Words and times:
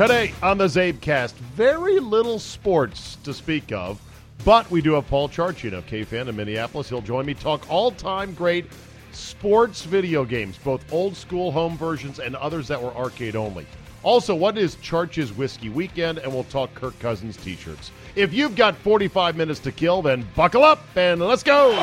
Today 0.00 0.32
on 0.42 0.56
the 0.56 0.64
CzabeCast, 0.64 1.34
very 1.34 2.00
little 2.00 2.38
sports 2.38 3.16
to 3.16 3.34
speak 3.34 3.70
of, 3.70 4.00
but 4.46 4.70
we 4.70 4.80
do 4.80 4.94
have 4.94 5.06
Paul 5.08 5.28
Charchian 5.28 5.74
of 5.74 5.84
KFan 5.84 6.26
in 6.28 6.36
Minneapolis. 6.36 6.88
He'll 6.88 7.02
join 7.02 7.26
me 7.26 7.34
talk 7.34 7.70
all-time 7.70 8.32
great 8.32 8.64
sports 9.12 9.82
video 9.82 10.24
games, 10.24 10.56
both 10.56 10.90
old 10.90 11.14
school 11.14 11.52
home 11.52 11.76
versions 11.76 12.18
and 12.18 12.34
others 12.34 12.66
that 12.68 12.82
were 12.82 12.96
arcade 12.96 13.36
only. 13.36 13.66
Also, 14.02 14.34
what 14.34 14.56
is 14.56 14.76
Charch's 14.76 15.34
Whiskey 15.34 15.68
Weekend? 15.68 16.16
And 16.16 16.32
we'll 16.32 16.44
talk 16.44 16.74
Kirk 16.74 16.98
Cousins 16.98 17.36
t-shirts. 17.36 17.90
If 18.16 18.32
you've 18.32 18.56
got 18.56 18.76
45 18.76 19.36
minutes 19.36 19.60
to 19.60 19.70
kill, 19.70 20.00
then 20.00 20.26
buckle 20.34 20.64
up 20.64 20.80
and 20.96 21.20
let's 21.20 21.42
go. 21.42 21.72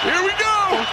Here 0.00 0.22
we 0.24 0.30
go. 0.38 0.86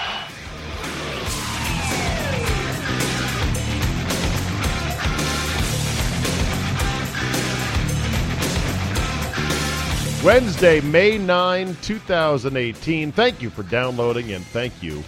Wednesday, 10.23 10.79
May 10.79 11.17
9, 11.17 11.75
2018. 11.81 13.11
Thank 13.11 13.41
you 13.41 13.49
for 13.49 13.63
downloading 13.63 14.31
and 14.31 14.45
thank 14.45 14.81
you 14.81 15.03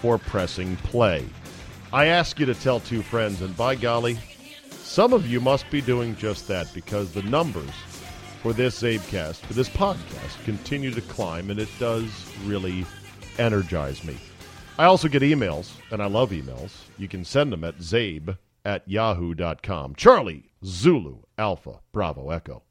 for 0.00 0.18
pressing 0.18 0.76
play. 0.76 1.24
I 1.92 2.06
ask 2.06 2.38
you 2.38 2.46
to 2.46 2.54
tell 2.54 2.78
two 2.78 3.02
friends, 3.02 3.42
and 3.42 3.56
by 3.56 3.74
golly, 3.74 4.20
some 4.70 5.12
of 5.12 5.26
you 5.26 5.40
must 5.40 5.68
be 5.68 5.80
doing 5.80 6.14
just 6.14 6.46
that 6.46 6.72
because 6.74 7.10
the 7.10 7.22
numbers 7.22 7.72
for 8.40 8.52
this 8.52 8.80
CzabeCast, 8.80 9.38
for 9.38 9.52
this 9.54 9.68
podcast, 9.68 10.44
continue 10.44 10.92
to 10.92 11.00
climb, 11.00 11.50
and 11.50 11.58
it 11.58 11.68
does 11.80 12.08
really 12.44 12.86
energize 13.38 14.04
me. 14.04 14.16
I 14.78 14.84
also 14.84 15.08
get 15.08 15.22
emails, 15.22 15.72
and 15.90 16.00
I 16.00 16.06
love 16.06 16.30
emails. 16.30 16.70
You 16.98 17.08
can 17.08 17.24
send 17.24 17.52
them 17.52 17.64
at 17.64 17.78
czabe 17.78 18.38
at 18.64 18.88
yahoo.com. 18.88 19.96
Charlie, 19.96 20.52
Zulu, 20.64 21.18
Alpha, 21.36 21.80
Bravo, 21.90 22.30
Echo. 22.30 22.62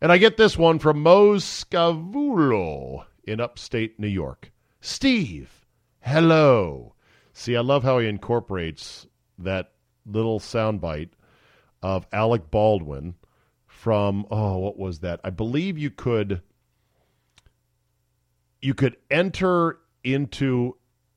And 0.00 0.10
I 0.10 0.16
get 0.16 0.38
this 0.38 0.56
one 0.56 0.78
from 0.78 1.02
Mose 1.02 1.44
Scavulo 1.44 3.04
in 3.24 3.38
upstate 3.38 4.00
New 4.00 4.08
York. 4.08 4.50
Steve, 4.80 5.66
hello. 6.00 6.94
See, 7.34 7.54
I 7.54 7.60
love 7.60 7.82
how 7.82 7.98
he 7.98 8.08
incorporates 8.08 9.06
that 9.38 9.72
little 10.06 10.40
soundbite 10.40 11.10
of 11.82 12.06
Alec 12.12 12.50
Baldwin 12.50 13.14
from 13.66 14.26
oh, 14.30 14.58
what 14.58 14.78
was 14.78 15.00
that? 15.00 15.20
I 15.22 15.30
believe 15.30 15.76
you 15.76 15.90
could 15.90 16.40
you 18.62 18.72
could 18.72 18.96
enter 19.10 19.78
into 20.02 20.76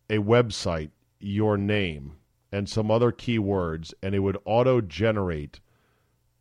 a 0.09 0.17
website 0.17 0.91
your 1.19 1.57
name 1.57 2.17
and 2.51 2.67
some 2.67 2.91
other 2.91 3.11
keywords 3.13 3.93
and 4.03 4.13
it 4.13 4.19
would 4.19 4.37
auto 4.45 4.81
generate 4.81 5.61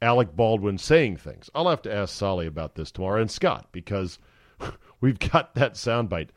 Alec 0.03 0.35
Baldwin 0.35 0.79
saying 0.79 1.17
things. 1.19 1.49
I'll 1.55 1.71
have 1.71 1.83
to 1.83 1.95
ask 1.95 2.15
Solly 2.15 2.47
about 2.47 2.75
this 2.75 2.91
tomorrow 2.91 3.21
and 3.21 3.31
Scott 3.31 3.69
because 3.71 4.19
we've 5.01 5.19
got 5.19 5.55
that 5.55 5.75
soundbite. 5.75 6.31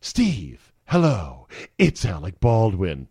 Steve, 0.00 0.72
hello, 0.86 1.46
it's 1.78 2.06
Alec 2.06 2.40
Baldwin. 2.40 3.08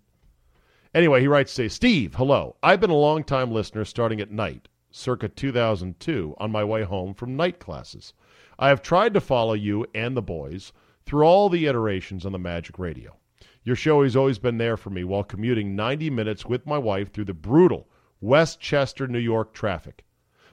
Anyway, 0.95 1.21
he 1.21 1.27
writes 1.27 1.51
to 1.51 1.63
say, 1.63 1.67
Steve, 1.67 2.15
hello. 2.15 2.55
I've 2.63 2.81
been 2.81 2.89
a 2.89 2.95
long 2.95 3.23
time 3.23 3.51
listener 3.51 3.85
starting 3.85 4.19
at 4.19 4.31
night, 4.31 4.67
circa 4.89 5.29
2002, 5.29 6.35
on 6.39 6.51
my 6.51 6.63
way 6.63 6.81
home 6.81 7.13
from 7.13 7.35
night 7.35 7.59
classes. 7.59 8.13
I 8.57 8.69
have 8.69 8.81
tried 8.81 9.13
to 9.13 9.21
follow 9.21 9.53
you 9.53 9.85
and 9.93 10.17
the 10.17 10.21
boys 10.23 10.73
through 11.05 11.23
all 11.23 11.49
the 11.49 11.67
iterations 11.67 12.25
on 12.25 12.31
the 12.31 12.39
Magic 12.39 12.79
Radio. 12.79 13.15
Your 13.63 13.75
show 13.75 14.01
has 14.01 14.15
always 14.15 14.39
been 14.39 14.57
there 14.57 14.75
for 14.75 14.89
me 14.89 15.03
while 15.03 15.23
commuting 15.23 15.75
90 15.75 16.09
minutes 16.09 16.45
with 16.45 16.65
my 16.65 16.79
wife 16.79 17.13
through 17.13 17.25
the 17.25 17.33
brutal 17.33 17.87
Westchester, 18.23 19.05
New 19.05 19.19
York 19.19 19.53
traffic. 19.53 20.05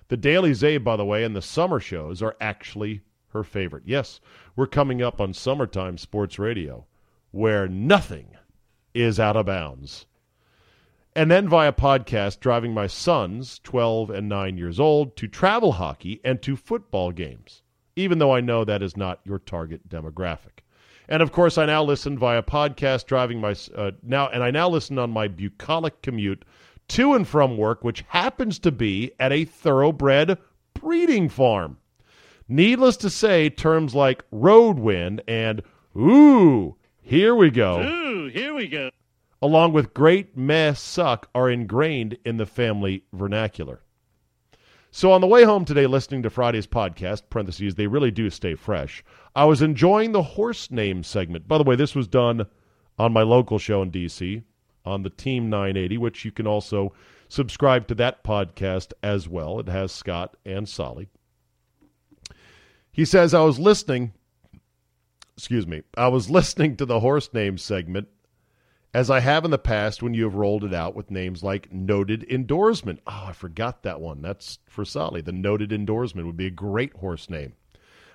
The 0.08 0.16
Daily 0.16 0.50
Czabe, 0.50 0.82
by 0.82 0.96
the 0.96 1.04
way, 1.04 1.22
and 1.22 1.36
the 1.36 1.40
summer 1.40 1.78
shows 1.78 2.20
are 2.20 2.36
actually 2.40 3.02
her 3.28 3.44
favorite. 3.44 3.84
Yes, 3.86 4.20
we're 4.56 4.66
coming 4.66 5.00
up 5.00 5.20
on 5.20 5.32
summertime 5.32 5.96
sports 5.96 6.36
radio, 6.36 6.84
where 7.30 7.68
nothing 7.68 8.36
is 8.92 9.20
out 9.20 9.36
of 9.36 9.46
bounds. 9.46 10.06
And 11.14 11.30
then 11.30 11.48
via 11.48 11.72
podcast, 11.72 12.40
driving 12.40 12.74
my 12.74 12.88
sons, 12.88 13.60
12 13.62 14.10
and 14.10 14.28
9 14.28 14.56
years 14.56 14.80
old, 14.80 15.16
to 15.18 15.28
travel 15.28 15.72
hockey 15.72 16.20
and 16.24 16.42
to 16.42 16.56
football 16.56 17.12
games, 17.12 17.62
even 17.94 18.18
though 18.18 18.34
I 18.34 18.40
know 18.40 18.64
that 18.64 18.82
is 18.82 18.96
not 18.96 19.20
your 19.24 19.38
target 19.38 19.88
demographic. 19.88 20.64
And 21.08 21.22
of 21.22 21.30
course, 21.30 21.56
I 21.56 21.66
now 21.66 21.84
listen 21.84 22.18
via 22.18 22.42
podcast, 22.42 23.06
driving 23.06 23.40
my 23.40 23.54
uh, 23.76 23.92
now, 24.02 24.28
and 24.28 24.42
I 24.42 24.50
now 24.50 24.68
listen 24.68 24.98
on 24.98 25.10
my 25.10 25.28
bucolic 25.28 26.02
commute 26.02 26.44
to 26.90 27.14
and 27.14 27.26
from 27.26 27.56
work, 27.56 27.84
which 27.84 28.04
happens 28.08 28.58
to 28.58 28.72
be 28.72 29.12
at 29.18 29.32
a 29.32 29.44
thoroughbred 29.44 30.38
breeding 30.74 31.28
farm. 31.28 31.78
Needless 32.48 32.96
to 32.98 33.10
say, 33.10 33.48
terms 33.48 33.94
like 33.94 34.24
road 34.32 34.78
wind 34.78 35.22
and 35.28 35.62
ooh, 35.96 36.76
here 37.00 37.34
we 37.34 37.50
go. 37.50 37.80
Ooh, 37.80 38.28
here 38.28 38.54
we 38.54 38.66
go. 38.66 38.90
Along 39.40 39.72
with 39.72 39.94
great 39.94 40.36
meh 40.36 40.74
suck 40.74 41.28
are 41.34 41.48
ingrained 41.48 42.18
in 42.24 42.36
the 42.36 42.46
family 42.46 43.04
vernacular. 43.12 43.80
So 44.90 45.12
on 45.12 45.20
the 45.20 45.28
way 45.28 45.44
home 45.44 45.64
today, 45.64 45.86
listening 45.86 46.24
to 46.24 46.30
Friday's 46.30 46.66
podcast, 46.66 47.22
parentheses, 47.30 47.76
they 47.76 47.86
really 47.86 48.10
do 48.10 48.28
stay 48.28 48.56
fresh. 48.56 49.04
I 49.36 49.44
was 49.44 49.62
enjoying 49.62 50.10
the 50.10 50.22
horse 50.22 50.72
name 50.72 51.04
segment. 51.04 51.46
By 51.46 51.58
the 51.58 51.64
way, 51.64 51.76
this 51.76 51.94
was 51.94 52.08
done 52.08 52.46
on 52.98 53.12
my 53.12 53.22
local 53.22 53.60
show 53.60 53.80
in 53.82 53.90
D.C 53.90 54.42
on 54.84 55.02
the 55.02 55.10
Team 55.10 55.50
980, 55.50 55.98
which 55.98 56.24
you 56.24 56.32
can 56.32 56.46
also 56.46 56.92
subscribe 57.28 57.86
to 57.88 57.94
that 57.96 58.24
podcast 58.24 58.92
as 59.02 59.28
well. 59.28 59.60
It 59.60 59.68
has 59.68 59.92
Scott 59.92 60.36
and 60.44 60.68
Solly. 60.68 61.08
He 62.92 63.04
says, 63.04 63.32
I 63.34 63.42
was 63.42 63.58
listening, 63.58 64.12
excuse 65.36 65.66
me, 65.66 65.82
I 65.96 66.08
was 66.08 66.30
listening 66.30 66.76
to 66.76 66.86
the 66.86 67.00
horse 67.00 67.32
name 67.32 67.58
segment 67.58 68.08
as 68.92 69.08
I 69.08 69.20
have 69.20 69.44
in 69.44 69.52
the 69.52 69.58
past 69.58 70.02
when 70.02 70.14
you 70.14 70.24
have 70.24 70.34
rolled 70.34 70.64
it 70.64 70.74
out 70.74 70.96
with 70.96 71.10
names 71.10 71.44
like 71.44 71.72
Noted 71.72 72.24
Endorsement. 72.28 73.00
Oh, 73.06 73.26
I 73.28 73.32
forgot 73.32 73.84
that 73.84 74.00
one. 74.00 74.20
That's 74.20 74.58
for 74.68 74.84
Solly. 74.84 75.20
The 75.20 75.32
Noted 75.32 75.72
Endorsement 75.72 76.26
would 76.26 76.36
be 76.36 76.46
a 76.46 76.50
great 76.50 76.94
horse 76.94 77.30
name. 77.30 77.52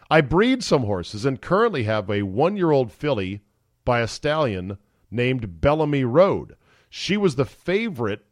I 0.09 0.21
breed 0.21 0.63
some 0.63 0.83
horses 0.83 1.25
and 1.25 1.41
currently 1.41 1.83
have 1.83 2.09
a 2.09 2.23
one 2.23 2.57
year 2.57 2.71
old 2.71 2.91
filly 2.91 3.41
by 3.85 4.01
a 4.01 4.07
stallion 4.07 4.77
named 5.11 5.61
Bellamy 5.61 6.03
Road. 6.03 6.55
She 6.89 7.17
was 7.17 7.35
the 7.35 7.45
favorite 7.45 8.25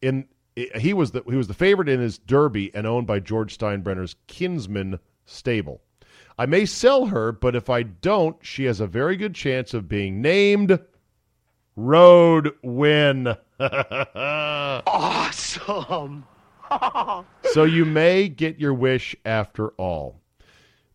in 0.00 0.28
he 0.76 0.92
was 0.92 1.12
the 1.12 1.22
he 1.28 1.36
was 1.36 1.46
the 1.48 1.54
favorite 1.54 1.88
in 1.88 2.00
his 2.00 2.18
Derby 2.18 2.74
and 2.74 2.86
owned 2.86 3.06
by 3.06 3.20
George 3.20 3.56
Steinbrenner's 3.56 4.16
Kinsman 4.26 4.98
stable. 5.24 5.82
I 6.38 6.46
may 6.46 6.66
sell 6.66 7.06
her, 7.06 7.32
but 7.32 7.56
if 7.56 7.68
I 7.68 7.82
don't, 7.82 8.36
she 8.42 8.64
has 8.64 8.80
a 8.80 8.86
very 8.86 9.16
good 9.16 9.34
chance 9.34 9.74
of 9.74 9.88
being 9.88 10.20
named 10.22 10.78
Road 11.76 12.52
Win. 12.62 13.36
awesome. 14.86 16.24
so 17.52 17.64
you 17.64 17.84
may 17.84 18.28
get 18.28 18.58
your 18.58 18.74
wish 18.74 19.16
after 19.24 19.68
all. 19.70 20.20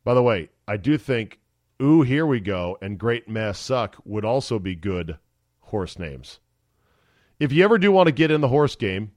By 0.03 0.13
the 0.13 0.23
way, 0.23 0.49
I 0.67 0.77
do 0.77 0.97
think 0.97 1.39
Ooh, 1.81 2.01
here 2.01 2.25
we 2.25 2.39
go, 2.39 2.77
and 2.81 2.99
Great 2.99 3.27
Mass 3.27 3.59
Suck 3.59 3.97
would 4.05 4.23
also 4.23 4.59
be 4.59 4.75
good 4.75 5.17
horse 5.61 5.97
names. 5.97 6.39
If 7.39 7.51
you 7.51 7.63
ever 7.63 7.77
do 7.77 7.91
want 7.91 8.07
to 8.07 8.13
get 8.13 8.31
in 8.31 8.41
the 8.41 8.47
horse 8.47 8.75
game, 8.75 9.11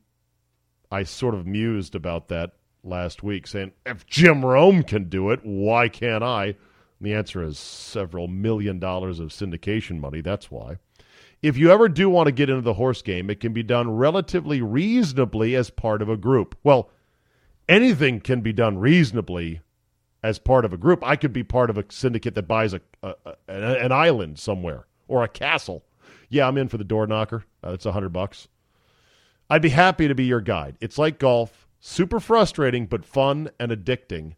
I 0.90 1.02
sort 1.02 1.34
of 1.34 1.46
mused 1.46 1.94
about 1.94 2.28
that 2.28 2.52
last 2.82 3.22
week, 3.22 3.46
saying, 3.46 3.72
if 3.84 4.06
Jim 4.06 4.44
Rome 4.44 4.82
can 4.82 5.08
do 5.08 5.30
it, 5.30 5.40
why 5.42 5.88
can't 5.88 6.24
I? 6.24 6.44
And 6.46 6.54
the 7.00 7.14
answer 7.14 7.42
is 7.42 7.58
several 7.58 8.26
million 8.26 8.78
dollars 8.78 9.20
of 9.20 9.28
syndication 9.28 10.00
money. 10.00 10.20
That's 10.20 10.50
why. 10.50 10.76
If 11.42 11.58
you 11.58 11.70
ever 11.70 11.88
do 11.88 12.08
want 12.08 12.26
to 12.26 12.32
get 12.32 12.48
into 12.48 12.62
the 12.62 12.74
horse 12.74 13.02
game, 13.02 13.28
it 13.28 13.40
can 13.40 13.52
be 13.52 13.62
done 13.62 13.90
relatively 13.90 14.62
reasonably 14.62 15.54
as 15.54 15.68
part 15.68 16.00
of 16.00 16.08
a 16.08 16.16
group. 16.16 16.56
Well, 16.64 16.90
anything 17.68 18.20
can 18.20 18.40
be 18.40 18.54
done 18.54 18.78
reasonably 18.78 19.60
as 20.26 20.40
part 20.40 20.64
of 20.64 20.72
a 20.72 20.76
group. 20.76 21.04
I 21.04 21.14
could 21.14 21.32
be 21.32 21.44
part 21.44 21.70
of 21.70 21.78
a 21.78 21.84
syndicate 21.88 22.34
that 22.34 22.48
buys 22.48 22.74
a, 22.74 22.80
a, 23.00 23.14
a 23.46 23.54
an 23.84 23.92
island 23.92 24.40
somewhere 24.40 24.86
or 25.06 25.22
a 25.22 25.28
castle. 25.28 25.84
Yeah, 26.28 26.48
I'm 26.48 26.58
in 26.58 26.66
for 26.66 26.78
the 26.78 26.84
door 26.84 27.06
knocker. 27.06 27.44
Uh, 27.62 27.76
a 27.84 27.92
hundred 27.92 28.08
bucks. 28.12 28.48
I'd 29.48 29.62
be 29.62 29.68
happy 29.68 30.08
to 30.08 30.16
be 30.16 30.24
your 30.24 30.40
guide. 30.40 30.78
It's 30.80 30.98
like 30.98 31.20
golf, 31.20 31.68
super 31.78 32.18
frustrating 32.18 32.86
but 32.86 33.04
fun 33.04 33.50
and 33.60 33.70
addicting, 33.70 34.34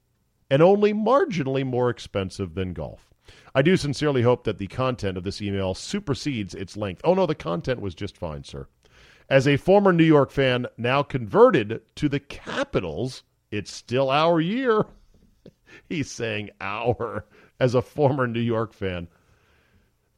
and 0.51 0.61
only 0.61 0.93
marginally 0.93 1.65
more 1.65 1.89
expensive 1.89 2.55
than 2.55 2.75
golf. 2.75 3.15
I 3.55 3.63
do 3.63 3.79
sincerely 3.79 4.21
hope 4.21 4.45
that 4.45 4.59
the 4.59 4.67
content 4.67 5.17
of 5.17 5.25
this 5.25 5.41
email 5.41 5.75
supersedes 5.75 6.55
its 6.55 6.77
length. 6.77 7.01
Oh 7.03 7.15
no, 7.15 7.25
the 7.25 7.35
content 7.35 7.81
was 7.81 7.95
just 7.95 8.19
fine, 8.19 8.45
sir. 8.45 8.67
As 9.31 9.49
a 9.49 9.57
former 9.57 9.95
New 9.95 10.05
York 10.05 10.31
fan, 10.31 10.67
now 10.77 11.03
converted 11.03 11.81
to 11.95 12.11
the 12.11 12.21
Capitals, 12.21 13.23
it's 13.51 13.73
still 13.73 14.11
our 14.11 14.39
year. 14.39 14.85
He's 15.89 16.11
saying 16.11 16.51
our 16.61 17.25
as 17.61 17.75
a 17.75 17.83
former 17.83 18.27
New 18.27 18.41
York 18.41 18.73
fan. 18.73 19.09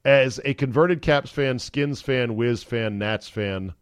As 0.05 0.41
a 0.45 0.55
converted 0.55 1.03
Caps 1.03 1.31
fan, 1.31 1.59
Skins 1.59 2.01
fan, 2.01 2.37
Wiz 2.37 2.63
fan, 2.63 2.99
Nats 2.99 3.29
fan, 3.29 3.75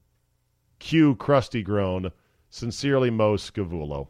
Q 0.79 1.15
crusty 1.17 1.62
groan, 1.62 2.11
sincerely 2.50 3.11
Mo 3.11 3.37
Scavullo. 3.37 4.09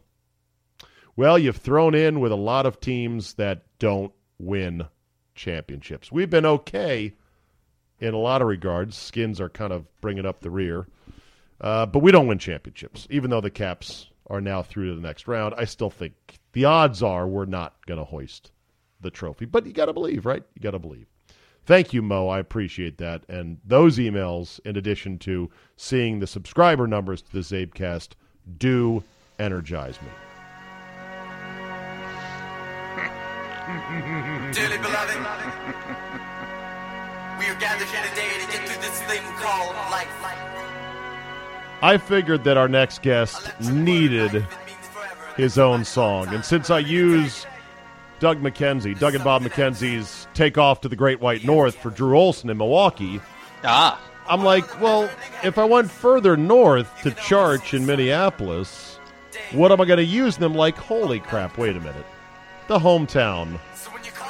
Well, 1.15 1.37
you've 1.37 1.57
thrown 1.57 1.93
in 1.95 2.19
with 2.19 2.31
a 2.31 2.37
lot 2.37 2.65
of 2.65 2.79
teams 2.79 3.33
that 3.33 3.63
don't 3.77 4.13
win 4.39 4.87
championships. 5.35 6.11
We've 6.11 6.29
been 6.29 6.45
okay 6.45 7.13
in 7.99 8.13
a 8.13 8.17
lot 8.17 8.41
of 8.41 8.47
regards. 8.47 8.97
Skins 8.97 9.41
are 9.41 9.49
kind 9.49 9.73
of 9.73 9.85
bringing 10.01 10.25
up 10.25 10.39
the 10.39 10.49
rear. 10.49 10.87
Uh, 11.61 11.85
but 11.85 11.99
we 11.99 12.11
don't 12.11 12.27
win 12.27 12.39
championships. 12.39 13.07
Even 13.09 13.29
though 13.29 13.41
the 13.41 13.49
Caps 13.49 14.07
are 14.27 14.41
now 14.41 14.63
through 14.63 14.89
to 14.89 14.95
the 14.95 15.01
next 15.05 15.27
round, 15.27 15.53
I 15.57 15.65
still 15.65 15.89
think 15.89 16.38
the 16.53 16.65
odds 16.65 17.03
are 17.03 17.27
we're 17.27 17.45
not 17.45 17.85
going 17.85 17.99
to 17.99 18.05
hoist 18.05 18.51
the 19.01 19.11
trophy. 19.11 19.45
But 19.45 19.65
you 19.65 19.73
got 19.73 19.85
to 19.85 19.93
believe, 19.93 20.25
right? 20.25 20.43
You 20.53 20.61
got 20.61 20.71
to 20.71 20.79
believe. 20.79 21.07
Thank 21.65 21.93
you, 21.93 22.01
Mo. 22.01 22.27
I 22.29 22.39
appreciate 22.39 22.97
that. 22.97 23.23
And 23.29 23.59
those 23.63 23.97
emails, 23.97 24.59
in 24.65 24.75
addition 24.75 25.19
to 25.19 25.49
seeing 25.77 26.19
the 26.19 26.27
subscriber 26.27 26.87
numbers 26.87 27.21
to 27.21 27.31
the 27.31 27.39
CzabeCast, 27.39 28.13
do 28.57 29.03
energize 29.37 30.01
me. 30.01 30.09
Dearly 34.51 34.77
beloved, 34.79 35.15
we 37.37 37.45
are 37.45 37.59
gathered 37.59 37.87
here 37.87 38.03
today 38.09 38.31
to 38.43 38.51
get 38.51 38.67
through 38.67 38.81
this 38.81 39.01
thing 39.03 39.21
called 39.37 39.75
life. 39.91 40.07
I 41.81 41.97
figured 41.97 42.43
that 42.43 42.57
our 42.57 42.67
next 42.67 43.01
guest 43.01 43.57
needed 43.61 44.45
his 45.39 45.57
own 45.57 45.85
song. 45.85 46.27
And 46.33 46.43
since 46.43 46.69
I 46.69 46.79
use 46.79 47.45
Doug 48.19 48.41
McKenzie, 48.41 48.97
Doug 48.99 49.15
and 49.15 49.23
Bob 49.23 49.41
McKenzie's 49.43 50.27
Take 50.33 50.57
Off 50.57 50.81
to 50.81 50.89
the 50.89 50.95
Great 50.95 51.19
White 51.21 51.43
North 51.45 51.75
for 51.75 51.89
Drew 51.89 52.17
Olson 52.17 52.49
in 52.49 52.57
Milwaukee, 52.57 53.21
Ah, 53.63 53.99
I'm 54.27 54.43
like, 54.43 54.79
well, 54.81 55.09
if 55.43 55.57
I 55.57 55.63
went 55.65 55.89
further 55.91 56.37
north 56.37 56.89
to 57.03 57.11
Charch 57.11 57.73
in 57.73 57.85
Minneapolis, 57.85 58.99
what 59.51 59.71
am 59.71 59.81
I 59.81 59.85
going 59.85 59.97
to 59.97 60.03
use? 60.05 60.37
them 60.37 60.53
like, 60.53 60.75
holy 60.77 61.19
crap, 61.19 61.57
wait 61.57 61.75
a 61.75 61.79
minute. 61.79 62.05
The 62.67 62.79
hometown 62.79 63.59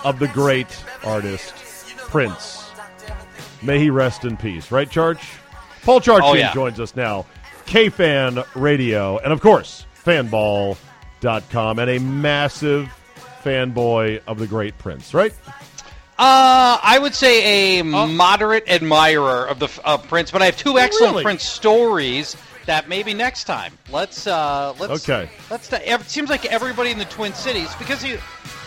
of 0.04 0.18
the 0.20 0.28
great 0.30 0.84
artist, 1.04 1.54
Prince. 1.98 2.72
May 3.62 3.78
he 3.80 3.90
rest 3.90 4.24
in 4.26 4.38
peace, 4.38 4.72
right, 4.72 4.90
Charch? 4.90 5.22
Paul 5.84 6.00
Charch 6.00 6.22
Oh, 6.24 6.34
yeah. 6.34 6.54
joins 6.54 6.80
us 6.80 6.96
now. 6.96 7.26
K-Fan 7.66 8.42
Radio, 8.56 9.18
and 9.20 9.32
of 9.34 9.42
course, 9.42 9.86
fanball.com, 11.22 11.80
and 11.80 11.90
a 11.90 12.00
massive 12.00 12.90
fanboy 13.44 14.22
of 14.28 14.40
the 14.40 14.48
great 14.48 14.78
Prince, 14.78 15.14
right? 15.14 15.34
uh, 16.18 16.78
I 16.84 17.00
would 17.02 17.16
say 17.16 17.80
a 17.80 17.84
moderate 17.84 18.68
admirer 18.68 19.46
of 19.48 19.60
the 19.60 19.70
uh, 19.84 19.98
Prince, 19.98 20.32
but 20.32 20.42
I 20.42 20.46
have 20.46 20.58
two 20.58 20.78
excellent 20.78 21.12
Really? 21.14 21.24
Prince 21.24 21.44
stories 21.44 22.36
that 22.66 22.90
maybe 22.90 23.14
next 23.14 23.46
time. 23.46 23.78
Let's 23.90 24.28
uh, 24.28 24.74
let's 24.80 25.10
Okay. 25.10 25.30
Let's. 25.50 25.72
It 25.72 26.02
seems 26.10 26.30
like 26.30 26.46
everybody 26.46 26.92
in 26.92 27.00
the 27.00 27.06
Twin 27.06 27.34
Cities 27.34 27.74
because 27.76 28.02
he 28.02 28.18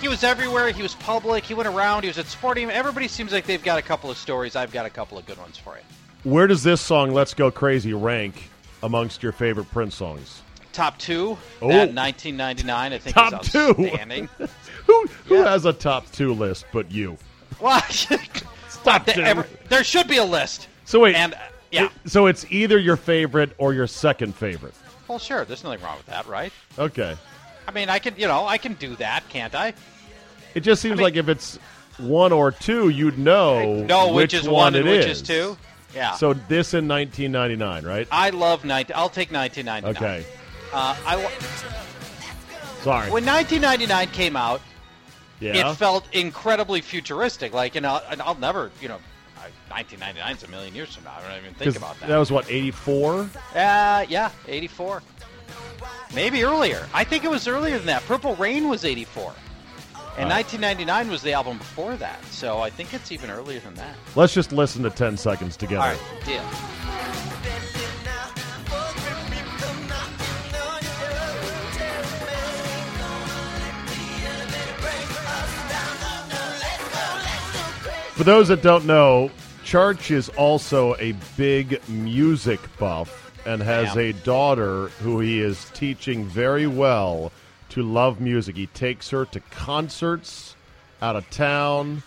he 0.01 0.09
was 0.09 0.25
everywhere. 0.25 0.71
He 0.71 0.83
was 0.83 0.95
public. 0.95 1.45
He 1.45 1.55
went 1.55 1.69
around. 1.69 2.03
He 2.03 2.09
was 2.09 2.19
at 2.19 2.27
sporting. 2.27 2.71
Everybody 2.71 3.07
seems 3.07 3.33
like 3.33 3.47
they've 3.47 3.63
got 3.63 3.79
a 3.79 3.83
couple 3.83 4.11
of 4.11 4.17
stories. 4.17 4.57
I've 4.57 4.73
got 4.73 4.87
a 4.87 4.91
couple 4.91 5.19
of 5.19 5.27
good 5.27 5.39
ones 5.39 5.59
for 5.59 5.77
you. 5.77 5.83
Where 6.31 6.47
does 6.47 6.63
this 6.63 6.81
song, 6.81 7.13
Let's 7.13 7.35
Go 7.35 7.51
Crazy, 7.51 7.93
rank 7.93 8.49
amongst 8.83 9.23
your 9.23 9.33
favorite 9.33 9.71
Prince 9.71 9.97
songs? 9.97 10.43
Top 10.73 10.99
two. 10.99 11.37
Oh. 11.61 11.69
That 11.69 11.93
1999. 11.95 12.93
I 12.93 12.99
think 12.99 13.15
Top 13.15 13.43
is 13.45 13.53
two. 13.53 13.73
Who 14.87 15.07
who 15.27 15.37
Yeah. 15.37 15.45
has 15.51 15.65
a 15.65 15.73
top 15.73 16.11
two 16.13 16.33
list 16.35 16.67
but 16.73 16.91
you? 16.91 17.17
well, 17.61 17.81
Stop, 18.69 19.07
there, 19.07 19.15
Jim. 19.15 19.45
there 19.69 19.85
should 19.85 20.09
be 20.09 20.17
a 20.17 20.25
list. 20.25 20.67
So 20.87 20.99
wait, 21.01 21.15
And 21.15 21.35
uh, 21.35 21.39
yeah. 21.71 21.85
it- 21.85 22.11
so 22.11 22.27
it's 22.27 22.45
either 22.51 22.79
your 22.79 22.97
favorite 22.97 23.53
or 23.59 23.75
your 23.75 23.87
second 23.87 24.35
favorite. 24.35 24.75
Well, 25.07 25.19
sure. 25.21 25.45
There's 25.45 25.63
nothing 25.63 25.83
wrong 25.85 25.99
with 25.99 26.07
that, 26.07 26.27
right? 26.27 26.53
Okay. 26.79 27.17
I 27.69 27.71
mean, 27.71 27.89
I 27.89 28.01
can, 28.01 28.15
you 28.17 28.27
know, 28.27 28.45
I 28.47 28.59
can 28.59 28.75
do 28.75 28.97
that, 28.97 29.29
can't 29.29 29.55
I? 29.55 29.73
It 30.57 30.61
just 30.61 30.83
seems 30.83 30.97
mean- 30.97 31.05
like 31.05 31.15
if 31.17 31.29
it's 31.29 31.59
one 31.99 32.33
or 32.33 32.51
two, 32.51 32.89
you'd 32.89 33.19
know 33.19 33.85
No, 33.85 34.13
which, 34.13 34.35
is 34.35 34.49
one 34.49 34.75
and 34.75 34.89
it 34.89 34.91
which 34.91 35.07
is. 35.07 35.21
is 35.21 35.29
two. 35.29 35.57
Yeah. 35.95 36.15
So 36.15 36.33
this 36.35 36.75
in 36.75 36.89
1999, 36.89 37.85
right? 37.85 38.09
I 38.11 38.31
love 38.31 38.65
19. 38.65 38.97
I'll 38.97 39.09
take 39.11 39.31
1999. 39.31 39.97
Okay. 39.97 40.27
Uh, 40.73 40.97
I 41.07 41.17
Sorry. 42.83 43.11
when 43.11 43.25
1999 43.25 44.09
came 44.09 44.37
out, 44.37 44.61
yeah. 45.41 45.71
it 45.71 45.75
felt 45.75 46.07
incredibly 46.13 46.81
futuristic. 46.81 47.53
Like, 47.53 47.75
you 47.75 47.81
know, 47.81 48.01
and 48.11 48.23
I'll 48.23 48.35
never, 48.35 48.71
you 48.81 48.89
know, 48.89 48.99
1999 49.69 50.37
is 50.37 50.43
a 50.43 50.49
million 50.49 50.75
years 50.75 50.95
from 50.95 51.05
now. 51.05 51.15
I 51.19 51.29
don't 51.29 51.43
even 51.43 51.55
think 51.55 51.77
about 51.77 51.99
that. 52.01 52.09
that 52.09 52.19
was 52.19 52.31
what 52.31 52.51
84. 52.51 53.21
Uh, 53.55 54.07
yeah, 54.09 54.31
84. 54.47 55.03
Maybe 56.15 56.45
earlier. 56.45 56.87
I 56.93 57.05
think 57.05 57.25
it 57.25 57.31
was 57.31 57.49
earlier 57.49 57.79
than 57.79 57.87
that. 57.87 58.03
Purple 58.03 58.37
Rain 58.37 58.69
was 58.69 58.85
84. 58.85 59.33
And 60.19 60.29
1999 60.29 61.11
was 61.11 61.23
the 61.23 61.33
album 61.33 61.57
before 61.57 61.97
that. 61.97 62.23
So 62.27 62.61
I 62.61 62.69
think 62.69 62.93
it's 62.93 63.11
even 63.13 63.31
earlier 63.31 63.61
than 63.61 63.75
that. 63.77 63.97
Let's 64.15 64.35
just 64.35 64.53
listen 64.53 64.83
to 64.83 64.91
10 64.91 65.17
seconds 65.17 65.57
together. 65.57 65.83
All 65.83 65.89
right, 65.89 66.27
deal. 66.27 66.45
For 78.23 78.27
those 78.27 78.47
that 78.47 78.63
don't 78.63 78.87
know, 78.87 79.33
Charch 79.65 80.13
is 80.13 80.29
also 80.29 80.95
a 81.01 81.11
big 81.37 81.81
music 81.89 82.61
buff 82.79 83.33
and 83.45 83.61
has 83.61 83.97
Yeah. 83.97 84.01
a 84.03 84.13
daughter 84.13 84.91
who 85.01 85.19
he 85.19 85.41
is 85.41 85.67
teaching 85.75 86.25
very 86.27 86.69
well 86.69 87.33
to 87.71 87.83
love 87.83 88.21
music. 88.21 88.55
He 88.57 88.69
takes 88.69 89.11
her 89.11 89.25
to 89.25 89.41
concerts 89.41 90.55
out 91.03 91.17
of 91.17 91.29
town. 91.31 92.05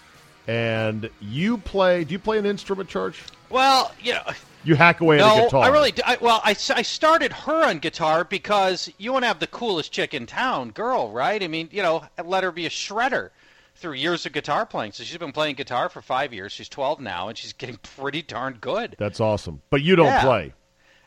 And 0.48 1.10
you 1.20 1.58
play? 1.58 2.06
Do 2.06 2.14
you 2.14 2.20
play 2.20 2.38
an 2.38 2.46
instrument, 2.46 2.90
Charch? 2.90 3.16
Well, 3.50 3.92
you 4.02 4.14
know, 4.14 4.24
You 4.64 4.76
hack 4.76 5.02
away 5.02 5.20
at 5.20 5.38
a 5.38 5.42
guitar. 5.44 5.66
I 5.66 5.68
really. 5.68 5.94
I, 6.06 6.18
well, 6.22 6.40
I, 6.46 6.52
I 6.52 6.82
started 6.82 7.34
her 7.34 7.66
on 7.66 7.80
guitar 7.80 8.24
because 8.24 8.90
you 8.98 9.12
want 9.12 9.24
to 9.24 9.28
have 9.28 9.40
the 9.40 9.48
coolest 9.48 9.92
chick 9.92 10.14
in 10.14 10.28
town, 10.28 10.72
girl, 10.72 11.12
right? 11.12 11.44
I 11.44 11.50
mean, 11.50 11.68
you 11.74 11.84
know, 11.84 12.06
let 12.24 12.46
her 12.46 12.54
be 12.54 12.66
a 12.66 12.70
shredder 12.70 13.32
through 13.76 13.94
years 13.94 14.26
of 14.26 14.32
guitar 14.34 14.66
playing. 14.66 14.92
So 14.94 15.04
she's 15.04 15.18
been 15.18 15.32
playing 15.32 15.56
guitar 15.56 15.90
for 15.90 16.02
five 16.02 16.34
years. 16.34 16.52
She's 16.52 16.70
12 16.70 17.00
now, 17.02 17.28
and 17.30 17.38
she's 17.38 17.54
getting 17.54 17.78
pretty 17.98 18.22
darn 18.22 18.58
good. 18.62 18.96
That's 18.98 19.20
awesome. 19.20 19.62
But 19.70 19.82
you 19.84 19.96
don't 19.96 20.08
Yeah. 20.08 20.22
play. 20.24 20.54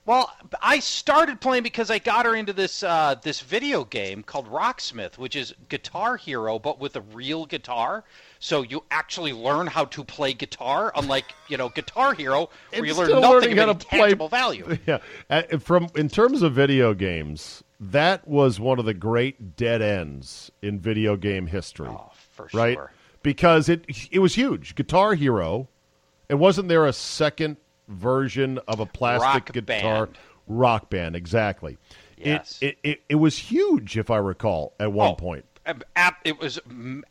Well, 0.07 0.33
I 0.63 0.79
started 0.79 1.39
playing 1.39 1.65
because 1.65 1.91
I 1.91 1.99
got 1.99 2.25
her 2.25 2.35
into 2.35 2.55
this 2.55 2.83
uh, 2.83 3.17
this 3.23 3.43
video 3.43 3.85
game 3.85 4.23
called 4.23 4.49
Rocksmith, 4.51 5.19
which 5.19 5.37
is 5.37 5.55
Guitar 5.69 6.17
Hero 6.17 6.59
but 6.59 6.81
with 6.81 6.97
a 6.97 7.03
real 7.03 7.45
guitar. 7.45 8.05
So 8.39 8.63
you 8.63 8.85
actually 8.91 9.35
learn 9.35 9.67
how 9.67 9.85
to 9.85 10.05
play 10.05 10.33
guitar, 10.33 10.93
unlike 10.97 11.27
you 11.49 11.59
know 11.59 11.69
Guitar 11.69 12.15
Hero, 12.15 12.49
where 12.73 12.87
you 12.87 12.95
learn 12.95 13.21
nothing 13.21 13.53
of 13.53 13.59
how 13.59 13.65
any 13.65 13.75
to 13.75 13.87
play- 13.87 13.99
tangible 13.99 14.29
value. 14.31 14.79
Yeah, 14.87 14.99
Uh, 15.29 15.43
from 15.59 15.89
in 15.95 16.09
terms 16.09 16.41
of 16.41 16.55
video 16.55 16.95
games, 16.95 17.63
that 17.79 18.27
was 18.27 18.59
one 18.59 18.79
of 18.79 18.87
the 18.87 18.95
great 18.95 19.57
dead 19.57 19.83
ends 19.83 20.51
in 20.63 20.81
video 20.81 21.17
game 21.19 21.49
history. 21.49 21.89
Oh, 21.91 22.08
for 22.47 22.49
right? 22.57 22.75
sure. 22.75 22.93
Because 23.23 23.69
it 23.69 23.85
it 24.11 24.21
was 24.21 24.35
huge. 24.35 24.75
Guitar 24.75 25.15
Hero, 25.15 25.69
and 26.31 26.39
wasn't 26.39 26.69
there 26.69 26.87
a 26.87 26.93
second 26.93 27.57
version 27.89 28.59
of 28.69 28.81
a 28.81 28.87
plastic 28.87 29.23
Rock 29.47 29.53
guitar 29.53 30.07
Band. 30.07 30.19
rock 30.47 30.91
band? 30.91 31.17
Exactly. 31.17 31.79
Yes. 32.17 32.59
It, 32.61 32.79
it 32.83 32.91
it 32.91 33.01
it 33.11 33.15
was 33.17 33.39
huge, 33.39 33.97
if 33.99 34.11
I 34.11 34.17
recall, 34.19 34.73
at 34.79 34.93
one 34.93 35.11
Oh, 35.13 35.15
point. 35.15 35.45
it 36.25 36.39
was 36.41 36.59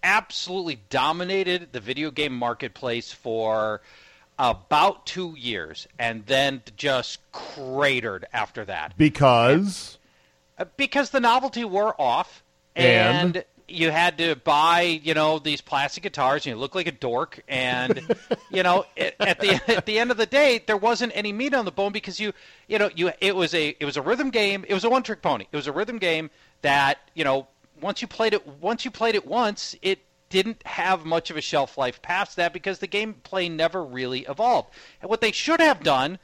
absolutely 0.03 0.79
dominated 0.89 1.69
the 1.71 1.79
video 1.79 2.09
game 2.11 2.33
marketplace 2.33 3.11
for 3.11 3.81
about 4.39 5.05
two 5.05 5.35
years, 5.37 5.87
and 5.99 6.25
then 6.25 6.61
just 6.75 7.19
cratered 7.31 8.25
after 8.33 8.63
that. 8.65 8.93
Because 8.97 9.97
Uh, 10.57 10.65
because 10.77 11.09
the 11.11 11.19
novelty 11.19 11.63
wore 11.65 11.99
off 11.99 12.43
And? 12.75 13.43
You 13.67 13.91
had 13.91 14.17
to 14.19 14.35
buy, 14.35 14.81
you 14.81 15.13
know, 15.13 15.39
these 15.39 15.61
plastic 15.61 16.03
guitars, 16.03 16.45
and 16.45 16.55
you 16.55 16.59
look 16.59 16.75
like 16.75 16.87
a 16.87 16.91
dork. 16.91 17.43
And 17.47 18.15
you 18.51 18.63
know, 18.63 18.85
it, 18.95 19.15
at 19.19 19.39
the 19.39 19.61
at 19.75 19.85
the 19.85 19.99
end 19.99 20.11
of 20.11 20.17
the 20.17 20.25
day, 20.25 20.63
there 20.65 20.77
wasn't 20.77 21.11
any 21.15 21.33
meat 21.33 21.53
on 21.53 21.65
the 21.65 21.71
bone 21.71 21.91
because 21.91 22.19
you, 22.19 22.33
you 22.67 22.77
know, 22.79 22.89
you 22.95 23.11
it 23.19 23.35
was 23.35 23.53
a 23.53 23.75
it 23.79 23.85
was 23.85 23.97
a 23.97 24.01
rhythm 24.01 24.29
game. 24.29 24.65
It 24.67 24.73
was 24.73 24.83
a 24.83 24.89
one 24.89 25.03
trick 25.03 25.21
pony. 25.21 25.45
It 25.51 25.55
was 25.55 25.67
a 25.67 25.71
rhythm 25.71 25.97
game 25.97 26.29
that 26.61 26.97
you 27.13 27.23
know 27.23 27.47
once 27.81 28.01
you 28.01 28.07
played 28.07 28.33
it 28.33 28.47
once 28.61 28.85
you 28.85 28.91
played 28.91 29.15
it 29.15 29.25
once, 29.25 29.75
it 29.81 29.99
didn't 30.29 30.61
have 30.65 31.05
much 31.05 31.29
of 31.29 31.37
a 31.37 31.41
shelf 31.41 31.77
life 31.77 32.01
past 32.01 32.35
that 32.35 32.53
because 32.53 32.79
the 32.79 32.87
gameplay 32.87 33.49
never 33.49 33.83
really 33.83 34.21
evolved. 34.21 34.69
And 35.01 35.09
what 35.09 35.21
they 35.21 35.31
should 35.31 35.61
have 35.61 35.83
done, 35.83 36.19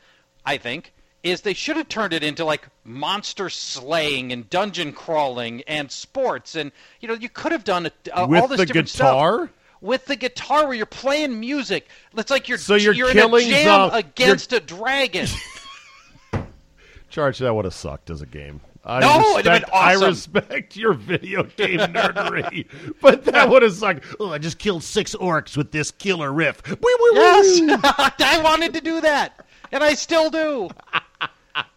I 0.45 0.57
think, 0.57 0.93
is 1.23 1.41
they 1.41 1.53
should 1.53 1.77
have 1.77 1.87
turned 1.87 2.13
it 2.13 2.23
into 2.23 2.45
like 2.45 2.67
monster 2.83 3.49
slaying 3.49 4.31
and 4.31 4.49
dungeon 4.49 4.91
crawling 4.93 5.61
and 5.67 5.91
sports 5.91 6.55
and 6.55 6.71
you 6.99 7.07
know 7.07 7.13
you 7.13 7.29
could 7.29 7.51
have 7.51 7.63
done 7.63 7.85
a, 7.85 7.91
uh, 8.13 8.27
With 8.27 8.41
all 8.41 8.47
this 8.47 8.59
the 8.59 8.65
different 8.65 8.91
guitar? 8.91 9.37
stuff 9.45 9.49
with 9.83 10.05
the 10.05 10.15
guitar 10.15 10.65
where 10.65 10.73
you're 10.73 10.85
playing 10.85 11.39
music. 11.39 11.87
It's 12.15 12.31
like 12.31 12.47
you're 12.47 12.57
So 12.57 12.75
you're 12.75 12.93
in 13.09 13.13
killing 13.13 13.47
a 13.47 13.49
jam 13.49 13.89
against 13.93 14.53
a 14.53 14.59
dragon. 14.61 15.27
Charch 17.11 17.37
that 17.39 17.53
would 17.53 17.65
have 17.65 17.73
sucked 17.75 18.09
as 18.09 18.21
a 18.21 18.25
game. 18.25 18.61
I 18.85 18.99
No, 18.99 19.35
respect, 19.35 19.65
been 19.65 19.73
awesome. 19.73 20.03
I 20.03 20.07
respect 20.07 20.75
your 20.75 20.93
video 20.93 21.43
game 21.43 21.79
nerdery, 21.79 22.67
but 23.01 23.23
that 23.25 23.49
would 23.49 23.61
have 23.61 23.73
sucked. 23.73 24.03
Oh, 24.19 24.31
I 24.31 24.39
just 24.39 24.57
killed 24.57 24.83
six 24.83 25.15
orcs 25.15 25.55
with 25.55 25.71
this 25.71 25.91
killer 25.91 26.33
riff. 26.33 26.61
Yes, 26.65 27.61
I 27.83 28.41
wanted 28.43 28.73
to 28.73 28.81
do 28.81 28.99
that, 29.01 29.45
and 29.73 29.83
I 29.83 29.93
still 29.95 30.29
do. 30.29 30.69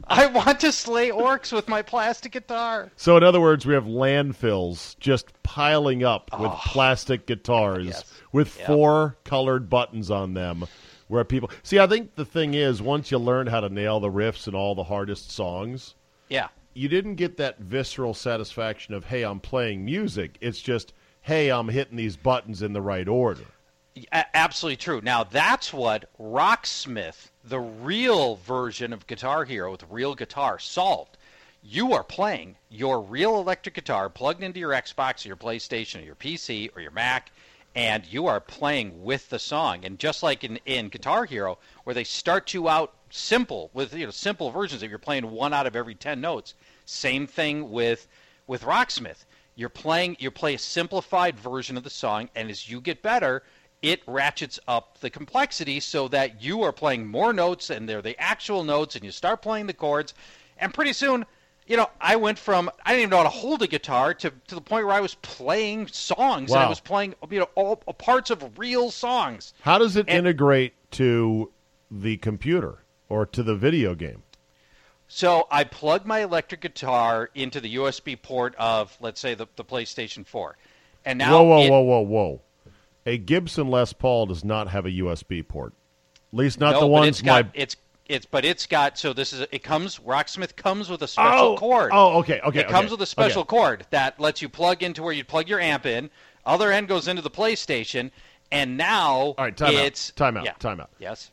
I 0.08 0.26
want 0.26 0.60
to 0.60 0.70
slay 0.70 1.10
orcs 1.10 1.52
with 1.52 1.66
my 1.68 1.82
plastic 1.82 2.32
guitar. 2.32 2.92
So, 2.96 3.16
in 3.16 3.24
other 3.24 3.40
words, 3.40 3.66
we 3.66 3.74
have 3.74 3.84
landfills 3.84 4.96
just 5.00 5.32
piling 5.42 6.04
up 6.04 6.30
with 6.38 6.52
oh. 6.52 6.60
plastic 6.66 7.26
guitars 7.26 7.78
Oh. 7.86 7.88
Yes. 7.88 8.12
with 8.32 8.56
Yep. 8.58 8.66
four 8.68 9.16
colored 9.24 9.68
buttons 9.68 10.10
on 10.10 10.34
them. 10.34 10.64
Where 11.08 11.24
people 11.24 11.50
see, 11.62 11.78
I 11.78 11.86
think 11.86 12.14
the 12.16 12.24
thing 12.24 12.54
is, 12.54 12.80
once 12.82 13.10
you 13.10 13.18
learn 13.18 13.46
how 13.48 13.60
to 13.60 13.68
nail 13.68 14.00
the 14.00 14.10
riffs 14.10 14.46
and 14.46 14.56
all 14.56 14.74
the 14.74 14.84
hardest 14.84 15.30
songs, 15.30 15.94
Yeah. 16.28 16.48
you 16.74 16.88
didn't 16.88 17.14
get 17.16 17.36
that 17.36 17.58
visceral 17.60 18.14
satisfaction 18.14 18.92
of, 18.94 19.04
hey, 19.06 19.22
I'm 19.24 19.40
playing 19.40 19.84
music. 19.84 20.36
It's 20.40 20.60
just, 20.60 20.92
hey, 21.22 21.50
I'm 21.50 21.68
hitting 21.68 21.96
these 21.96 22.16
buttons 22.16 22.62
in 22.62 22.72
the 22.72 22.82
right 22.82 23.06
order. 23.08 23.44
A- 24.12 24.36
absolutely 24.36 24.76
true. 24.76 25.00
Now 25.02 25.22
that's 25.24 25.72
what 25.72 26.10
Rocksmith, 26.20 27.30
the 27.48 27.60
real 27.60 28.36
version 28.36 28.92
of 28.92 29.06
Guitar 29.06 29.44
Hero 29.44 29.70
with 29.70 29.84
real 29.88 30.16
guitar, 30.16 30.58
solved. 30.58 31.16
You 31.62 31.92
are 31.92 32.02
playing 32.02 32.56
your 32.68 33.00
real 33.00 33.38
electric 33.38 33.76
guitar 33.76 34.10
plugged 34.10 34.42
into 34.42 34.58
your 34.58 34.72
Xbox 34.72 35.24
or 35.24 35.28
your 35.28 35.36
PlayStation 35.36 36.02
or 36.02 36.04
your 36.04 36.16
PC 36.16 36.70
or 36.74 36.82
your 36.82 36.90
Mac, 36.90 37.30
and 37.76 38.04
you 38.06 38.26
are 38.26 38.40
playing 38.40 39.04
with 39.04 39.28
the 39.28 39.38
song. 39.38 39.84
And 39.84 39.98
just 39.98 40.24
like 40.24 40.42
in, 40.42 40.58
in 40.66 40.88
Guitar 40.88 41.24
Hero, 41.24 41.58
where 41.84 41.94
they 41.94 42.04
start 42.04 42.52
you 42.52 42.68
out 42.68 42.94
simple 43.10 43.70
with 43.72 43.94
you 43.94 44.04
know 44.04 44.10
simple 44.10 44.50
versions 44.50 44.82
if 44.82 44.90
you're 44.90 44.98
playing 44.98 45.30
one 45.30 45.54
out 45.54 45.68
of 45.68 45.76
every 45.76 45.94
ten 45.94 46.20
notes. 46.20 46.54
Same 46.84 47.28
thing 47.28 47.70
with 47.70 48.08
with 48.48 48.62
Rocksmith. 48.62 49.24
You're 49.54 49.68
playing 49.68 50.16
you 50.18 50.32
play 50.32 50.54
a 50.54 50.58
simplified 50.58 51.38
version 51.38 51.76
of 51.76 51.84
the 51.84 51.90
song, 51.90 52.28
and 52.34 52.50
as 52.50 52.68
you 52.68 52.80
get 52.80 53.02
better, 53.02 53.44
it 53.86 54.02
ratchets 54.06 54.58
up 54.66 54.98
the 55.00 55.10
complexity 55.10 55.78
so 55.80 56.08
that 56.08 56.42
you 56.42 56.62
are 56.62 56.72
playing 56.72 57.06
more 57.06 57.32
notes 57.32 57.70
and 57.70 57.88
they're 57.88 58.02
the 58.02 58.20
actual 58.20 58.64
notes, 58.64 58.96
and 58.96 59.04
you 59.04 59.10
start 59.12 59.42
playing 59.42 59.66
the 59.66 59.72
chords, 59.74 60.12
and 60.58 60.74
pretty 60.74 60.92
soon. 60.92 61.24
You 61.68 61.76
know, 61.76 61.90
I 62.00 62.14
went 62.14 62.38
from 62.38 62.70
I 62.84 62.90
didn't 62.90 63.00
even 63.00 63.10
know 63.10 63.16
how 63.16 63.22
to 63.24 63.28
hold 63.28 63.60
a 63.60 63.66
guitar 63.66 64.14
to, 64.14 64.30
to 64.46 64.54
the 64.54 64.60
point 64.60 64.86
where 64.86 64.94
I 64.94 65.00
was 65.00 65.16
playing 65.16 65.88
songs 65.88 66.52
and 66.52 66.60
I 66.60 66.68
was 66.68 66.78
playing 66.78 67.16
you 67.28 67.40
know 67.40 67.48
all 67.56 67.74
parts 67.76 68.30
of 68.30 68.56
real 68.56 68.92
songs. 68.92 69.52
How 69.62 69.76
does 69.78 69.96
it 69.96 70.06
And- 70.08 70.16
integrate 70.18 70.74
to 70.92 71.50
the 71.90 72.18
computer 72.18 72.84
or 73.08 73.26
to 73.26 73.42
the 73.42 73.56
video 73.56 73.96
game? 73.96 74.22
So 75.08 75.48
I 75.50 75.64
plug 75.64 76.06
my 76.06 76.20
electric 76.20 76.60
guitar 76.60 77.30
into 77.34 77.60
the 77.60 77.74
USB 77.76 78.14
port 78.20 78.54
of, 78.58 78.96
let's 79.00 79.20
say, 79.20 79.34
the, 79.34 79.46
the 79.56 79.64
PlayStation 79.64 80.24
4, 80.26 80.56
and 81.04 81.18
now 81.18 81.42
whoa, 81.42 81.42
whoa, 81.48 81.62
it- 81.62 81.70
whoa, 81.70 81.80
whoa, 81.80 82.00
whoa! 82.00 82.40
A 83.06 83.18
Gibson 83.18 83.68
Les 83.70 83.92
Paul 83.92 84.26
does 84.26 84.44
not 84.44 84.68
have 84.68 84.84
a 84.84 84.90
USB 84.90 85.46
port. 85.46 85.72
At 86.32 86.38
least 86.38 86.60
not 86.60 86.72
no, 86.72 86.80
the 86.80 86.86
ones 86.88 87.08
it's 87.08 87.22
got, 87.22 87.46
my. 87.46 87.50
it's 87.54 87.76
it's 88.08 88.26
but 88.26 88.44
it's 88.44 88.66
got 88.66 88.98
so 88.98 89.12
this 89.12 89.32
is 89.32 89.46
it 89.50 89.62
comes 89.62 89.98
Rocksmith 89.98 90.56
comes 90.56 90.90
with 90.90 91.02
a 91.02 91.08
special 91.08 91.46
oh, 91.52 91.56
cord. 91.56 91.90
Oh, 91.92 92.18
okay, 92.18 92.40
okay. 92.40 92.60
it 92.60 92.68
comes 92.68 92.90
with 92.90 93.00
a 93.00 93.06
special 93.06 93.42
okay. 93.42 93.48
cord 93.48 93.86
that 93.90 94.18
lets 94.20 94.42
you 94.42 94.48
plug 94.48 94.82
into 94.82 95.02
where 95.02 95.12
you 95.12 95.24
plug 95.24 95.48
your 95.48 95.60
amp 95.60 95.86
in. 95.86 96.10
Other 96.44 96.70
end 96.70 96.88
goes 96.88 97.08
into 97.08 97.22
the 97.22 97.30
PlayStation, 97.30 98.10
and 98.52 98.76
now 98.76 99.12
All 99.14 99.34
right, 99.38 99.56
time 99.56 99.74
it's 99.74 100.10
out. 100.10 100.16
Time 100.16 100.36
out. 100.36 100.44
yeah. 100.44 100.52
Time 100.58 100.80
out. 100.80 100.90
Yes. 100.98 101.30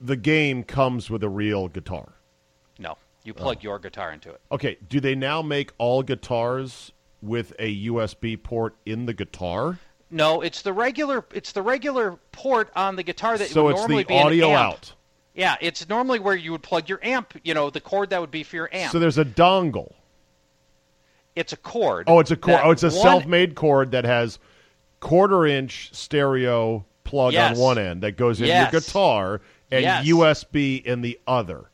The 0.00 0.16
game 0.16 0.64
comes 0.64 1.08
with 1.08 1.22
a 1.22 1.28
real 1.28 1.68
guitar. 1.68 2.12
No. 2.78 2.96
You 3.22 3.32
Oh. 3.34 3.40
plug 3.40 3.62
your 3.62 3.78
guitar 3.78 4.12
into 4.12 4.30
it. 4.30 4.40
Okay, 4.52 4.76
do 4.86 5.00
they 5.00 5.14
now 5.14 5.40
make 5.40 5.72
all 5.78 6.02
guitars 6.02 6.92
with 7.22 7.54
a 7.58 7.86
USB 7.86 8.36
port 8.36 8.76
in 8.84 9.06
the 9.06 9.14
guitar? 9.14 9.78
No, 10.14 10.42
it's 10.42 10.62
the 10.62 10.72
regular. 10.72 11.24
It's 11.34 11.50
the 11.52 11.60
regular 11.62 12.16
port 12.30 12.70
on 12.76 12.94
the 12.96 13.02
guitar 13.02 13.36
that 13.36 13.48
so 13.48 13.64
would 13.64 13.72
it's 13.72 13.80
normally 13.80 14.04
the 14.04 14.08
be 14.08 14.18
audio 14.18 14.50
out. 14.52 14.92
Yeah, 15.34 15.56
it's 15.60 15.88
normally 15.88 16.20
where 16.20 16.36
you 16.36 16.52
would 16.52 16.62
plug 16.62 16.88
your 16.88 17.00
amp. 17.02 17.34
You 17.42 17.52
know, 17.54 17.68
the 17.68 17.80
cord 17.80 18.10
that 18.10 18.20
would 18.20 18.30
be 18.30 18.44
for 18.44 18.54
your 18.54 18.68
amp. 18.72 18.92
So 18.92 19.00
there's 19.00 19.18
a 19.18 19.24
dongle. 19.24 19.92
it's 21.34 21.52
a 21.52 21.56
cord. 21.56 22.04
Oh, 22.08 22.20
it's 22.20 22.30
a 22.30 22.36
cord. 22.36 22.60
Oh, 22.62 22.70
it's 22.70 22.84
a 22.84 22.90
one- 22.90 23.02
self-made 23.02 23.56
cord 23.56 23.90
that 23.90 24.04
has 24.04 24.38
quarter 25.00 25.44
inch 25.44 25.90
stereo 25.92 26.84
plug 27.02 27.32
Yes. 27.32 27.56
on 27.56 27.62
one 27.62 27.78
end 27.78 28.02
that 28.04 28.16
goes 28.16 28.40
in 28.40 28.46
Yes. 28.46 28.72
your 28.72 28.80
guitar 28.80 29.40
and 29.72 29.82
Yes. 29.82 30.06
USB 30.06 30.76
in 30.76 31.00
the 31.02 31.18
other. 31.26 31.70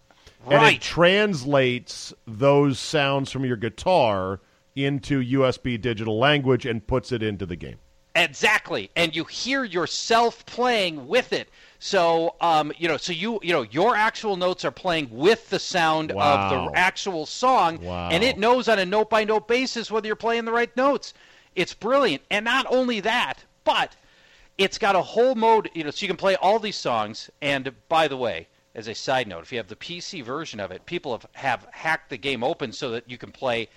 And 0.48 0.74
it 0.74 0.80
translates 0.80 2.14
those 2.26 2.78
sounds 2.78 3.30
from 3.30 3.44
your 3.44 3.58
guitar 3.58 4.40
into 4.74 5.20
USB 5.20 5.76
digital 5.76 6.18
language 6.18 6.64
and 6.64 6.86
puts 6.86 7.12
it 7.12 7.22
into 7.22 7.44
the 7.44 7.56
game. 7.56 7.76
Exactly, 8.16 8.90
and 8.96 9.14
you 9.14 9.24
hear 9.24 9.62
yourself 9.64 10.44
playing 10.46 11.06
with 11.06 11.32
it. 11.32 11.48
So, 11.78 12.34
um, 12.40 12.72
you 12.76 12.88
know, 12.88 12.96
so 12.96 13.12
you, 13.12 13.38
you 13.42 13.52
know, 13.52 13.62
your 13.62 13.94
actual 13.94 14.36
notes 14.36 14.64
are 14.64 14.70
playing 14.72 15.08
with 15.10 15.48
the 15.48 15.58
sound 15.58 16.12
Wow. 16.12 16.34
of 16.34 16.50
the 16.50 16.78
actual 16.78 17.24
song, 17.24 17.80
Wow. 17.80 18.08
and 18.10 18.22
it 18.24 18.36
knows 18.36 18.68
on 18.68 18.78
a 18.78 18.84
note 18.84 19.10
by 19.10 19.24
note 19.24 19.46
basis 19.46 19.90
whether 19.90 20.06
you're 20.06 20.16
playing 20.16 20.44
the 20.44 20.52
right 20.52 20.76
notes. 20.76 21.14
It's 21.54 21.72
brilliant, 21.72 22.22
and 22.30 22.44
not 22.44 22.66
only 22.68 23.00
that, 23.00 23.44
but 23.64 23.94
it's 24.58 24.76
got 24.76 24.96
a 24.96 25.02
whole 25.02 25.34
mode, 25.34 25.70
you 25.74 25.84
know, 25.84 25.90
so 25.90 26.02
you 26.02 26.08
can 26.08 26.16
play 26.16 26.36
all 26.36 26.58
these 26.58 26.76
songs. 26.76 27.30
And 27.40 27.72
by 27.88 28.08
the 28.08 28.16
way, 28.16 28.48
as 28.74 28.88
a 28.88 28.94
side 28.94 29.26
note, 29.26 29.42
if 29.42 29.52
you 29.52 29.58
have 29.58 29.68
the 29.68 29.76
PC 29.76 30.22
version 30.22 30.60
of 30.60 30.70
it, 30.70 30.84
people 30.84 31.12
have, 31.12 31.26
have 31.32 31.66
hacked 31.70 32.10
the 32.10 32.18
game 32.18 32.44
open 32.44 32.72
so 32.72 32.90
that 32.90 33.08
you 33.08 33.16
can 33.18 33.32
play 33.32 33.68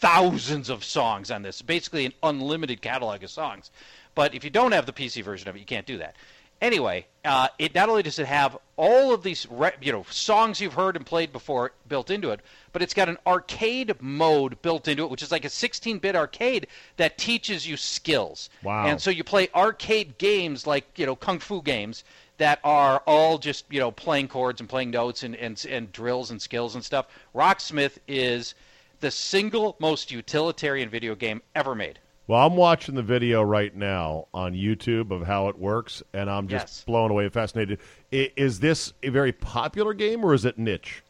thousands 0.00 0.68
of 0.68 0.84
songs 0.84 1.30
on 1.30 1.42
this. 1.42 1.62
Basically, 1.62 2.06
an 2.06 2.12
unlimited 2.22 2.82
catalog 2.82 3.22
of 3.22 3.30
songs. 3.30 3.70
But 4.14 4.34
if 4.34 4.44
you 4.44 4.50
don't 4.50 4.72
have 4.72 4.86
the 4.86 4.92
PC 4.92 5.22
version 5.22 5.48
of 5.48 5.56
it, 5.56 5.60
you 5.60 5.64
can't 5.64 5.86
do 5.86 5.98
that. 5.98 6.16
Anyway, 6.60 7.06
uh, 7.24 7.48
it 7.58 7.72
not 7.74 7.88
only 7.88 8.02
does 8.02 8.18
it 8.18 8.26
have 8.26 8.56
all 8.76 9.14
of 9.14 9.22
these 9.22 9.46
re- 9.48 9.70
you 9.80 9.92
know 9.92 10.04
songs 10.10 10.60
you've 10.60 10.74
heard 10.74 10.96
and 10.96 11.06
played 11.06 11.32
before 11.32 11.70
built 11.88 12.10
into 12.10 12.30
it, 12.30 12.40
but 12.72 12.82
it's 12.82 12.94
got 12.94 13.08
an 13.08 13.16
arcade 13.28 13.94
mode 14.00 14.60
built 14.60 14.88
into 14.88 15.04
it, 15.04 15.10
which 15.10 15.22
is 15.22 15.30
like 15.30 15.44
a 15.44 15.48
16-bit 15.48 16.16
arcade 16.16 16.66
that 16.96 17.16
teaches 17.16 17.64
you 17.64 17.76
skills. 17.76 18.50
Wow. 18.64 18.86
And 18.86 19.00
so 19.00 19.10
you 19.10 19.22
play 19.22 19.48
arcade 19.54 20.18
games 20.18 20.66
like 20.66 20.84
you 20.96 21.06
know 21.06 21.14
kung 21.14 21.38
fu 21.38 21.62
games 21.62 22.02
that 22.38 22.58
are 22.64 23.04
all 23.06 23.38
just 23.38 23.64
you 23.70 23.78
know 23.78 23.92
playing 23.92 24.26
chords 24.26 24.60
and 24.60 24.68
playing 24.68 24.90
notes 24.90 25.22
and 25.22 25.36
and, 25.36 25.64
and 25.68 25.92
drills 25.92 26.32
and 26.32 26.42
skills 26.42 26.74
and 26.74 26.84
stuff. 26.84 27.06
Rocksmith 27.36 27.98
is 28.08 28.54
the 29.00 29.10
single 29.10 29.76
most 29.78 30.10
utilitarian 30.10 30.88
video 30.88 31.14
game 31.14 31.42
ever 31.54 31.74
made. 31.74 31.98
Well, 32.26 32.46
I'm 32.46 32.56
watching 32.56 32.94
the 32.94 33.02
video 33.02 33.40
right 33.42 33.74
now 33.74 34.26
on 34.34 34.52
YouTube 34.52 35.10
of 35.10 35.26
how 35.26 35.48
it 35.48 35.58
works, 35.58 36.02
and 36.12 36.28
I'm 36.28 36.46
just 36.46 36.66
Yes. 36.66 36.84
blown 36.84 37.10
away, 37.10 37.28
fascinated. 37.30 37.78
I- 38.12 38.30
Is 38.36 38.60
this 38.60 38.92
a 39.02 39.08
very 39.08 39.32
popular 39.32 39.94
game, 39.94 40.22
or 40.24 40.34
is 40.34 40.44
it 40.44 40.58
niche? 40.58 41.02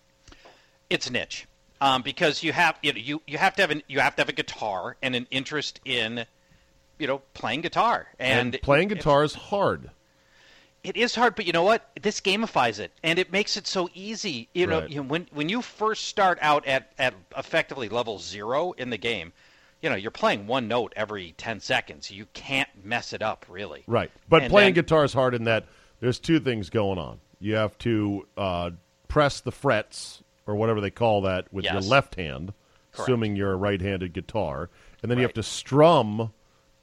It's 0.90 1.10
niche 1.10 1.46
um, 1.80 2.02
because 2.02 2.42
you 2.44 2.52
have 2.52 2.78
you, 2.82 2.92
know, 2.92 2.98
you 3.00 3.22
you 3.26 3.36
have 3.38 3.54
to 3.56 3.62
have 3.62 3.70
an, 3.70 3.82
you 3.88 3.98
have 4.00 4.14
to 4.16 4.22
have 4.22 4.28
a 4.28 4.32
guitar 4.32 4.96
and 5.02 5.14
an 5.16 5.26
interest 5.30 5.80
in 5.84 6.24
you 6.98 7.06
know 7.06 7.18
playing 7.34 7.62
guitar 7.62 8.08
and, 8.18 8.58
playing 8.62 8.90
it- 8.90 8.94
guitar 8.98 9.24
is 9.24 9.34
hard. 9.34 9.90
It 10.88 10.96
is 10.96 11.14
hard, 11.14 11.34
but 11.34 11.44
you 11.46 11.52
know 11.52 11.64
what? 11.64 11.90
This 12.00 12.18
gamifies 12.18 12.78
it, 12.78 12.92
and 13.02 13.18
it 13.18 13.30
makes 13.30 13.58
it 13.58 13.66
so 13.66 13.90
easy. 13.92 14.48
You 14.54 14.66
know, 14.66 14.80
Right. 14.80 14.88
you 14.88 14.96
know, 14.96 15.02
when 15.02 15.28
when 15.32 15.50
you 15.50 15.60
first 15.60 16.06
start 16.06 16.38
out 16.40 16.66
at, 16.66 16.92
at 16.98 17.12
effectively 17.36 17.90
level 17.90 18.18
zero 18.18 18.72
in 18.72 18.88
the 18.88 18.96
game, 18.96 19.34
you 19.82 19.90
know 19.90 19.96
you're 19.96 20.10
playing 20.10 20.46
one 20.46 20.66
note 20.66 20.94
every 20.96 21.32
ten 21.36 21.60
seconds. 21.60 22.10
You 22.10 22.24
can't 22.32 22.70
mess 22.82 23.12
it 23.12 23.20
up, 23.20 23.44
really. 23.50 23.84
Right. 23.86 24.10
But 24.30 24.44
And 24.44 24.50
playing 24.50 24.72
then- 24.74 24.84
guitar 24.84 25.04
is 25.04 25.12
hard 25.12 25.34
in 25.34 25.44
that 25.44 25.66
there's 26.00 26.18
two 26.18 26.40
things 26.40 26.70
going 26.70 26.98
on. 26.98 27.20
You 27.38 27.56
have 27.56 27.76
to 27.80 28.26
uh, 28.38 28.70
press 29.08 29.40
the 29.40 29.52
frets, 29.52 30.22
or 30.46 30.54
whatever 30.54 30.80
they 30.80 30.90
call 30.90 31.20
that, 31.22 31.52
with 31.52 31.66
your 31.66 31.80
left 31.82 32.14
hand. 32.14 32.54
assuming 32.98 33.36
you're 33.36 33.52
a 33.52 33.56
right-handed 33.56 34.12
guitar, 34.14 34.70
and 35.02 35.10
then 35.10 35.18
you 35.18 35.22
have 35.22 35.34
to 35.34 35.42
strum 35.42 36.32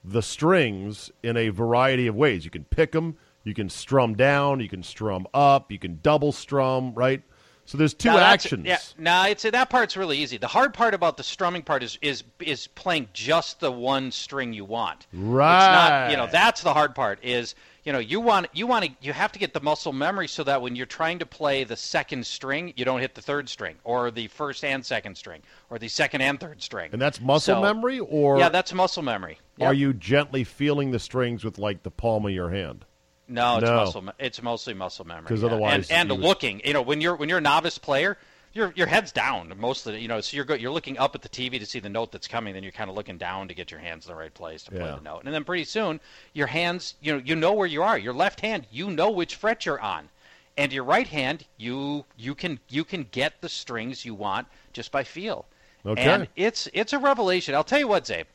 the 0.04 0.22
strings 0.22 1.12
in 1.24 1.36
a 1.36 1.50
variety 1.50 2.08
of 2.08 2.16
ways. 2.16 2.46
You 2.46 2.52
can 2.52 2.64
pick 2.66 2.92
them, 2.94 3.18
you 3.46 3.54
can 3.54 3.70
strum 3.70 4.16
down, 4.16 4.60
you 4.60 4.68
can 4.68 4.84
strum 4.84 5.26
up, 5.34 5.72
you 5.72 5.80
can 5.80 6.00
double 6.04 6.34
strum, 6.34 6.94
right? 6.94 7.22
So 7.68 7.80
there's 7.80 7.96
two 7.96 8.10
actions. 8.10 8.66
Yeah, 8.66 8.78
no, 8.98 9.24
it's 9.24 9.42
that 9.42 9.70
part's 9.72 9.98
really 9.98 10.20
easy. 10.20 10.38
The 10.38 10.48
hard 10.48 10.72
part 10.74 10.94
about 10.94 11.18
the 11.18 11.24
strumming 11.24 11.64
part 11.64 11.82
is 11.82 11.98
is 12.02 12.24
is 12.40 12.68
playing 12.68 13.10
just 13.14 13.60
the 13.60 13.72
one 13.72 14.12
string 14.12 14.54
you 14.54 14.66
want. 14.66 15.08
Right. 15.12 15.58
It's 15.58 15.76
not, 15.76 16.12
you 16.12 16.18
know, 16.18 16.28
that's 16.32 16.62
the 16.62 16.74
hard 16.74 16.94
part. 16.94 17.18
Is 17.24 17.56
you 17.84 17.92
know 17.92 17.98
you 17.98 18.20
want 18.20 18.48
you 18.54 18.68
want 18.68 18.86
to 18.86 18.92
you 19.02 19.14
have 19.14 19.32
to 19.32 19.40
get 19.40 19.56
the 19.56 19.62
muscle 19.62 19.94
memory 19.94 20.28
so 20.28 20.44
that 20.44 20.62
when 20.62 20.76
you're 20.76 20.86
trying 20.86 21.18
to 21.18 21.26
play 21.26 21.64
the 21.64 21.76
second 21.76 22.28
string, 22.28 22.72
you 22.76 22.86
don't 22.86 23.00
hit 23.00 23.16
the 23.16 23.22
third 23.22 23.50
string 23.50 23.78
or 23.84 24.12
the 24.12 24.28
first 24.28 24.64
and 24.64 24.86
second 24.86 25.16
string 25.18 25.42
or 25.72 25.80
the 25.80 25.88
second 25.88 26.22
and 26.22 26.40
third 26.40 26.62
string. 26.62 26.92
And 26.94 27.02
that's 27.02 27.20
muscle 27.20 27.56
So- 27.56 27.62
memory, 27.62 28.00
or 28.00 28.38
yeah, 28.38 28.50
that's 28.50 28.76
muscle 28.76 29.02
memory. 29.02 29.40
are 29.60 29.74
you 29.74 29.92
gently 29.92 30.44
feeling 30.44 30.92
the 30.92 31.00
strings 31.00 31.44
with 31.44 31.58
like 31.58 31.82
the 31.82 31.92
palm 31.92 32.28
of 32.28 32.32
your 32.32 32.52
hand? 32.52 32.86
No, 33.28 33.58
it's 33.58 33.66
No. 33.66 33.76
muscle. 33.78 34.10
It's 34.20 34.42
mostly 34.42 34.74
muscle 34.74 35.06
memory. 35.06 35.28
'Cause 35.28 35.42
yeah. 35.42 35.48
otherwise 35.48 35.90
and, 35.90 36.12
and 36.12 36.22
looking, 36.22 36.62
you 36.64 36.74
know, 36.74 36.82
when 36.82 37.02
you're 37.02 37.16
when 37.16 37.28
you're 37.30 37.40
a 37.40 37.42
novice 37.42 37.78
player, 37.78 38.18
your 38.54 38.72
your 38.76 38.88
head's 38.88 39.12
down 39.12 39.52
most 39.58 39.86
of 39.86 39.94
the, 39.94 40.00
you 40.00 40.08
know, 40.08 40.22
so 40.22 40.36
you're 40.36 40.46
go, 40.46 40.54
you're 40.54 40.72
looking 40.72 40.98
up 40.98 41.16
at 41.16 41.22
the 41.22 41.30
TV 41.30 41.60
to 41.60 41.66
see 41.66 41.80
the 41.80 41.90
note 41.90 42.12
that's 42.12 42.28
coming, 42.28 42.54
then 42.54 42.64
you're 42.64 42.72
kind 42.72 42.90
of 42.90 42.96
looking 42.96 43.18
down 43.18 43.48
to 43.48 43.54
get 43.54 43.72
your 43.72 43.80
hands 43.80 44.06
in 44.06 44.12
the 44.12 44.16
right 44.18 44.34
place 44.34 44.64
to 44.64 44.72
play 44.72 44.80
the 44.96 45.02
note, 45.02 45.24
and 45.26 45.34
then 45.34 45.44
pretty 45.44 45.66
soon 45.66 46.00
your 46.34 46.48
hands, 46.48 46.94
you 47.02 47.14
know, 47.14 47.22
you 47.24 47.36
know 47.36 47.54
where 47.54 47.68
you 47.68 47.82
are. 47.84 47.98
Your 47.98 48.14
left 48.14 48.42
hand, 48.42 48.68
you 48.72 48.90
know 48.92 49.10
which 49.10 49.36
fret 49.36 49.66
you're 49.66 49.82
on, 49.82 50.10
and 50.58 50.72
your 50.72 50.84
right 50.84 51.08
hand, 51.08 51.46
you 51.58 52.06
you 52.18 52.36
can 52.36 52.60
you 52.70 52.84
can 52.84 53.08
get 53.12 53.42
the 53.42 53.50
strings 53.50 54.06
you 54.06 54.14
want 54.14 54.48
just 54.72 54.92
by 54.92 55.04
feel. 55.04 55.46
Okay. 55.86 56.02
And 56.02 56.28
it's 56.36 56.70
it's 56.74 56.94
a 56.94 57.00
revelation. 57.00 57.56
I'll 57.56 57.64
tell 57.64 57.80
you 57.80 57.88
what, 57.88 58.06
Czabe. 58.06 58.26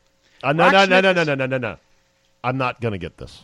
Uh, 0.43 0.53
no, 0.53 0.69
no, 0.69 0.85
no, 0.85 1.01
no, 1.01 1.13
no, 1.13 1.23
no, 1.23 1.35
no, 1.35 1.45
no, 1.45 1.57
no. 1.57 1.77
I'm 2.43 2.57
not 2.57 2.81
going 2.81 2.93
to 2.93 2.97
get 2.97 3.17
this. 3.17 3.43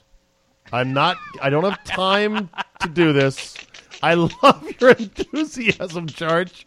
I'm 0.73 0.93
not. 0.93 1.17
I 1.41 1.49
don't 1.49 1.63
have 1.63 1.83
time 1.83 2.49
to 2.81 2.89
do 2.89 3.13
this. 3.13 3.55
I 4.03 4.13
love 4.13 4.63
your 4.79 4.91
enthusiasm, 4.91 6.07
Charch. 6.07 6.65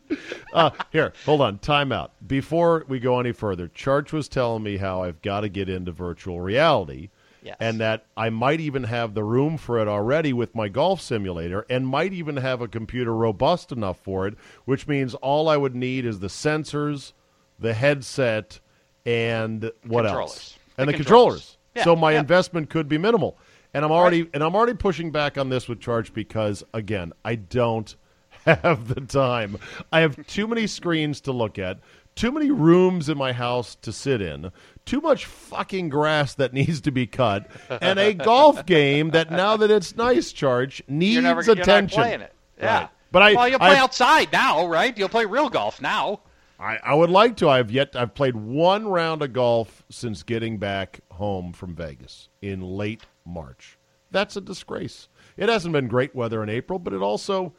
Uh, 0.52 0.71
here, 0.90 1.12
hold 1.25 1.40
on. 1.40 1.59
Time 1.59 1.92
out. 1.92 2.12
Before 2.26 2.85
we 2.88 2.99
go 2.99 3.21
any 3.21 3.33
further, 3.33 3.69
Charch 3.69 4.12
was 4.12 4.28
telling 4.28 4.62
me 4.62 4.78
how 4.78 5.02
I've 5.04 5.23
got 5.23 5.40
to 5.42 5.49
get 5.49 5.69
into 5.69 5.92
virtual 5.92 6.40
reality. 6.40 7.11
Yes. 7.42 7.57
And 7.59 7.80
that 7.80 8.04
I 8.19 8.28
might 8.28 8.61
even 8.61 8.85
have 8.85 9.14
the 9.14 9.25
room 9.25 9.57
for 9.57 9.78
it 9.78 9.88
already 9.88 10.35
with 10.35 10.54
my 10.54 10.69
golf 10.69 11.00
simulator 11.00 11.64
and 11.71 11.87
might 11.87 12.12
even 12.12 12.37
have 12.37 12.61
a 12.61 12.69
computer 12.69 13.14
robust 13.14 13.73
enough 13.73 13.97
for 14.02 14.26
it, 14.26 14.35
which 14.66 14.87
means 14.87 15.14
all 15.14 15.49
I 15.49 15.57
would 15.57 15.75
need 15.75 16.04
is 16.04 16.19
the 16.19 16.26
sensors, 16.26 17.12
the 17.59 17.73
headset, 17.73 18.61
and 19.07 19.73
what 19.87 20.04
else? 20.07 20.59
And 20.76 20.87
The 20.87 20.92
the, 20.92 20.97
controllers. 20.99 21.57
controllers. 21.57 21.57
Yeah, 21.76 21.85
so 21.85 21.97
my 21.97 22.12
yeah. 22.12 22.21
investment 22.21 22.69
could 22.69 22.88
be 22.90 22.99
minimal. 22.99 23.38
And 23.73 23.85
I'm 23.85 23.93
already 23.93 24.29
and 24.35 24.43
I'm 24.43 24.55
already 24.55 24.75
pushing 24.75 25.11
back 25.12 25.39
on 25.39 25.49
this 25.49 25.69
with 25.69 25.81
Charch 25.81 26.12
because 26.12 26.65
again, 26.75 27.12
I 27.25 27.37
don't 27.37 27.95
have 28.45 28.89
the 28.93 29.00
time. 29.00 29.59
I 29.93 30.00
have 30.00 30.27
too 30.27 30.47
many 30.49 30.67
screens 30.67 31.21
to 31.23 31.33
look 31.33 31.59
at, 31.59 31.79
too 32.17 32.33
many 32.33 32.50
rooms 32.50 33.09
in 33.09 33.17
my 33.17 33.33
house 33.33 33.77
to 33.77 33.93
sit 33.93 34.21
in, 34.21 34.50
too 34.87 35.00
much 35.00 35.27
fucking 35.27 35.89
grass 35.89 36.35
that 36.35 36.53
needs 36.55 36.81
to 36.83 36.91
be 36.91 37.07
cut, 37.07 37.49
and 37.81 37.99
a 37.99 38.12
golf 38.15 38.67
game 38.67 39.11
that 39.11 39.31
now 39.31 39.57
that 39.57 39.71
it's 39.71 39.95
nice, 39.97 40.33
Charch 40.33 40.81
needs 40.89 41.15
You're 41.15 41.23
never 41.23 41.41
attention. 41.41 42.00
playing 42.03 42.21
it. 42.23 42.33
Yeah. 42.59 42.79
Right. 42.81 42.89
But 43.12 43.23
I 43.23 43.35
well, 43.35 43.49
you'll 43.49 43.59
play 43.59 43.77
I- 43.77 43.81
outside 43.81 44.33
now, 44.33 44.67
right? 44.67 44.97
You'll 44.97 45.09
play 45.09 45.27
real 45.27 45.49
golf 45.50 45.81
now. 45.81 46.21
I, 46.61 46.79
I 46.83 46.95
would 46.95 47.11
like 47.11 47.37
to. 47.38 47.49
I've 47.49 47.71
yet 47.71 47.97
I've 47.97 48.14
played 48.14 48.37
one 48.37 48.87
round 48.87 49.23
of 49.23 49.33
golf 49.33 49.83
since 49.90 50.23
getting 50.23 50.59
back 50.59 51.00
home 51.12 51.52
from 51.52 51.75
Vegas 51.75 52.29
in 52.43 52.61
late 52.61 53.02
March. 53.25 53.79
That's 54.11 54.37
a 54.37 54.40
disgrace. 54.40 55.09
It 55.37 55.49
hasn't 55.49 55.73
been 55.73 55.88
great 55.88 56.14
weather 56.14 56.43
in 56.43 56.49
April, 56.50 56.79
but 56.79 56.93
it 56.93 57.00
also, 57.00 57.55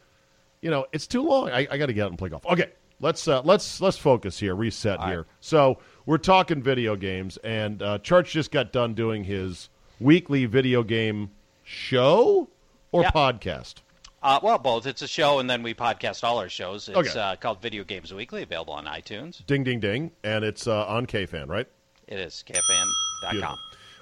you 0.62 0.70
know, 0.70 0.86
it's 0.91 1.08
too 1.08 1.24
long. 1.24 1.50
I, 1.50 1.67
I 1.72 1.77
got 1.77 1.88
to 1.88 1.93
get 1.93 2.03
out 2.03 2.10
and 2.10 2.20
play 2.20 2.29
golf. 2.29 2.46
Okay, 2.46 2.72
let's 3.00 3.27
uh, 3.27 3.41
let's 3.43 3.82
let's 3.82 3.97
focus 3.97 4.39
here. 4.39 4.54
Reset 4.56 5.02
here. 5.06 5.26
So 5.39 5.80
we're 6.06 6.17
talking 6.19 6.62
video 6.62 6.95
games, 6.95 7.38
and 7.38 7.82
uh, 7.82 7.97
Charch 7.99 8.26
just 8.32 8.52
got 8.52 8.71
done 8.71 8.93
doing 8.93 9.23
his 9.23 9.69
weekly 9.99 10.45
video 10.45 10.84
game 10.84 11.32
show 11.63 12.49
or 12.91 13.04
Yeah. 13.04 13.12
podcast. 13.12 13.76
Uh, 14.23 14.39
well, 14.43 14.57
both. 14.60 14.86
It's 14.86 15.01
a 15.01 15.07
show, 15.07 15.39
and 15.39 15.49
then 15.49 15.63
we 15.63 15.73
podcast 15.73 16.23
all 16.23 16.38
our 16.38 16.49
shows. 16.49 16.88
It's 16.88 16.97
Okay. 16.97 17.19
uh, 17.19 17.36
called 17.38 17.62
Video 17.62 17.84
Games 17.84 18.13
Weekly, 18.13 18.43
available 18.43 18.73
on 18.73 18.86
iTunes. 18.86 19.43
Ding 19.47 19.63
ding 19.63 19.79
ding, 19.79 20.12
and 20.23 20.43
it's 20.45 20.67
uh, 20.67 20.86
on 20.86 21.07
KFan, 21.07 21.47
right? 21.49 21.67
It 22.07 22.19
is 22.19 22.43
Beautiful. 22.45 22.75
kfan.com. 23.23 23.57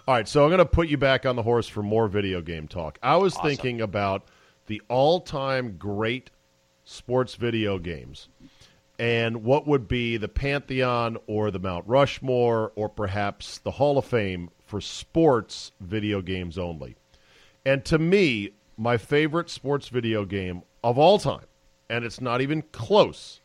All 0.07 0.15
right, 0.15 0.27
so 0.27 0.43
I'm 0.43 0.49
going 0.49 0.57
to 0.57 0.65
put 0.65 0.89
you 0.89 0.97
back 0.97 1.25
on 1.25 1.35
the 1.35 1.43
horse 1.43 1.67
for 1.67 1.83
more 1.83 2.07
video 2.07 2.41
game 2.41 2.67
talk. 2.67 2.97
I 3.03 3.15
was 3.17 3.35
Awesome. 3.35 3.47
thinking 3.49 3.81
about 3.81 4.25
the 4.65 4.81
all-time 4.89 5.77
great 5.77 6.31
sports 6.83 7.35
video 7.35 7.77
games 7.77 8.27
and 8.97 9.43
what 9.43 9.67
would 9.67 9.87
be 9.87 10.17
the 10.17 10.27
pantheon 10.27 11.17
or 11.27 11.51
the 11.51 11.59
Mount 11.59 11.87
Rushmore 11.87 12.71
or 12.75 12.89
perhaps 12.89 13.59
the 13.59 13.71
Hall 13.71 13.97
of 13.99 14.05
Fame 14.05 14.49
for 14.65 14.81
sports 14.81 15.71
video 15.79 16.21
games 16.21 16.57
only. 16.57 16.95
And 17.65 17.85
to 17.85 17.99
me, 17.99 18.49
my 18.79 18.97
favorite 18.97 19.49
sports 19.49 19.89
video 19.89 20.23
game 20.23 20.63
of 20.83 20.97
all 20.97 21.19
time, 21.19 21.45
and 21.89 22.05
it's 22.05 22.21
not 22.21 22.39
even 22.39 22.61
close. 22.71 23.41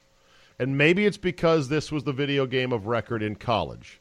And 0.61 0.79
maybe 0.79 1.05
it's 1.05 1.17
because 1.17 1.69
this 1.69 1.91
was 1.91 2.05
the 2.05 2.13
video 2.13 2.47
game 2.47 2.73
of 2.73 2.87
record 2.87 3.21
in 3.21 3.35
college. 3.35 4.01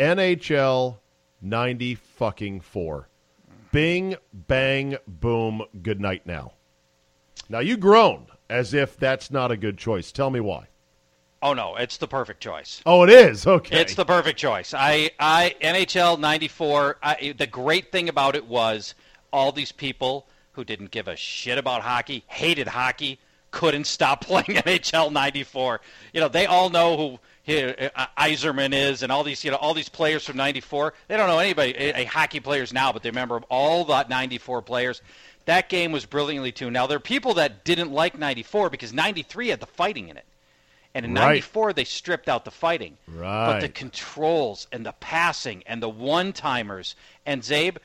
NHL 0.00 0.96
90 1.40 1.94
fucking 1.94 2.60
4. 2.60 3.08
Bing, 3.70 4.16
bang, 4.32 4.96
boom, 5.06 5.62
good 5.80 6.00
night 6.00 6.26
now. 6.26 6.54
Now 7.48 7.60
you 7.60 7.76
groan 7.76 8.26
as 8.50 8.74
if 8.74 8.96
that's 8.96 9.30
not 9.30 9.52
a 9.52 9.56
good 9.56 9.78
choice. 9.78 10.10
Tell 10.10 10.30
me 10.30 10.40
why. 10.40 10.66
Oh 11.40 11.54
no, 11.54 11.76
it's 11.76 11.98
the 11.98 12.08
perfect 12.08 12.40
choice. 12.40 12.82
Oh, 12.84 13.04
it 13.04 13.10
is. 13.10 13.46
Okay. 13.46 13.80
It's 13.80 13.94
the 13.94 14.04
perfect 14.04 14.40
choice. 14.40 14.74
I, 14.74 15.12
I 15.20 15.54
NHL 15.62 16.18
'94. 16.18 16.96
I, 17.00 17.34
the 17.38 17.46
great 17.46 17.92
thing 17.92 18.08
about 18.08 18.34
it 18.34 18.46
was 18.48 18.96
all 19.32 19.52
these 19.52 19.70
people 19.70 20.26
who 20.58 20.64
didn't 20.64 20.90
give 20.90 21.06
a 21.06 21.14
shit 21.14 21.56
about 21.56 21.82
hockey, 21.82 22.24
hated 22.26 22.66
hockey, 22.66 23.18
couldn't 23.52 23.84
stop 23.86 24.20
playing 24.26 24.44
NHL 24.60 25.12
'94. 25.12 25.80
You 26.12 26.20
know, 26.20 26.28
they 26.28 26.46
all 26.46 26.68
know 26.68 26.96
who 27.46 27.54
uh, 27.54 28.06
Yzerman 28.18 28.74
is, 28.74 29.02
and 29.04 29.12
all 29.12 29.22
these, 29.22 29.44
you 29.44 29.52
know, 29.52 29.56
all 29.56 29.72
these 29.72 29.88
players 29.88 30.24
from 30.26 30.36
'94. 30.36 30.92
They 31.06 31.16
don't 31.16 31.28
know 31.28 31.38
anybody, 31.38 31.74
a, 31.76 32.00
a 32.00 32.04
hockey 32.04 32.40
players 32.40 32.72
now, 32.72 32.92
but 32.92 33.02
they 33.04 33.08
remember 33.10 33.40
all 33.48 33.84
the 33.84 34.04
'94 34.08 34.62
players. 34.62 35.00
That 35.44 35.68
game 35.68 35.92
was 35.92 36.04
brilliantly 36.04 36.50
tuned. 36.52 36.74
Now 36.74 36.88
there 36.88 36.96
are 36.96 37.00
people 37.00 37.34
that 37.34 37.64
didn't 37.64 37.92
like 37.92 38.18
'94 38.18 38.68
because 38.68 38.92
'93 38.92 39.48
had 39.48 39.60
the 39.60 39.66
fighting 39.66 40.08
in 40.08 40.16
it. 40.16 40.24
And 40.92 41.04
in 41.06 41.14
Right. 41.14 41.20
'94, 41.26 41.74
they 41.74 41.84
stripped 41.84 42.28
out 42.28 42.44
the 42.44 42.50
fighting. 42.50 42.98
Right. 43.06 43.46
But 43.46 43.60
the 43.60 43.68
controls 43.68 44.66
and 44.72 44.84
the 44.84 44.92
passing 44.92 45.62
and 45.66 45.80
the 45.80 45.88
one 45.88 46.32
timers 46.32 46.96
and 47.24 47.42
Czabe, 47.42 47.76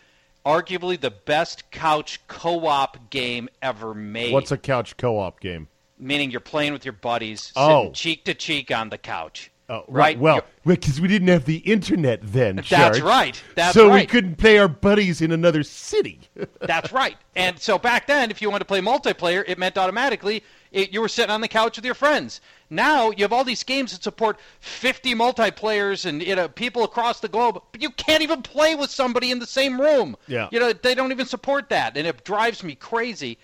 arguably 0.45 0.99
the 0.99 1.11
best 1.11 1.69
couch 1.71 2.19
co 2.27 2.65
op 2.67 3.09
game 3.09 3.49
ever 3.61 3.93
made. 3.93 4.33
What's 4.33 4.51
a 4.51 4.57
couch 4.57 4.97
co-op 4.97 5.39
game? 5.39 5.67
Meaning 5.99 6.31
you're 6.31 6.39
playing 6.41 6.73
with 6.73 6.83
your 6.85 6.93
buddies, 6.93 7.53
Oh. 7.55 7.91
cheek 7.91 8.25
to 8.25 8.33
cheek 8.33 8.71
on 8.71 8.89
the 8.89 8.97
couch. 8.97 9.51
Oh, 9.69 9.85
right. 9.87 10.19
Well, 10.19 10.41
because 10.65 10.99
we 10.99 11.07
didn't 11.07 11.29
have 11.29 11.45
the 11.45 11.57
internet 11.59 12.19
then. 12.21 12.57
That's 12.57 12.67
Charch. 12.69 13.01
right. 13.01 13.41
That's 13.55 13.73
so 13.73 13.89
we 13.93 14.05
couldn't 14.05 14.35
play 14.35 14.57
our 14.57 14.67
buddies 14.67 15.21
in 15.21 15.31
another 15.31 15.63
city. 15.63 16.19
That's 16.59 16.91
right. 16.91 17.15
And 17.37 17.57
so 17.57 17.79
back 17.79 18.05
then, 18.05 18.29
if 18.29 18.41
you 18.41 18.49
wanted 18.49 18.59
to 18.59 18.65
play 18.65 18.81
multiplayer, 18.81 19.43
it 19.47 19.57
meant 19.57 19.77
automatically 19.77 20.43
it, 20.73 20.91
you 20.91 20.99
were 20.99 21.07
sitting 21.07 21.31
on 21.31 21.41
the 21.41 21.47
couch 21.47 21.77
with 21.77 21.85
your 21.85 21.93
friends. 21.93 22.41
Now 22.69 23.11
you 23.11 23.23
have 23.23 23.31
all 23.31 23.43
these 23.43 23.63
games 23.63 23.93
that 23.93 24.03
support 24.03 24.37
50 24.59 25.15
multiplayers 25.15 26.05
and 26.05 26.21
you 26.21 26.35
know 26.35 26.49
people 26.49 26.83
across 26.83 27.19
the 27.21 27.29
globe, 27.29 27.61
but 27.71 27.81
you 27.81 27.91
can't 27.91 28.23
even 28.23 28.41
play 28.41 28.75
with 28.75 28.89
somebody 28.89 29.31
in 29.31 29.39
the 29.39 29.45
same 29.45 29.79
room. 29.79 30.17
Yeah. 30.27 30.49
You 30.51 30.59
know 30.59 30.73
they 30.73 30.95
don't 30.95 31.11
even 31.11 31.25
support 31.25 31.69
that, 31.69 31.95
and 31.95 32.05
it 32.05 32.23
drives 32.25 32.63
me 32.63 32.75
crazy. 32.75 33.37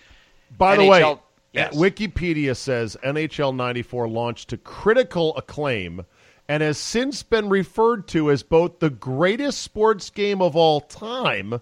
By 0.57 0.75
the 0.75 0.85
way, 0.85 1.15
yes. 1.53 1.75
Wikipedia 1.75 2.57
says 2.57 2.97
NHL 3.03 3.55
94 3.55 4.09
launched 4.09 4.49
to 4.49 4.57
critical 4.57 5.37
acclaim 5.37 6.05
and 6.47 6.63
has 6.63 6.79
since 6.79 7.21
been 7.21 7.47
referred 7.47 8.07
to 8.07 8.31
as 8.31 8.41
both 8.41 8.79
the 8.79 8.89
greatest 8.89 9.61
sports 9.61 10.09
game 10.09 10.41
of 10.41 10.55
all 10.55 10.81
time 10.81 11.61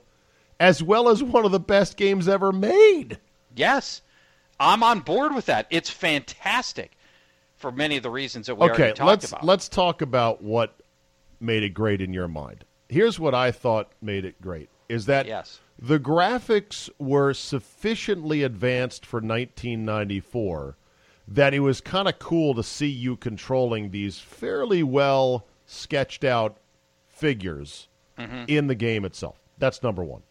as 0.59 0.81
well 0.81 1.09
as 1.09 1.21
one 1.21 1.45
of 1.45 1.51
the 1.51 1.59
best 1.59 1.97
games 1.97 2.27
ever 2.27 2.51
made. 2.51 3.19
Yes, 3.55 4.01
I'm 4.59 4.83
on 4.83 5.01
board 5.01 5.35
with 5.35 5.45
that. 5.47 5.67
It's 5.69 5.89
fantastic 5.89 6.97
for 7.57 7.71
many 7.71 7.97
of 7.97 8.03
the 8.03 8.09
reasons 8.09 8.47
that 8.47 8.55
we 8.55 8.69
okay, 8.69 8.83
already 8.83 8.93
talked 8.93 9.07
let's 9.07 9.31
about. 9.31 9.43
let's 9.43 9.69
talk 9.69 10.01
about 10.01 10.41
what 10.41 10.75
made 11.39 11.63
it 11.63 11.69
great 11.69 12.01
in 12.01 12.13
your 12.13 12.27
mind. 12.27 12.65
Here's 12.89 13.19
what 13.19 13.35
I 13.35 13.51
thought 13.51 13.91
made 14.01 14.25
it 14.25 14.41
great 14.41 14.69
is 14.89 15.05
that 15.07 15.25
Yes. 15.25 15.59
the 15.77 15.99
graphics 15.99 16.89
were 16.97 17.33
sufficiently 17.33 18.43
advanced 18.43 19.05
for 19.05 19.17
1994 19.17 20.77
that 21.27 21.53
it 21.53 21.59
was 21.59 21.81
kind 21.81 22.07
of 22.07 22.17
cool 22.19 22.53
to 22.55 22.63
see 22.63 22.87
you 22.87 23.17
controlling 23.17 23.91
these 23.91 24.19
fairly 24.19 24.81
well 24.81 25.45
sketched 25.65 26.23
out 26.23 26.57
figures 27.07 27.89
mm-hmm. 28.17 28.45
in 28.47 28.67
the 28.67 28.75
game 28.75 29.03
itself. 29.03 29.37
That's 29.57 29.83
number 29.83 30.03
one. 30.03 30.21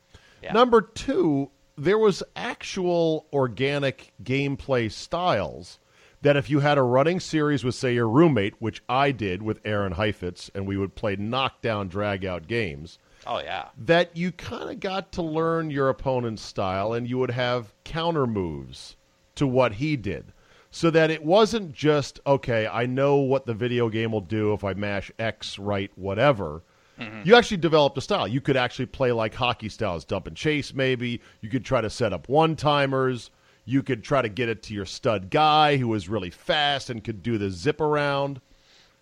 Yeah. 0.43 0.53
Number 0.53 0.81
two, 0.81 1.51
there 1.77 1.99
was 1.99 2.23
actual 2.35 3.27
organic 3.33 4.13
gameplay 4.23 4.91
styles 4.91 5.79
that 6.23 6.37
if 6.37 6.49
you 6.51 6.61
had 6.61 6.79
a 6.79 6.83
running 6.83 7.21
series 7.21 7.63
with, 7.63 7.75
say, 7.75 7.95
your 7.95 8.09
roommate, 8.09 8.55
which 8.61 8.83
I 8.89 9.13
did 9.13 9.43
with 9.43 9.61
Aaron 9.65 9.93
Heifetz, 9.93 10.51
and 10.55 10.67
we 10.67 10.77
would 10.77 10.95
play 10.95 11.15
knockdown, 11.17 11.89
drag 11.89 12.25
out 12.25 12.49
games, 12.49 12.99
Oh 13.27 13.39
yeah. 13.39 13.69
that 13.77 14.17
you 14.17 14.33
kind 14.33 14.71
of 14.71 14.81
got 14.81 15.13
to 15.13 15.23
learn 15.23 15.71
your 15.71 15.89
opponent's 15.89 16.43
style 16.43 16.93
and 16.93 17.09
you 17.09 17.19
would 17.19 17.31
have 17.33 17.75
counter 17.85 18.27
moves 18.27 18.97
to 19.35 19.47
what 19.47 19.75
he 19.75 19.97
did. 19.97 20.33
So 20.71 20.91
that 20.91 21.11
it 21.11 21.25
wasn't 21.25 21.73
just, 21.73 22.21
okay, 22.27 22.67
I 22.67 22.87
know 22.87 23.17
what 23.17 23.47
the 23.47 23.55
video 23.55 23.89
game 23.89 24.13
will 24.13 24.21
do 24.21 24.53
if 24.53 24.63
I 24.65 24.75
mash 24.75 25.11
X 25.19 25.59
right, 25.59 25.91
whatever. 25.97 26.63
Mm-hmm. 27.01 27.23
You 27.29 27.35
actually 27.37 27.59
developed 27.59 27.99
a 27.99 28.01
style. 28.01 28.27
You 28.27 28.41
could 28.41 28.57
actually 28.57 28.87
play 28.87 29.13
like 29.13 29.35
hockey 29.35 29.69
styles, 29.69 30.05
dump 30.05 30.27
and 30.27 30.37
chase, 30.37 30.73
maybe. 30.75 31.21
You 31.41 31.49
could 31.51 31.65
try 31.65 31.81
to 31.81 31.91
set 31.91 32.13
up 32.13 32.29
one 32.29 32.57
timers. 32.57 33.31
You 33.65 33.83
could 33.83 34.03
try 34.05 34.23
to 34.23 34.29
get 34.29 34.49
it 34.49 34.63
to 34.65 34.75
your 34.75 34.87
stud 34.87 35.29
guy 35.31 35.77
who 35.77 35.89
was 35.89 36.09
really 36.09 36.31
fast 36.31 36.89
and 36.89 37.03
could 37.05 37.23
do 37.23 37.37
the 37.37 37.51
zip 37.51 37.81
around. 37.81 38.41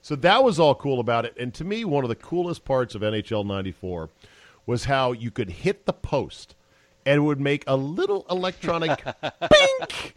So 0.03 0.17
that 0.17 0.43
was 0.43 0.59
all 0.59 0.75
cool 0.75 1.01
about 1.01 1.25
it. 1.25 1.35
And 1.39 1.53
to 1.55 1.65
me, 1.65 1.85
one 1.85 2.05
of 2.05 2.09
the 2.09 2.15
coolest 2.17 2.65
parts 2.65 2.95
of 2.95 3.03
NHL 3.03 3.47
94 3.47 4.11
was 4.67 4.85
how 4.87 5.13
you 5.13 5.31
could 5.31 5.51
hit 5.51 5.87
the 5.87 5.93
post 5.93 6.55
and 7.07 7.19
it 7.19 7.21
would 7.21 7.41
make 7.41 7.65
a 7.67 7.77
little 7.77 8.25
electronic 8.31 9.05
bink. 9.51 10.15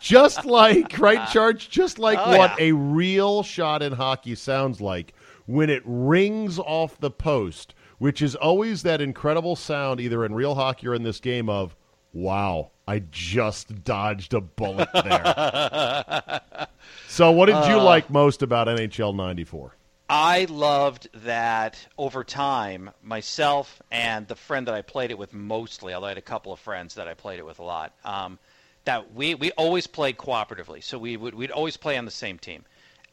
Just 0.00 0.44
like, 0.44 0.98
right, 0.98 1.18
ah. 1.18 1.26
Charch? 1.32 1.68
Just 1.70 1.98
like 1.98 2.18
Oh, 2.20 2.36
what 2.36 2.58
yeah. 2.58 2.66
a 2.66 2.72
real 2.72 3.42
shot 3.42 3.82
in 3.82 3.92
hockey 3.92 4.34
sounds 4.34 4.80
like 4.80 5.14
when 5.46 5.70
it 5.70 5.82
rings 5.84 6.58
off 6.58 6.98
the 7.00 7.10
post, 7.10 7.74
which 7.98 8.22
is 8.22 8.34
always 8.34 8.82
that 8.82 9.00
incredible 9.00 9.56
sound, 9.56 10.00
either 10.00 10.24
in 10.24 10.34
real 10.34 10.54
hockey 10.54 10.88
or 10.88 10.94
in 10.94 11.02
this 11.02 11.20
game, 11.20 11.48
of, 11.48 11.74
wow, 12.12 12.70
I 12.86 13.02
just 13.10 13.84
dodged 13.84 14.34
a 14.34 14.40
bullet 14.40 14.88
there. 14.92 16.40
so, 17.08 17.30
what 17.30 17.46
did 17.46 17.54
Uh. 17.56 17.68
you 17.68 17.76
like 17.78 18.10
most 18.10 18.42
about 18.42 18.66
NHL 18.68 19.14
94? 19.14 19.74
I 20.08 20.46
loved 20.50 21.08
that 21.24 21.86
over 21.96 22.22
time, 22.22 22.90
myself 23.02 23.80
and 23.90 24.28
the 24.28 24.34
friend 24.36 24.66
that 24.66 24.74
I 24.74 24.82
played 24.82 25.10
it 25.10 25.16
with 25.16 25.32
mostly, 25.32 25.94
although 25.94 26.06
I 26.06 26.10
had 26.10 26.18
a 26.18 26.22
couple 26.22 26.52
of 26.52 26.60
friends 26.60 26.96
that 26.96 27.08
I 27.08 27.14
played 27.14 27.38
it 27.38 27.46
with 27.46 27.60
a 27.60 27.62
lot, 27.62 27.94
um, 28.04 28.38
that 28.84 29.14
we, 29.14 29.34
we 29.36 29.52
always 29.52 29.86
played 29.86 30.18
cooperatively. 30.18 30.82
So 30.84 30.98
we 30.98 31.16
would 31.16 31.34
we'd 31.34 31.50
always 31.50 31.78
play 31.78 31.96
on 31.96 32.04
the 32.04 32.10
same 32.10 32.38
team, 32.38 32.64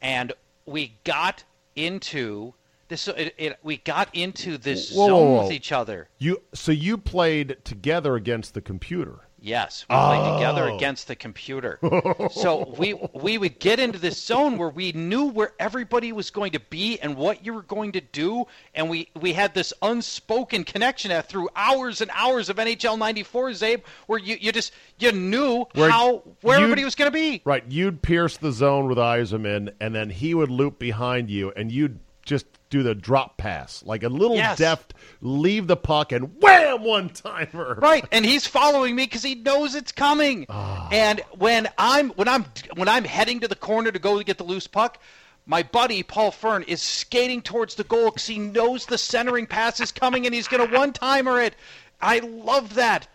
and 0.02 0.34
we 0.66 0.94
got 1.06 1.44
into 1.76 2.54
this. 2.88 3.08
It, 3.08 3.34
it, 3.38 3.60
we 3.64 3.78
got 3.78 4.10
into 4.14 4.58
this 4.58 4.92
Whoa, 4.92 5.02
whoa, 5.02 5.08
zone 5.08 5.36
whoa. 5.36 5.44
with 5.44 5.52
each 5.52 5.72
other. 5.72 6.10
You 6.18 6.42
so 6.54 6.72
you 6.72 6.98
played 6.98 7.58
together 7.64 8.16
against 8.16 8.54
the 8.54 8.62
computer. 8.62 9.20
Yes, 9.42 9.86
we 9.90 9.96
played 9.96 10.34
together 10.34 10.70
Oh. 10.70 10.76
against 10.76 11.08
the 11.08 11.16
computer. 11.16 11.80
so 12.32 12.74
we 12.78 12.94
we 13.14 13.38
would 13.38 13.60
get 13.60 13.80
into 13.80 13.98
this 13.98 14.22
zone 14.22 14.58
where 14.58 14.70
we 14.70 14.92
knew 14.92 15.28
where 15.28 15.54
everybody 15.60 16.12
was 16.12 16.30
going 16.30 16.52
to 16.52 16.60
be 16.60 17.00
and 17.00 17.16
what 17.16 17.46
you 17.46 17.54
were 17.54 17.62
going 17.62 17.94
to 17.94 18.02
do, 18.02 18.46
and 18.76 18.90
we 18.90 19.10
we 19.20 19.32
had 19.34 19.54
this 19.54 19.72
unspoken 19.82 20.64
connection 20.64 21.10
that 21.10 21.30
through 21.30 21.48
hours 21.56 22.02
and 22.02 22.12
hours 22.14 22.50
of 22.50 22.58
NHL 22.58 22.98
'94, 22.98 23.50
Czabe, 23.52 23.82
where 24.08 24.20
you, 24.20 24.38
you 24.40 24.52
just 24.52 24.74
you 24.98 25.12
knew 25.12 25.66
Where 25.74 25.90
how 25.90 26.18
where 26.42 26.58
everybody 26.58 26.84
was 26.84 26.96
going 26.96 27.10
to 27.10 27.14
be. 27.18 27.42
Right, 27.46 27.64
you'd 27.70 28.02
pierce 28.02 28.36
the 28.38 28.52
zone 28.52 28.88
with 28.90 28.98
Yzerman, 28.98 29.74
and 29.80 29.96
then 29.96 30.10
he 30.10 30.34
would 30.34 30.50
loop 30.50 30.80
behind 30.80 31.30
you, 31.30 31.52
and 31.56 31.72
you'd 31.72 32.00
just 32.26 32.46
do 32.70 32.84
the 32.84 32.94
drop 32.96 33.38
pass, 33.38 33.82
like 33.84 34.04
a 34.04 34.10
little 34.10 34.36
Yes. 34.38 34.58
deft, 34.58 34.94
leave 35.22 35.68
the 35.68 35.76
puck, 35.76 36.12
and 36.12 36.40
wham, 36.42 36.84
one 36.84 37.10
timer. 37.10 37.76
Right, 37.82 38.06
and 38.12 38.26
he's 38.26 38.46
following 38.46 38.96
me 38.96 39.06
because 39.06 39.24
he 39.24 39.36
knows 39.36 39.74
it's 39.76 39.92
coming. 39.92 40.46
Ah. 40.50 40.88
And 40.92 41.22
when 41.38 41.68
I'm 41.78 42.10
when 42.12 42.28
I'm 42.28 42.46
when 42.76 42.88
I'm 42.88 43.04
heading 43.06 43.40
to 43.42 43.48
the 43.48 43.56
corner 43.56 43.92
to 43.92 44.00
go 44.00 44.18
to 44.18 44.24
get 44.24 44.38
the 44.38 44.44
loose 44.44 44.68
puck, 44.68 45.00
my 45.46 45.64
buddy 45.64 46.04
Paul 46.04 46.30
Fern 46.32 46.64
is 46.64 46.82
skating 46.82 47.42
towards 47.42 47.74
the 47.76 47.84
goal 47.84 48.06
because 48.12 48.28
he 48.28 48.38
knows 48.38 48.86
the 48.86 48.98
centering 49.00 49.48
pass 49.48 49.80
is 49.80 49.92
coming 49.92 50.26
and 50.28 50.36
he's 50.36 50.48
going 50.48 50.68
to 50.70 50.76
one 50.78 50.94
timer 50.94 51.42
it. 51.42 51.56
I 52.02 52.20
love 52.20 52.76
that. 52.76 53.08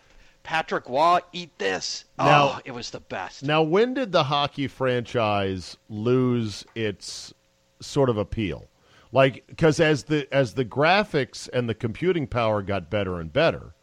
Patrick 0.43 0.87
Roy, 0.87 1.19
eat 1.33 1.57
this. 1.57 2.05
Now- 2.19 2.57
oh, 2.57 2.59
it 2.65 2.71
was 2.71 2.91
the 2.91 2.99
best. 2.99 3.41
Now, 3.41 3.63
when 3.63 3.95
did 3.95 4.11
the 4.11 4.25
hockey 4.25 4.67
franchise 4.67 5.75
lose 5.89 6.65
its 6.75 7.33
sort 7.79 8.09
of 8.09 8.17
appeal? 8.17 8.67
Like, 9.15 9.45
because 9.47 9.79
as 9.79 10.03
the 10.03 10.27
as 10.29 10.55
the 10.55 10.65
graphics 10.65 11.47
and 11.53 11.69
the 11.69 11.73
computing 11.73 12.27
power 12.27 12.61
got 12.61 12.89
better 12.89 13.21
and 13.21 13.31
better, 13.31 13.73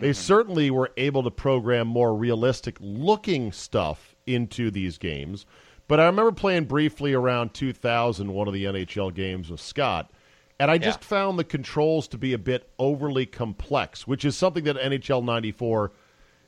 they 0.00 0.12
mm-hmm. 0.12 0.12
certainly 0.14 0.70
were 0.70 0.92
able 0.96 1.22
to 1.24 1.30
program 1.30 1.86
more 1.86 2.16
realistic 2.16 2.78
looking 2.80 3.52
stuff 3.52 4.16
into 4.26 4.70
these 4.70 4.96
games. 4.96 5.44
But 5.88 6.00
I 6.00 6.06
remember 6.06 6.32
playing 6.32 6.64
briefly 6.64 7.12
around 7.12 7.52
2000 7.52 8.32
one 8.32 8.48
of 8.48 8.54
the 8.54 8.64
NHL 8.64 9.14
games 9.14 9.50
with 9.50 9.60
Scott, 9.60 10.10
and 10.58 10.70
I 10.70 10.78
just 10.78 11.02
Yeah. 11.02 11.08
found 11.08 11.38
the 11.38 11.44
controls 11.44 12.08
to 12.08 12.16
be 12.16 12.32
a 12.32 12.38
bit 12.38 12.70
overly 12.78 13.26
complex, 13.26 14.06
which 14.06 14.24
is 14.24 14.38
something 14.38 14.64
that 14.64 14.78
NHL 14.78 15.20
94 15.20 15.92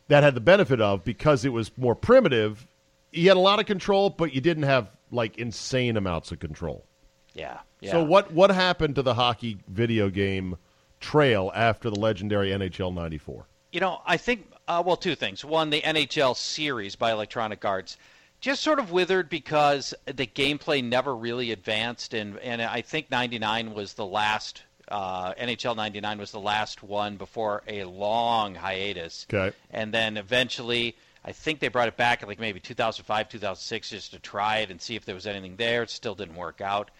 that 0.08 0.22
had 0.22 0.34
the 0.34 0.40
benefit 0.40 0.80
of 0.80 1.04
because 1.04 1.44
it 1.44 1.52
was 1.52 1.70
more 1.76 1.94
primitive. 1.94 2.66
You 3.12 3.28
had 3.28 3.36
a 3.36 3.40
lot 3.40 3.60
of 3.60 3.66
control, 3.66 4.08
but 4.08 4.34
you 4.34 4.40
didn't 4.40 4.62
have 4.62 4.90
like 5.10 5.36
insane 5.36 5.98
amounts 5.98 6.32
of 6.32 6.38
control. 6.38 6.86
Yeah, 7.34 7.58
yeah. 7.80 7.92
So 7.92 8.02
what 8.02 8.32
what 8.32 8.50
happened 8.50 8.94
to 8.96 9.02
the 9.02 9.14
hockey 9.14 9.58
video 9.68 10.10
game 10.10 10.56
trail 11.00 11.50
after 11.54 11.90
the 11.90 11.98
legendary 11.98 12.50
NHL 12.50 12.94
94? 12.94 13.46
You 13.72 13.80
know, 13.80 14.00
I 14.04 14.16
think 14.16 14.52
uh, 14.68 14.82
well, 14.84 14.96
two 14.96 15.14
things. 15.14 15.44
One, 15.44 15.70
the 15.70 15.80
NHL 15.80 16.36
series 16.36 16.96
by 16.96 17.12
Electronic 17.12 17.64
Arts 17.64 17.96
just 18.40 18.62
sort 18.62 18.78
of 18.78 18.90
withered 18.90 19.28
because 19.28 19.94
the 20.06 20.26
gameplay 20.26 20.82
never 20.82 21.14
really 21.14 21.52
advanced, 21.52 22.14
and 22.14 22.38
and 22.38 22.62
I 22.62 22.80
think 22.80 23.10
'99 23.10 23.74
was 23.74 23.94
the 23.94 24.06
last. 24.06 24.62
Uh, 24.88 25.34
NHL 25.34 25.76
'99 25.76 26.18
was 26.18 26.32
the 26.32 26.40
last 26.40 26.82
one 26.82 27.16
before 27.16 27.62
a 27.68 27.84
long 27.84 28.56
hiatus. 28.56 29.26
Okay. 29.32 29.54
And 29.70 29.94
then 29.94 30.16
eventually, 30.16 30.96
I 31.24 31.32
think 31.32 31.60
they 31.60 31.68
brought 31.68 31.88
it 31.88 31.96
back 31.96 32.22
in 32.22 32.28
like 32.28 32.40
maybe 32.40 32.58
2005, 32.58 33.28
2006, 33.28 33.90
just 33.90 34.10
to 34.12 34.18
try 34.18 34.58
it 34.58 34.70
and 34.70 34.80
see 34.80 34.96
if 34.96 35.04
there 35.04 35.14
was 35.14 35.26
anything 35.26 35.56
there. 35.56 35.84
It 35.84 35.90
still 35.90 36.14
didn't 36.14 36.34
work 36.34 36.60
out. 36.60 36.90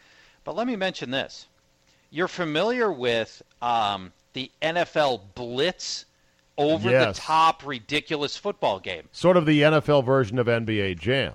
But 0.51 0.57
let 0.57 0.67
me 0.67 0.75
mention 0.75 1.13
this: 1.13 1.47
you're 2.11 2.27
familiar 2.27 2.91
with 2.91 3.41
um, 3.63 4.13
the 4.33 4.51
NFL 4.61 5.21
Blitz 5.37 6.07
over 6.59 6.91
Yes. 6.91 7.15
the 7.15 7.23
top 7.23 7.65
ridiculous 7.65 8.37
football 8.37 8.81
game. 8.81 9.05
Sort 9.13 9.37
of 9.37 9.47
the 9.47 9.63
NFL 9.63 10.05
version 10.05 10.41
of 10.41 10.49
NBA 10.49 10.99
Jam. 10.99 11.35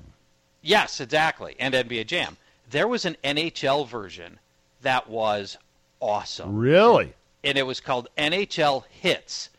Yes, 0.62 1.00
exactly. 1.00 1.56
And 1.62 1.74
NBA 1.74 2.08
Jam. 2.08 2.36
There 2.70 2.90
was 2.90 3.06
an 3.06 3.16
NHL 3.24 3.88
version 3.88 4.38
that 4.82 5.10
was 5.10 5.58
awesome. 6.02 6.54
Really? 6.54 7.14
And 7.42 7.58
it 7.58 7.66
was 7.66 7.80
called 7.80 8.10
NHL 8.18 8.84
Hitz. 8.90 9.50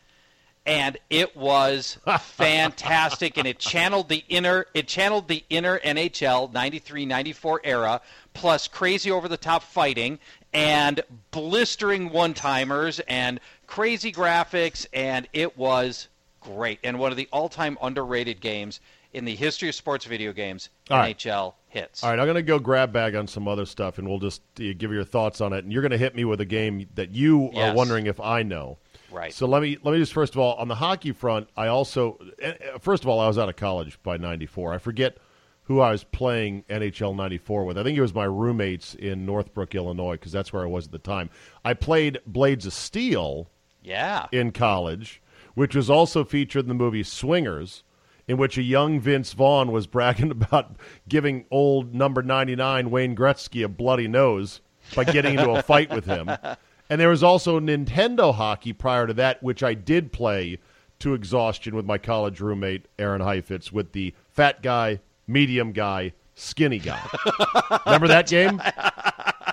And 0.67 0.97
it 1.09 1.35
was 1.35 1.97
fantastic 2.19 3.37
and 3.37 3.47
it 3.47 3.57
channeled 3.57 4.09
the 4.09 4.23
inner 4.27 4.65
it 4.73 4.87
channeled 4.87 5.29
the 5.29 5.43
inner 5.49 5.79
NHL 5.79 6.51
93-94 6.51 7.59
era 7.63 8.01
plus 8.33 8.67
crazy 8.67 9.09
over 9.09 9.29
the 9.29 9.37
top 9.37 9.63
fighting 9.63 10.19
and 10.53 11.01
blistering 11.31 12.09
one-timers 12.09 12.99
and 13.07 13.39
crazy 13.65 14.11
graphics 14.11 14.85
and 14.91 15.27
it 15.31 15.57
was 15.57 16.09
great 16.41 16.79
and 16.83 16.99
one 16.99 17.11
of 17.11 17.17
the 17.17 17.29
all-time 17.31 17.77
underrated 17.81 18.41
games 18.41 18.81
in 19.13 19.23
the 19.23 19.35
history 19.35 19.69
of 19.69 19.75
sports 19.75 20.05
video 20.05 20.33
games 20.33 20.69
All 20.89 20.97
right. 20.97 21.17
NHL 21.17 21.53
Hitz. 21.69 22.03
All 22.03 22.09
right, 22.09 22.19
I'm 22.19 22.25
going 22.25 22.35
to 22.35 22.41
go 22.41 22.59
grab 22.59 22.93
bag 22.93 23.15
on 23.15 23.27
some 23.27 23.47
other 23.47 23.65
stuff, 23.65 23.97
and 23.97 24.07
we'll 24.07 24.19
just 24.19 24.41
uh, 24.59 24.63
give 24.77 24.91
your 24.91 25.03
thoughts 25.03 25.41
on 25.41 25.53
it. 25.53 25.63
And 25.63 25.73
you're 25.73 25.81
going 25.81 25.91
to 25.91 25.97
hit 25.97 26.15
me 26.15 26.23
with 26.23 26.39
a 26.39 26.45
game 26.45 26.87
that 26.95 27.11
you 27.11 27.51
are 27.55 27.73
wondering 27.73 28.07
if 28.07 28.19
I 28.19 28.43
know. 28.43 28.77
Right. 29.11 29.33
So 29.33 29.47
let 29.47 29.61
me 29.61 29.77
let 29.83 29.93
me 29.93 29.99
just 29.99 30.13
first 30.13 30.33
of 30.33 30.39
all 30.39 30.55
on 30.55 30.67
the 30.67 30.75
hockey 30.75 31.11
front, 31.11 31.49
I 31.55 31.67
also 31.67 32.19
eh, 32.41 32.53
eh, 32.59 32.77
first 32.79 33.03
of 33.03 33.09
all 33.09 33.19
I 33.19 33.27
was 33.27 33.37
out 33.37 33.49
of 33.49 33.55
college 33.55 34.01
by 34.03 34.17
'94. 34.17 34.73
I 34.73 34.77
forget 34.77 35.17
who 35.63 35.79
I 35.79 35.91
was 35.91 36.03
playing 36.03 36.63
NHL 36.69 37.15
'94 37.15 37.65
with. 37.65 37.77
I 37.77 37.83
think 37.83 37.97
it 37.97 38.01
was 38.01 38.13
my 38.13 38.25
roommates 38.25 38.95
in 38.95 39.25
Northbrook, 39.25 39.75
Illinois, 39.75 40.13
because 40.13 40.31
that's 40.31 40.51
where 40.51 40.63
I 40.63 40.67
was 40.67 40.87
at 40.87 40.91
the 40.91 40.99
time. 40.99 41.29
I 41.63 41.73
played 41.73 42.19
Blades 42.25 42.65
of 42.65 42.73
Steel 42.73 43.49
yeah. 43.81 44.27
in 44.31 44.51
college, 44.51 45.21
which 45.55 45.75
was 45.75 45.89
also 45.89 46.23
featured 46.23 46.65
in 46.65 46.69
the 46.69 46.73
movie 46.73 47.03
Swingers, 47.03 47.83
in 48.27 48.37
which 48.37 48.57
a 48.57 48.63
young 48.63 48.99
Vince 48.99 49.33
Vaughn 49.33 49.71
was 49.71 49.87
bragging 49.87 50.31
about 50.31 50.75
giving 51.07 51.45
old 51.49 51.93
number 51.93 52.21
99 52.21 52.91
Wayne 52.91 53.15
Gretzky 53.15 53.63
a 53.63 53.69
bloody 53.69 54.07
nose 54.07 54.61
by 54.95 55.03
getting 55.03 55.35
into 55.35 55.51
a 55.51 55.61
fight 55.63 55.93
with 55.93 56.05
him. 56.05 56.29
And 56.89 56.99
there 57.01 57.09
was 57.09 57.23
also 57.23 57.59
Nintendo 57.59 58.33
hockey 58.33 58.73
prior 58.73 59.07
to 59.07 59.13
that, 59.15 59.41
which 59.43 59.61
I 59.63 59.73
did 59.73 60.11
play 60.11 60.59
to 60.99 61.13
exhaustion 61.13 61.75
with 61.75 61.85
my 61.85 61.97
college 61.97 62.39
roommate, 62.39 62.85
Aaron 62.97 63.21
Heifetz, 63.21 63.71
with 63.71 63.91
the 63.91 64.13
fat 64.31 64.61
guy 64.63 64.99
medium 65.27 65.71
guy, 65.73 66.13
skinny 66.35 66.79
guy. 66.79 67.01
Remember 67.85 68.07
that 68.07 68.27
game? 68.27 68.61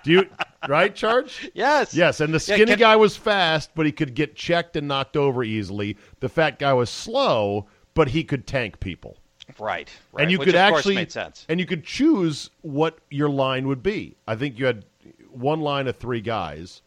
Do 0.05 0.13
you 0.13 0.29
right, 0.69 0.95
Charch? 0.95 1.51
Yes. 1.55 1.95
Yes, 1.95 2.21
and 2.21 2.31
the 2.33 2.37
Yeah, 2.47 2.55
skinny 2.57 2.73
can- 2.73 2.79
guy 2.79 2.97
was 2.97 3.17
fast, 3.17 3.71
but 3.75 3.85
he 3.87 3.93
could 3.93 4.15
get 4.15 4.37
checked 4.37 4.77
and 4.77 4.87
knocked 4.89 5.17
over 5.17 5.43
easily. 5.43 5.97
The 6.21 6.29
fat 6.29 6.59
guy 6.59 6.73
was 6.73 6.89
slow, 6.91 7.67
but 7.95 8.09
he 8.09 8.23
could 8.25 8.47
tank 8.47 8.81
people. 8.81 9.17
Right. 9.59 9.91
right. 10.13 10.23
And 10.23 10.31
you 10.31 10.39
Which 10.39 10.47
could 10.47 10.55
actually 10.55 10.95
course 10.95 10.95
made 10.95 11.13
sense. 11.13 11.45
and 11.51 11.61
you 11.61 11.67
could 11.67 11.85
choose 11.85 12.49
what 12.63 12.99
your 13.11 13.29
line 13.29 13.67
would 13.69 13.83
be. 13.83 14.17
I 14.27 14.37
think 14.37 14.59
you 14.59 14.65
had 14.65 14.87
one 15.31 15.61
line 15.61 15.87
of 15.87 15.97
three 15.97 16.23
guys, 16.23 16.81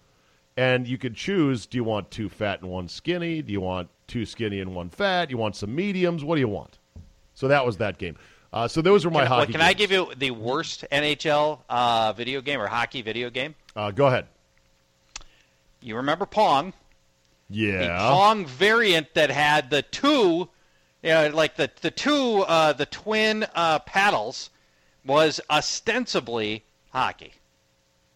and 0.58 0.88
you 0.88 0.98
could 0.98 1.16
choose: 1.16 1.66
do 1.66 1.78
you 1.78 1.84
want 1.84 2.12
two 2.12 2.28
fat 2.30 2.62
and 2.62 2.70
one 2.70 2.90
skinny? 2.90 3.42
Do 3.42 3.54
you 3.54 3.62
want 3.62 3.90
two 4.08 4.26
skinny 4.26 4.60
and 4.60 4.76
one 4.76 4.90
fat? 4.90 5.30
You 5.30 5.38
want 5.38 5.56
some 5.56 5.74
mediums? 5.74 6.24
What 6.24 6.36
do 6.36 6.42
you 6.42 6.48
want? 6.50 6.78
So 7.36 7.48
that 7.48 7.66
was 7.66 7.78
that 7.78 7.98
game. 7.98 8.18
Uh, 8.52 8.68
so 8.68 8.82
those 8.82 9.06
were 9.06 9.12
my 9.12 9.22
Can, 9.24 9.30
well, 9.30 9.40
hockey. 9.42 9.52
can 9.52 9.62
I 9.62 9.74
give 9.74 9.92
you 9.92 10.12
the 10.18 10.32
worst 10.32 10.86
NHL 10.92 11.60
uh, 11.70 12.14
video 12.14 12.42
game 12.42 12.60
or 12.60 12.68
hockey 12.68 13.02
video 13.02 13.30
game? 13.30 13.54
Uh, 13.76 13.92
go 13.92 14.08
ahead. 14.08 14.26
You 15.82 15.98
remember 15.98 16.26
Pong? 16.26 16.74
The 17.50 17.56
Yeah. 17.58 17.98
Pong 18.10 18.46
variant 18.46 19.14
that 19.14 19.30
had 19.30 19.70
the 19.70 19.82
two, 19.84 20.50
you 21.04 21.10
know, 21.10 21.30
like 21.34 21.56
the 21.56 21.70
the 21.82 21.92
two 21.92 22.44
uh, 22.48 22.74
the 22.74 22.86
twin 22.88 23.46
uh, 23.54 23.80
paddles 23.80 24.50
was 25.06 25.40
ostensibly 25.50 26.64
hockey. 26.92 27.34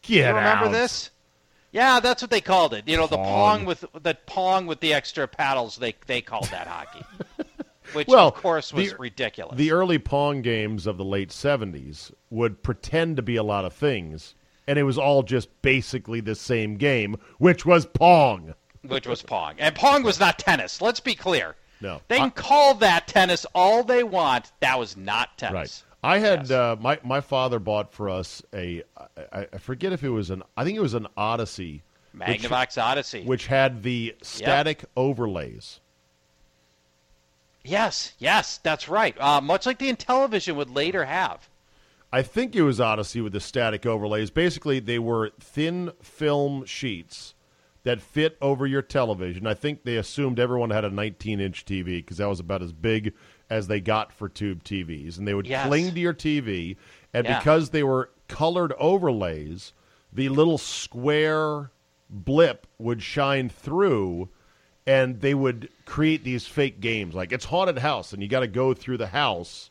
Get 0.01 0.15
you 0.29 0.35
remember 0.35 0.65
out. 0.65 0.71
this? 0.71 1.10
Yeah, 1.71 1.99
that's 2.01 2.21
what 2.21 2.31
they 2.31 2.41
called 2.41 2.73
it. 2.73 2.87
You 2.87 2.97
know, 2.97 3.07
the 3.07 3.15
Pong. 3.17 3.25
pong 3.59 3.65
with 3.65 3.85
the 4.01 4.17
pong 4.25 4.65
with 4.67 4.79
the 4.81 4.93
extra 4.93 5.27
paddles. 5.27 5.77
They 5.77 5.95
they 6.05 6.21
called 6.21 6.49
that 6.49 6.67
hockey, 6.67 7.03
which 7.93 8.07
Well, 8.07 8.27
of 8.27 8.33
course 8.35 8.73
was 8.73 8.91
the- 8.91 8.97
ridiculous. 8.97 9.57
The 9.57 9.71
early 9.71 9.97
Pong 9.99 10.41
games 10.41 10.85
of 10.87 10.97
the 10.97 11.05
late 11.05 11.29
70s 11.29 12.11
would 12.29 12.61
pretend 12.63 13.15
to 13.17 13.21
be 13.21 13.37
a 13.37 13.43
lot 13.43 13.63
of 13.65 13.73
things, 13.73 14.35
and 14.67 14.77
it 14.77 14.83
was 14.83 14.97
all 14.97 15.23
just 15.23 15.49
basically 15.61 16.19
the 16.19 16.35
same 16.35 16.75
game, 16.75 17.15
which 17.37 17.65
was 17.65 17.85
Pong. 17.85 18.53
which 18.85 19.07
was 19.07 19.21
Pong. 19.21 19.55
And 19.57 19.73
Pong 19.75 20.03
was 20.03 20.19
not 20.19 20.39
tennis. 20.39 20.81
Let's 20.81 20.99
be 20.99 21.15
clear. 21.15 21.55
No. 21.79 22.01
They 22.09 22.17
can 22.17 22.27
I- 22.27 22.29
call 22.31 22.73
that 22.75 23.07
tennis 23.07 23.45
all 23.55 23.83
they 23.83 24.03
want. 24.03 24.51
That 24.59 24.77
was 24.77 24.97
not 24.97 25.37
tennis. 25.37 25.53
Right. 25.53 25.83
I 26.03 26.17
had 26.17 26.41
Yes. 26.49 26.51
uh, 26.51 26.75
my 26.79 26.99
my 27.03 27.21
father 27.21 27.59
bought 27.59 27.93
for 27.93 28.09
us 28.09 28.41
a 28.53 28.83
I, 29.31 29.47
I 29.53 29.57
forget 29.57 29.93
if 29.93 30.03
it 30.03 30.09
was 30.09 30.29
an 30.29 30.43
I 30.57 30.63
think 30.63 30.77
it 30.77 30.81
was 30.81 30.93
an 30.95 31.07
Odyssey, 31.15 31.83
which, 32.13 32.21
Magnavox 32.43 32.81
Odyssey. 32.81 33.23
which 33.23 33.47
had 33.47 33.83
the 33.83 34.15
static 34.23 34.83
overlays. 34.97 35.79
yes, 37.63 38.13
yes, 38.19 38.59
that's 38.63 38.89
right. 38.89 39.19
Uh, 39.19 39.41
much 39.41 39.65
like 39.65 39.77
the 39.77 39.91
Intellivision 39.91 40.55
would 40.55 40.69
later 40.69 41.05
have. 41.05 41.49
I 42.13 42.21
think 42.23 42.55
it 42.55 42.63
was 42.63 42.81
Odyssey 42.81 43.21
with 43.21 43.31
the 43.33 43.39
static 43.39 43.85
overlays. 43.85 44.31
Basically, 44.31 44.79
they 44.79 44.99
were 44.99 45.31
thin 45.39 45.91
film 46.01 46.65
sheets 46.65 47.35
that 47.83 48.01
fit 48.01 48.37
over 48.41 48.67
your 48.67 48.81
television. 48.81 49.47
I 49.47 49.53
think 49.53 49.83
they 49.83 49.95
assumed 49.97 50.39
everyone 50.39 50.71
had 50.71 50.83
a 50.83 50.89
19 50.89 51.39
inch 51.39 51.63
TV 51.65 51.85
because 51.97 52.17
that 52.17 52.27
was 52.27 52.39
about 52.39 52.61
as 52.61 52.73
big 52.73 53.13
as 53.51 53.67
they 53.67 53.81
got 53.81 54.11
for 54.13 54.29
tube 54.29 54.63
TVs. 54.63 55.17
And 55.17 55.27
they 55.27 55.33
would 55.33 55.45
Yes. 55.45 55.67
cling 55.67 55.93
to 55.93 55.99
your 55.99 56.13
TV. 56.13 56.77
And 57.13 57.27
Yeah. 57.27 57.37
because 57.37 57.69
they 57.69 57.83
were 57.83 58.09
colored 58.29 58.71
overlays, 58.79 59.73
the 60.11 60.29
little 60.29 60.57
square 60.57 61.69
blip 62.09 62.65
would 62.79 63.03
shine 63.03 63.49
through 63.49 64.29
and 64.87 65.19
they 65.21 65.33
would 65.33 65.69
create 65.85 66.23
these 66.23 66.47
fake 66.47 66.79
games 66.81 67.13
like 67.13 67.31
it's 67.31 67.45
haunted 67.45 67.77
house 67.77 68.13
and 68.13 68.23
you 68.23 68.27
got 68.27 68.39
to 68.39 68.47
go 68.47 68.73
through 68.73 68.97
the 68.97 69.07
house 69.07 69.69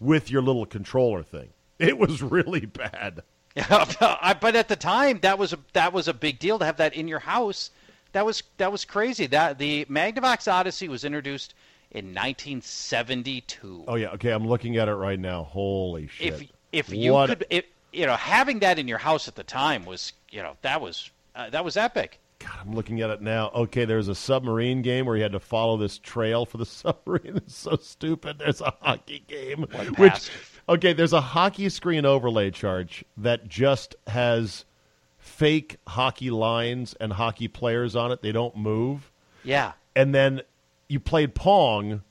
with 0.00 0.30
your 0.30 0.42
little 0.42 0.66
controller 0.66 1.22
thing. 1.22 1.48
It 1.78 1.98
was 1.98 2.22
really 2.22 2.66
bad. 2.66 3.22
But 3.56 4.54
at 4.56 4.68
the 4.68 4.76
time, 4.76 5.18
that 5.20 5.38
was 5.38 5.52
a, 5.52 5.58
that 5.72 5.92
was 5.92 6.08
a 6.08 6.14
big 6.14 6.38
deal 6.38 6.58
to 6.58 6.64
have 6.64 6.76
that 6.76 6.94
in 6.94 7.08
your 7.08 7.18
house. 7.20 7.70
That 8.12 8.24
was 8.24 8.42
that 8.58 8.70
was 8.70 8.84
crazy. 8.84 9.26
That 9.26 9.58
the 9.58 9.84
Magnavox 9.86 10.50
Odyssey 10.50 10.88
was 10.88 11.04
introduced 11.04 11.54
in 11.94 12.12
1972. 12.12 13.84
Oh 13.88 13.94
yeah, 13.94 14.08
okay, 14.10 14.30
I'm 14.30 14.46
looking 14.46 14.76
at 14.76 14.88
it 14.88 14.94
right 14.94 15.18
now. 15.18 15.44
Holy 15.44 16.06
shit. 16.08 16.34
if 16.34 16.42
if 16.72 16.92
you 16.92 17.12
What- 17.12 17.28
could, 17.30 17.46
if, 17.50 17.64
you 17.92 18.06
know, 18.06 18.16
having 18.16 18.58
that 18.60 18.78
in 18.78 18.88
your 18.88 18.98
house 18.98 19.28
at 19.28 19.36
the 19.36 19.44
time 19.44 19.84
was, 19.84 20.12
you 20.30 20.42
know, 20.42 20.56
that 20.62 20.80
was 20.80 21.10
uh, 21.36 21.50
that 21.50 21.64
was 21.64 21.76
epic. 21.76 22.20
God, 22.40 22.52
I'm 22.60 22.74
looking 22.74 23.00
at 23.00 23.08
it 23.10 23.22
now. 23.22 23.50
Okay, 23.54 23.84
there's 23.84 24.08
a 24.08 24.14
submarine 24.14 24.82
game 24.82 25.06
where 25.06 25.16
you 25.16 25.22
had 25.22 25.32
to 25.32 25.40
follow 25.40 25.76
this 25.76 25.98
trail 25.98 26.44
for 26.44 26.58
the 26.58 26.66
submarine. 26.82 27.36
It's 27.36 27.54
so 27.56 27.76
stupid. 27.80 28.38
There's 28.38 28.60
a 28.60 28.74
hockey 28.82 29.24
game, 29.28 29.66
which 29.96 30.30
okay, 30.68 30.92
there's 30.92 31.12
a 31.12 31.20
hockey 31.20 31.68
screen 31.68 32.04
overlay 32.04 32.50
Charch 32.50 33.04
that 33.16 33.48
just 33.48 33.94
has 34.08 34.64
fake 35.18 35.76
hockey 35.86 36.30
lines 36.30 36.94
and 37.00 37.12
hockey 37.12 37.48
players 37.48 37.94
on 37.96 38.10
it. 38.12 38.20
They 38.20 38.32
don't 38.32 38.56
move, 38.56 39.10
Yeah, 39.44 39.72
and 39.96 40.14
then 40.14 40.42
you 40.88 41.00
played 41.00 41.34
pong, 41.34 42.02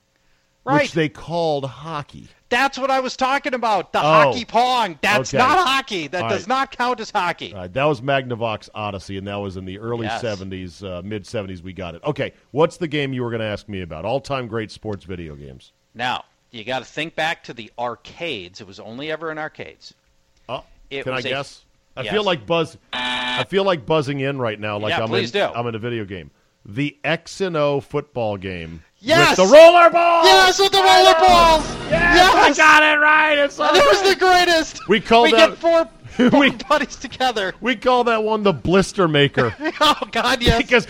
right. 0.64 0.82
which 0.82 0.92
they 0.92 1.08
called 1.08 1.64
hockey. 1.64 2.28
That's 2.48 2.78
what 2.78 2.90
I 2.90 3.00
was 3.00 3.16
talking 3.16 3.54
about. 3.54 3.92
The 3.92 3.98
Oh. 3.98 4.02
hockey 4.02 4.44
pong. 4.44 4.98
That's 5.02 5.34
Okay. 5.34 5.38
not 5.42 5.66
hockey. 5.66 6.06
That 6.06 6.22
All 6.24 6.28
does 6.28 6.42
right. 6.42 6.48
not 6.48 6.70
count 6.76 7.00
as 7.00 7.10
hockey. 7.10 7.52
Right, 7.52 7.72
that 7.72 7.84
was 7.84 8.00
Magnavox 8.00 8.68
Odyssey, 8.74 9.16
and 9.16 9.26
that 9.26 9.36
was 9.36 9.56
in 9.56 9.64
the 9.64 9.78
early 9.78 10.06
Yes. 10.06 10.20
70s, 10.22 10.82
uh, 10.84 11.02
mid 11.04 11.26
70s. 11.26 11.62
We 11.62 11.72
got 11.72 11.94
it. 11.96 12.02
Okay, 12.04 12.32
what's 12.52 12.76
the 12.76 12.86
game 12.88 13.12
you 13.12 13.22
were 13.22 13.30
going 13.30 13.40
to 13.40 13.46
ask 13.46 13.68
me 13.68 13.80
about? 13.80 14.04
All 14.04 14.20
time 14.20 14.46
great 14.46 14.70
sports 14.70 15.04
video 15.04 15.34
games. 15.34 15.72
Now 15.94 16.24
you 16.52 16.62
got 16.62 16.78
to 16.80 16.84
think 16.84 17.16
back 17.16 17.42
to 17.44 17.54
the 17.54 17.72
arcades. 17.78 18.60
It 18.60 18.66
was 18.66 18.78
only 18.78 19.10
ever 19.10 19.32
in 19.32 19.38
arcades. 19.38 19.94
Oh, 20.48 20.62
It 20.90 21.02
can 21.04 21.14
I 21.14 21.18
a- 21.18 21.22
guess? 21.22 21.62
I 21.96 22.02
Yes. 22.02 22.12
feel 22.12 22.24
like 22.24 22.44
buzz. 22.46 22.76
I 22.92 23.44
feel 23.48 23.64
like 23.64 23.86
buzzing 23.86 24.20
in 24.20 24.38
right 24.38 24.58
now, 24.60 24.78
like 24.78 24.90
Yeah, 24.90 25.02
I'm 25.02 25.08
please 25.08 25.34
in. 25.34 25.48
do. 25.48 25.54
I'm 25.54 25.66
in 25.66 25.74
a 25.74 25.78
video 25.78 26.04
game. 26.04 26.30
The 26.66 26.96
X 27.04 27.40
and 27.40 27.56
O 27.56 27.80
football 27.80 28.36
game. 28.36 28.82
Yes! 28.98 29.36
with 29.38 29.48
the 29.50 29.54
roller 29.54 29.90
ball. 29.90 30.24
Yes, 30.24 30.58
with 30.58 30.72
the 30.72 30.78
rollerballs. 30.78 31.90
Yes, 31.90 32.34
I 32.34 32.54
got 32.56 32.82
it 32.82 32.98
right. 33.00 33.38
It's 33.38 33.56
That 33.56 33.72
was 33.74 34.02
the 34.02 34.16
greatest. 34.18 34.88
We 34.88 34.98
call 35.00 35.24
we 35.24 35.32
that- 35.32 35.50
get 35.50 35.58
four, 35.58 35.86
four 36.30 36.40
We- 36.40 36.50
buddies 36.52 36.96
together. 36.96 37.52
We 37.60 37.76
call 37.76 38.04
that 38.04 38.22
one 38.24 38.42
the 38.44 38.54
blister 38.54 39.06
maker 39.06 39.54
Oh 39.80 40.08
God, 40.10 40.40
yes. 40.42 40.56
because. 40.56 40.86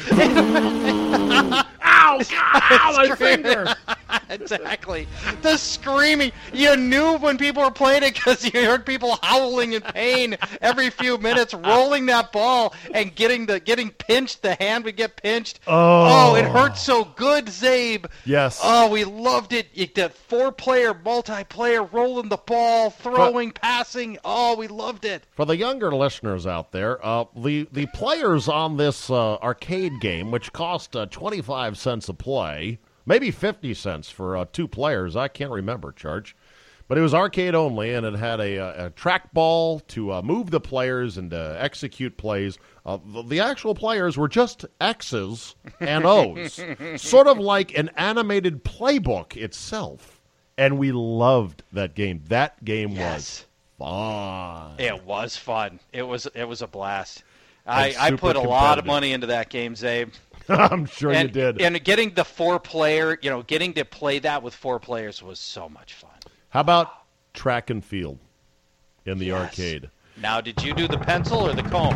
ow! 1.84 2.20
Ow! 2.30 2.94
My 2.96 3.14
finger. 3.16 3.74
exactly. 4.30 5.06
The 5.42 5.56
screaming. 5.56 6.32
You 6.52 6.76
knew 6.76 7.18
when 7.18 7.38
people 7.38 7.62
were 7.62 7.70
playing 7.70 8.02
it 8.02 8.14
because 8.14 8.44
you 8.44 8.64
heard 8.64 8.86
people 8.86 9.18
howling 9.22 9.72
in 9.72 9.82
pain 9.82 10.36
every 10.60 10.90
few 10.90 11.18
minutes, 11.18 11.54
rolling 11.54 12.06
that 12.06 12.32
ball 12.32 12.74
and 12.92 13.14
getting 13.14 13.46
the 13.46 13.60
getting 13.60 13.90
pinched. 13.90 14.42
The 14.42 14.54
hand 14.54 14.84
would 14.84 14.96
get 14.96 15.16
pinched. 15.22 15.60
Oh. 15.66 16.34
it 16.36 16.44
hurt 16.44 16.76
so 16.76 17.04
good, 17.04 17.46
Czabe. 17.46 18.06
Yes. 18.24 18.60
Oh, 18.62 18.90
we 18.90 19.04
loved 19.04 19.52
it. 19.52 19.68
You, 19.74 19.86
the 19.94 20.10
four-player, 20.10 20.94
multiplayer, 20.94 21.90
rolling 21.92 22.28
the 22.28 22.36
ball, 22.36 22.90
throwing, 22.90 23.52
passing. 23.52 24.18
Oh, 24.24 24.56
we 24.56 24.68
loved 24.68 25.04
it. 25.04 25.24
For 25.34 25.44
the 25.44 25.56
younger 25.56 25.94
listeners 25.94 26.46
out 26.46 26.72
there, 26.72 27.04
uh, 27.04 27.24
the 27.36 27.68
the 27.72 27.86
players 27.86 28.48
on 28.48 28.76
this 28.76 29.10
uh, 29.10 29.36
arcade 29.36 30.00
game, 30.00 30.30
which 30.30 30.52
cost 30.52 30.96
uh, 30.96 31.06
twenty 31.06 31.40
five 31.42 31.73
cents 31.74 32.08
a 32.08 32.14
play, 32.14 32.78
maybe 33.06 33.30
fifty 33.30 33.74
cents 33.74 34.10
for 34.10 34.36
uh, 34.36 34.44
two 34.52 34.68
players, 34.68 35.16
I 35.16 35.28
can't 35.28 35.50
remember 35.50 35.92
Charch, 35.92 36.32
but 36.88 36.98
it 36.98 37.00
was 37.00 37.14
arcade 37.14 37.54
only, 37.54 37.94
and 37.94 38.04
it 38.04 38.14
had 38.14 38.40
a, 38.40 38.56
a, 38.56 38.86
a 38.86 38.90
trackball 38.90 39.86
to 39.88 40.12
uh, 40.12 40.22
move 40.22 40.50
the 40.50 40.60
players 40.60 41.16
and 41.16 41.32
uh, 41.32 41.56
execute 41.58 42.16
plays. 42.16 42.58
Uh, 42.84 42.98
the, 43.04 43.22
the 43.22 43.40
actual 43.40 43.74
players 43.74 44.16
were 44.18 44.28
just 44.28 44.64
X's 44.80 45.54
and 45.80 46.04
O's, 46.04 46.60
sort 46.96 47.26
of 47.26 47.38
like 47.38 47.76
an 47.78 47.90
animated 47.96 48.64
playbook 48.64 49.36
itself, 49.36 50.20
and 50.58 50.78
we 50.78 50.92
loved 50.92 51.62
that 51.72 51.94
game. 51.94 52.22
That 52.28 52.62
game 52.64 52.90
Yes. 52.90 53.46
was 53.78 53.88
fun. 53.88 54.74
It 54.78 55.04
was 55.04 55.36
fun. 55.36 55.80
It 55.92 56.02
was 56.02 56.26
it 56.34 56.44
was 56.44 56.62
a 56.62 56.66
blast. 56.66 57.22
I, 57.66 57.94
I 57.98 58.10
put 58.10 58.36
a 58.36 58.40
lot 58.40 58.78
of 58.78 58.84
money 58.84 59.12
into 59.12 59.28
that 59.28 59.48
game, 59.48 59.74
Czabe. 59.74 60.10
I'm 60.48 60.86
sure 60.86 61.12
and, 61.12 61.28
you 61.28 61.32
did. 61.32 61.60
And 61.60 61.82
getting 61.82 62.14
the 62.14 62.24
four 62.24 62.58
player, 62.58 63.18
you 63.22 63.30
know, 63.30 63.42
getting 63.42 63.72
to 63.74 63.84
play 63.84 64.18
that 64.20 64.42
with 64.42 64.54
four 64.54 64.78
players 64.78 65.22
was 65.22 65.38
so 65.38 65.68
much 65.68 65.94
fun. 65.94 66.10
How 66.50 66.60
about 66.60 66.92
track 67.32 67.70
and 67.70 67.84
field 67.84 68.18
in 69.06 69.18
the 69.18 69.26
Yes. 69.26 69.40
arcade? 69.40 69.90
Now, 70.16 70.40
did 70.40 70.62
you 70.62 70.74
do 70.74 70.86
the 70.86 70.98
pencil 70.98 71.38
or 71.38 71.54
the 71.54 71.62
comb? 71.62 71.94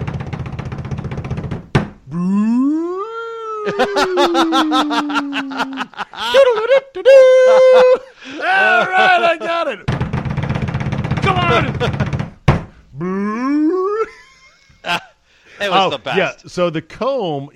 All 8.38 8.86
right, 8.86 9.22
I 9.22 9.36
got 9.38 9.68
it. 9.68 9.86
Come 11.22 11.38
on. 11.38 11.78
It 15.60 15.70
was 15.70 15.86
oh, 15.86 15.90
the 15.90 15.98
best. 15.98 16.16
yeah. 16.16 16.32
So 16.48 16.70
the 16.70 16.82
comb, 16.82 17.50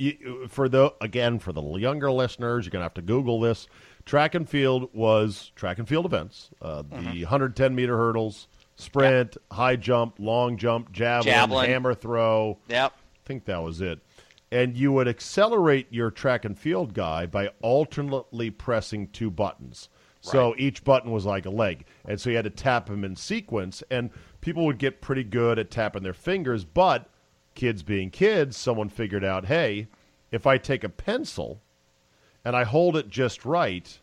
for 0.49 0.69
the 0.69 0.93
again 1.01 1.39
for 1.39 1.53
the 1.53 1.63
younger 1.77 2.11
listeners, 2.11 2.65
you're 2.67 2.71
gonna 2.71 2.85
have 2.85 2.95
to 2.95 3.03
Google 3.03 3.41
this. 3.41 3.67
track 4.05 4.35
and 4.35 4.49
field 4.49 4.89
was 4.93 5.53
track 5.55 5.79
and 5.79 5.89
field 5.89 6.05
events. 6.07 6.51
Uh, 6.61 6.83
the 6.83 6.97
Mm-hmm. 6.97 7.21
110 7.21 7.75
meter 7.75 7.97
hurdles, 7.97 8.49
sprint, 8.77 9.37
high 9.51 9.77
jump, 9.77 10.17
long 10.19 10.57
jump, 10.57 10.91
javelin, 10.93 11.33
Javelin. 11.35 11.67
hammer 11.71 11.95
throw. 11.95 12.59
Yep. 12.69 12.93
I 12.93 13.27
think 13.27 13.45
that 13.45 13.63
was 13.63 13.81
it. 13.81 14.01
And 14.51 14.77
you 14.77 14.93
would 14.93 15.09
accelerate 15.09 15.87
your 15.91 16.11
track 16.11 16.45
and 16.45 16.59
field 16.59 16.93
guy 16.93 17.25
by 17.27 17.49
alternately 17.63 18.51
pressing 18.51 19.09
two 19.09 19.31
buttons. 19.31 19.89
So 20.25 20.55
each 20.57 20.85
button 20.85 21.11
was 21.11 21.25
like 21.25 21.47
a 21.47 21.51
leg. 21.51 21.85
And 22.05 22.21
so 22.21 22.31
you 22.31 22.37
had 22.37 22.45
to 22.45 22.51
tap 22.51 22.87
them 22.87 23.03
in 23.03 23.17
sequence. 23.17 23.83
And 23.91 24.11
people 24.41 24.65
would 24.67 24.79
get 24.79 25.01
pretty 25.01 25.25
good 25.25 25.59
at 25.59 25.71
tapping 25.73 26.03
their 26.05 26.13
fingers. 26.13 26.65
But 26.65 27.09
kids 27.55 27.83
being 27.83 28.11
kids, 28.11 28.57
someone 28.57 28.89
figured 28.89 29.25
out 29.25 29.47
hey, 29.47 29.89
if 30.31 30.47
I 30.47 30.59
take 30.59 30.83
a 30.85 30.89
pencil 30.89 31.61
and 32.45 32.57
I 32.57 32.65
hold 32.65 32.97
it 32.97 33.09
just 33.09 33.45
right, 33.45 33.99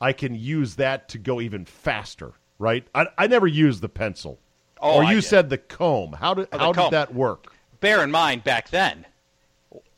I 0.00 0.12
can 0.12 0.34
use 0.34 0.76
that 0.76 1.08
to 1.10 1.18
go 1.18 1.40
even 1.40 1.64
faster, 1.64 2.32
right? 2.58 2.86
I, 2.94 3.06
I 3.18 3.26
never 3.26 3.46
used 3.46 3.80
the 3.82 3.88
pencil. 3.88 4.38
Oh, 4.80 4.96
or 4.98 5.04
I 5.04 5.10
you 5.12 5.20
did. 5.20 5.26
said 5.26 5.50
the 5.50 5.58
comb. 5.58 6.12
How 6.14 6.34
did, 6.34 6.48
Oh, 6.52 6.58
how 6.58 6.72
comb. 6.72 6.84
did 6.84 6.92
that 6.92 7.14
work? 7.14 7.52
bear 7.80 8.02
in 8.02 8.10
mind 8.10 8.42
back 8.42 8.70
then 8.70 9.06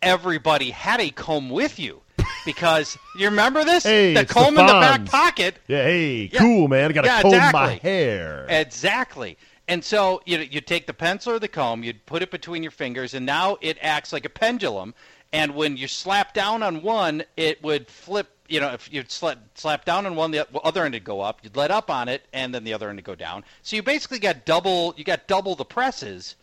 everybody 0.03 0.71
had 0.71 1.01
a 1.01 1.11
comb 1.11 1.51
with 1.51 1.79
you 1.79 2.03
because 2.45 2.97
you 3.17 3.27
remember 3.29 3.65
this 3.65 3.85
Hey, 3.85 4.15
the 4.15 4.21
it's 4.21 4.29
the 4.35 4.41
comb 4.41 4.59
in 4.59 4.67
the 4.67 4.73
back 4.73 5.05
pocket 5.07 5.57
Yeah, 5.69 5.83
hey, 5.85 6.31
Yeah. 6.33 6.41
cool, 6.41 6.69
man. 6.69 6.91
I 6.91 6.93
got 6.93 7.03
to 7.03 7.09
Yeah, 7.09 7.23
comb 7.23 7.53
my 7.53 7.75
hair. 7.83 8.47
exactly 8.49 9.37
and 9.71 9.85
so 9.85 10.21
you 10.27 10.39
you 10.39 10.61
take 10.61 10.89
the 10.89 10.93
pencil 10.93 11.33
or 11.33 11.39
the 11.39 11.49
comb 11.49 11.85
you'd 11.85 12.05
put 12.05 12.23
it 12.23 12.31
between 12.33 12.63
your 12.63 12.73
fingers 12.73 13.15
and 13.15 13.25
now 13.25 13.57
it 13.61 13.79
acts 13.81 14.13
like 14.13 14.25
a 14.27 14.29
pendulum. 14.29 14.93
And 15.33 15.55
when 15.55 15.77
you 15.77 15.87
slap 15.87 16.35
down 16.35 16.65
on 16.65 16.83
one 16.83 17.23
it 17.37 17.63
would 17.63 17.89
flip 17.89 18.29
you 18.49 18.59
know 18.59 18.73
if 18.73 18.93
you'd 18.93 19.13
slap, 19.13 19.39
slap 19.55 19.85
down 19.85 20.07
on 20.07 20.17
one 20.17 20.33
the 20.33 20.45
other 20.65 20.85
end 20.85 20.95
would 20.95 21.05
go 21.05 21.21
up 21.21 21.39
you'd 21.45 21.57
let 21.57 21.71
up 21.71 21.89
on 21.89 22.09
it 22.09 22.27
and 22.33 22.53
then 22.53 22.65
the 22.65 22.75
other 22.75 22.89
end 22.89 22.97
would 22.97 23.05
go 23.05 23.15
down. 23.15 23.45
So 23.63 23.77
you 23.77 23.83
basically 23.85 24.19
got 24.19 24.45
double 24.45 24.93
you 24.97 25.05
got 25.05 25.29
double 25.29 25.55
the 25.55 25.65
presses 25.65 26.35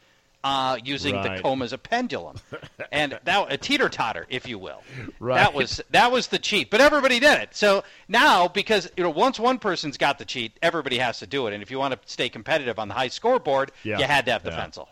uh, 0.43 0.77
using 0.83 1.15
Right. 1.15 1.37
the 1.37 1.41
comb 1.41 1.61
as 1.61 1.73
a 1.73 1.77
pendulum, 1.77 2.37
and 2.91 3.19
that 3.25 3.51
a 3.51 3.57
teeter 3.57 3.89
totter, 3.89 4.25
if 4.29 4.47
you 4.47 4.57
will. 4.59 4.81
Right. 5.19 5.35
That 5.35 5.53
was 5.53 5.81
that 5.89 6.11
was 6.11 6.27
the 6.27 6.39
cheat, 6.39 6.69
but 6.69 6.79
everybody 6.79 7.19
did 7.19 7.41
it. 7.41 7.49
So 7.55 7.83
now, 8.07 8.47
because 8.47 8.89
you 8.95 9.03
know, 9.03 9.09
once 9.09 9.39
one 9.39 9.59
person's 9.59 9.97
got 9.97 10.19
the 10.19 10.25
cheat, 10.25 10.53
everybody 10.61 10.97
has 10.99 11.19
to 11.19 11.27
do 11.27 11.47
it. 11.47 11.53
And 11.53 11.61
if 11.63 11.71
you 11.71 11.79
want 11.79 11.93
to 11.99 11.99
stay 12.11 12.29
competitive 12.29 12.79
on 12.79 12.87
the 12.87 12.93
high 12.93 13.07
scoreboard, 13.09 13.71
Yeah. 13.83 13.97
you 13.99 14.05
had 14.05 14.25
to 14.25 14.31
have 14.31 14.43
the 14.43 14.51
Yeah. 14.51 14.61
pencil. 14.61 14.89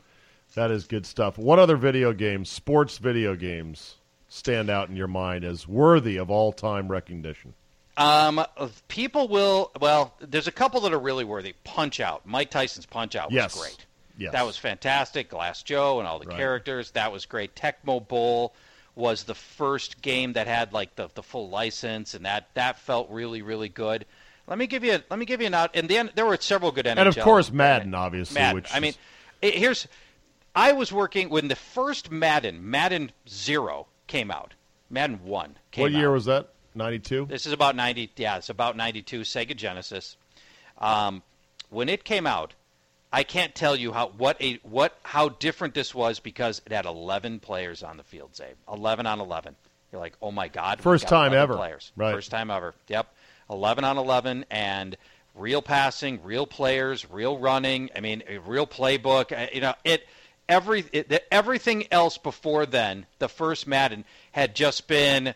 That 0.55 0.71
is 0.71 0.85
good 0.85 1.05
stuff. 1.05 1.37
What 1.37 1.59
other 1.59 1.75
video 1.77 2.11
games, 2.13 2.49
sports 2.49 2.97
video 2.97 3.35
games, 3.35 3.95
stand 4.29 4.69
out 4.69 4.89
in 4.89 4.95
your 4.95 5.07
mind 5.07 5.43
as 5.45 5.67
worthy 5.67 6.17
of 6.17 6.29
all 6.31 6.51
time 6.53 6.87
recognition? 6.89 7.53
Um, 7.97 8.43
people 8.89 9.27
will. 9.29 9.71
Well, 9.79 10.13
there's 10.19 10.47
a 10.47 10.51
couple 10.51 10.81
that 10.81 10.91
are 10.93 10.99
really 10.99 11.23
worthy. 11.23 11.53
Punch 11.63 11.99
Out, 12.01 12.25
Mike 12.25 12.49
Tyson's 12.51 12.85
Punch 12.85 13.15
Out 13.15 13.27
was 13.29 13.35
Yes. 13.35 13.57
great. 13.59 13.85
Yes. 14.17 14.31
That 14.31 14.45
was 14.45 14.57
fantastic. 14.57 15.29
Glass 15.29 15.61
Joe 15.63 15.99
and 15.99 16.07
all 16.07 16.19
the 16.19 16.27
Right. 16.27 16.37
characters. 16.37 16.91
That 16.91 17.11
was 17.11 17.25
great. 17.25 17.55
Tecmo 17.55 18.05
Bowl 18.07 18.53
was 18.95 19.23
the 19.23 19.35
first 19.35 20.01
game 20.01 20.33
that 20.33 20.47
had 20.47 20.71
like 20.71 20.95
the, 20.95 21.09
the 21.15 21.23
full 21.23 21.49
license, 21.49 22.13
and 22.13 22.25
that 22.25 22.47
that 22.53 22.79
felt 22.79 23.09
really 23.09 23.41
really 23.41 23.67
good. 23.69 24.05
Let 24.47 24.57
me 24.57 24.67
give 24.67 24.83
you 24.83 24.99
let 25.09 25.19
me 25.19 25.25
give 25.25 25.41
you 25.41 25.47
an 25.47 25.53
out. 25.53 25.71
And 25.73 25.89
then 25.89 26.11
there 26.15 26.25
were 26.25 26.37
several 26.39 26.71
good 26.71 26.85
NHL. 26.85 26.97
And 26.99 27.09
of 27.09 27.17
course, 27.19 27.51
Madden, 27.51 27.93
obviously. 27.93 28.35
Madden. 28.39 28.55
Which 28.55 28.73
I 28.73 28.79
mean, 28.79 28.93
is- 29.41 29.53
here's 29.53 29.87
I 30.55 30.71
was 30.71 30.93
working 30.93 31.29
when 31.29 31.49
the 31.49 31.55
first 31.57 32.09
Madden, 32.09 32.69
Madden 32.69 33.11
Zero, 33.27 33.87
came 34.07 34.31
out. 34.31 34.53
Madden 34.89 35.25
One 35.25 35.57
came 35.71 35.81
what 35.81 35.91
year 35.91 36.09
out. 36.11 36.13
was 36.13 36.25
that? 36.25 36.49
92? 36.75 37.25
This 37.25 37.45
is 37.45 37.51
about 37.53 37.75
90. 37.75 38.11
Yeah, 38.15 38.37
it's 38.37 38.49
about 38.49 38.77
92. 38.77 39.21
Sega 39.21 39.55
Genesis. 39.57 40.15
Um, 40.77 41.23
when 41.69 41.89
it 41.89 42.03
came 42.05 42.27
out, 42.27 42.53
I 43.15 43.23
can't 43.23 43.55
tell 43.55 43.77
you 43.77 43.93
how 43.93 44.09
what 44.17 44.41
a 44.41 44.55
what 44.63 44.97
how 45.03 45.29
different 45.29 45.73
this 45.73 45.95
was 45.95 46.19
because 46.19 46.61
it 46.65 46.73
had 46.73 46.85
11 46.85 47.39
players 47.39 47.81
on 47.81 47.95
the 47.95 48.03
field. 48.03 48.33
Czabe, 48.33 48.55
11 48.69 49.07
on 49.07 49.21
11. 49.21 49.55
You're 49.89 50.01
like, 50.01 50.17
oh 50.21 50.31
my 50.31 50.49
god, 50.49 50.81
First 50.81 51.07
time 51.07 51.33
ever. 51.33 51.55
Players, 51.55 51.93
Right. 51.95 52.13
first 52.13 52.29
time 52.29 52.51
ever. 52.51 52.75
Yep, 52.89 53.07
11 53.49 53.85
on 53.85 53.97
11 53.97 54.43
and 54.51 54.97
real 55.33 55.61
passing, 55.61 56.21
real 56.25 56.45
players, 56.45 57.09
real 57.09 57.37
running. 57.37 57.89
I 57.95 58.01
mean, 58.01 58.21
a 58.27 58.39
real 58.39 58.67
playbook. 58.67 59.31
Uh, 59.31 59.47
You 59.53 59.61
know, 59.61 59.75
it 59.85 60.05
every 60.49 60.83
it, 60.91 61.07
the, 61.07 61.33
everything 61.33 61.87
else 61.91 62.17
before 62.17 62.65
then, 62.65 63.05
the 63.19 63.29
first 63.29 63.65
Madden 63.65 64.03
had 64.33 64.57
just 64.57 64.89
been 64.89 65.33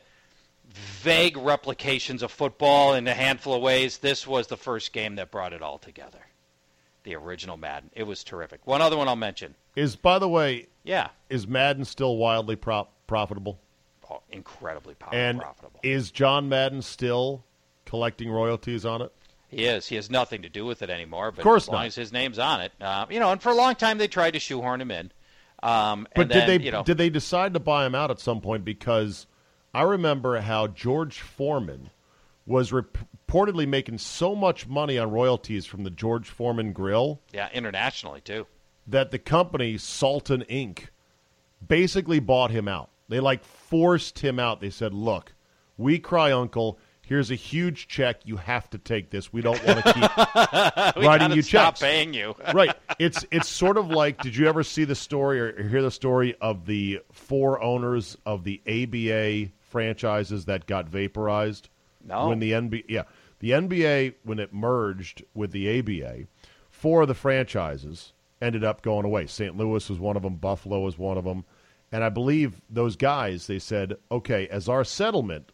vague 0.73 1.37
replications 1.37 2.23
of 2.23 2.31
football 2.33 2.93
in 2.93 3.07
a 3.07 3.13
handful 3.13 3.53
of 3.53 3.61
ways. 3.61 3.99
This 3.99 4.27
was 4.27 4.47
the 4.47 4.57
first 4.57 4.91
game 4.91 5.15
that 5.15 5.31
brought 5.31 5.53
it 5.53 5.61
all 5.61 5.77
together. 5.77 6.19
The 7.09 7.15
original 7.15 7.57
Madden. 7.57 7.89
It 7.95 8.03
was 8.03 8.23
terrific. 8.23 8.67
One 8.67 8.83
other 8.83 8.95
one 8.95 9.07
I'll 9.07 9.15
mention. 9.15 9.55
Is, 9.75 9.95
by 9.95 10.19
the 10.19 10.29
way, 10.29 10.67
Yeah. 10.83 11.09
is 11.27 11.47
Madden 11.47 11.83
still 11.83 12.17
wildly 12.17 12.55
prop- 12.55 12.91
profitable? 13.07 13.59
Oh, 14.11 14.21
incredibly 14.29 14.93
powerful, 14.93 15.17
And 15.17 15.39
profitable. 15.39 15.79
is 15.81 16.11
John 16.11 16.47
Madden 16.49 16.83
still 16.83 17.43
collecting 17.85 18.29
royalties 18.29 18.85
on 18.85 19.01
it? 19.01 19.11
He 19.47 19.65
is. 19.65 19.87
He 19.87 19.95
has 19.95 20.11
nothing 20.11 20.43
to 20.43 20.49
do 20.49 20.65
with 20.65 20.83
it 20.83 20.91
anymore. 20.91 21.31
But 21.31 21.39
of 21.39 21.43
course 21.45 21.63
as 21.63 21.69
long 21.69 21.77
not. 21.81 21.87
as 21.87 21.95
his 21.95 22.13
name's 22.13 22.37
on 22.37 22.61
it, 22.61 22.73
uh, 22.79 23.07
you 23.09 23.19
know. 23.19 23.31
And 23.31 23.41
for 23.41 23.49
a 23.49 23.55
long 23.55 23.73
time, 23.73 23.97
they 23.97 24.07
tried 24.07 24.31
to 24.33 24.39
shoehorn 24.39 24.79
him 24.79 24.91
in. 24.91 25.11
Um, 25.63 26.07
But 26.13 26.21
and 26.25 26.29
did 26.31 26.41
then, 26.41 26.47
they 26.59 26.65
You 26.65 26.71
know, 26.71 26.83
did 26.83 26.99
they 26.99 27.09
decide 27.09 27.55
to 27.55 27.59
buy 27.59 27.87
him 27.87 27.95
out 27.95 28.11
at 28.11 28.19
some 28.19 28.39
point? 28.39 28.63
Because 28.63 29.25
I 29.73 29.81
remember 29.81 30.41
how 30.41 30.67
George 30.67 31.19
Foreman 31.21 31.89
was 32.49 32.71
reportedly 32.71 33.67
making 33.67 33.99
so 33.99 34.35
much 34.35 34.67
money 34.67 34.97
on 34.97 35.11
royalties 35.11 35.67
from 35.67 35.83
the 35.83 35.89
George 35.91 36.27
Foreman 36.27 36.73
grill 36.73 37.21
yeah, 37.31 37.47
internationally 37.53 38.21
too. 38.21 38.47
that 38.87 39.11
the 39.11 39.19
company 39.19 39.77
Salton 39.77 40.43
Inc. 40.49 40.87
basically 41.65 42.19
bought 42.19 42.49
him 42.49 42.67
out. 42.67 42.89
They 43.07 43.19
like 43.19 43.43
forced 43.43 44.19
him 44.19 44.39
out. 44.39 44.61
They 44.61 44.71
said, 44.71 44.93
"Look, 44.93 45.33
we 45.77 45.99
cry 45.99 46.31
uncle. 46.31 46.79
Here's 47.05 47.29
a 47.31 47.35
huge 47.35 47.87
check. 47.87 48.21
You 48.25 48.37
have 48.37 48.69
to 48.71 48.77
take 48.79 49.11
this. 49.11 49.31
We 49.31 49.41
don't 49.41 49.63
want 49.65 49.83
to 49.83 49.93
keep 49.93 50.95
writing 51.03 51.31
you 51.31 51.43
stop 51.43 51.73
checks." 51.73 51.81
paying 51.81 52.13
you. 52.15 52.35
right. 52.53 52.75
It's 52.97 53.25
it's 53.29 53.47
sort 53.47 53.77
of 53.77 53.89
like 53.89 54.21
did 54.21 54.35
you 54.35 54.47
ever 54.47 54.63
see 54.63 54.85
the 54.85 54.95
story 54.95 55.39
or 55.39 55.69
hear 55.69 55.83
the 55.83 55.91
story 55.91 56.35
of 56.41 56.65
the 56.65 57.01
four 57.11 57.61
owners 57.61 58.17
of 58.25 58.43
the 58.43 58.59
ABA 58.67 59.51
franchises 59.59 60.45
that 60.45 60.65
got 60.65 60.89
vaporized? 60.89 61.69
No. 62.09 62.27
When 62.29 62.39
the 62.39 62.51
NBA 62.51 62.83
yeah, 62.89 63.03
the 63.39 63.51
NBA 63.51 64.15
when 64.23 64.39
it 64.39 64.53
merged 64.53 65.23
with 65.33 65.51
the 65.51 65.79
ABA, 65.79 66.25
four 66.69 67.03
of 67.03 67.07
the 67.07 67.13
franchises 67.13 68.11
ended 68.41 68.63
up 68.63 68.81
going 68.81 69.05
away. 69.05 69.27
St. 69.27 69.55
Louis 69.55 69.89
was 69.89 69.99
one 69.99 70.17
of 70.17 70.23
them, 70.23 70.35
Buffalo 70.35 70.81
was 70.81 70.97
one 70.97 71.17
of 71.17 71.23
them. 71.23 71.45
And 71.91 72.03
I 72.03 72.09
believe 72.09 72.61
those 72.69 72.95
guys 72.95 73.47
they 73.47 73.59
said, 73.59 73.97
"Okay, 74.11 74.47
as 74.49 74.67
our 74.67 74.83
settlement, 74.83 75.51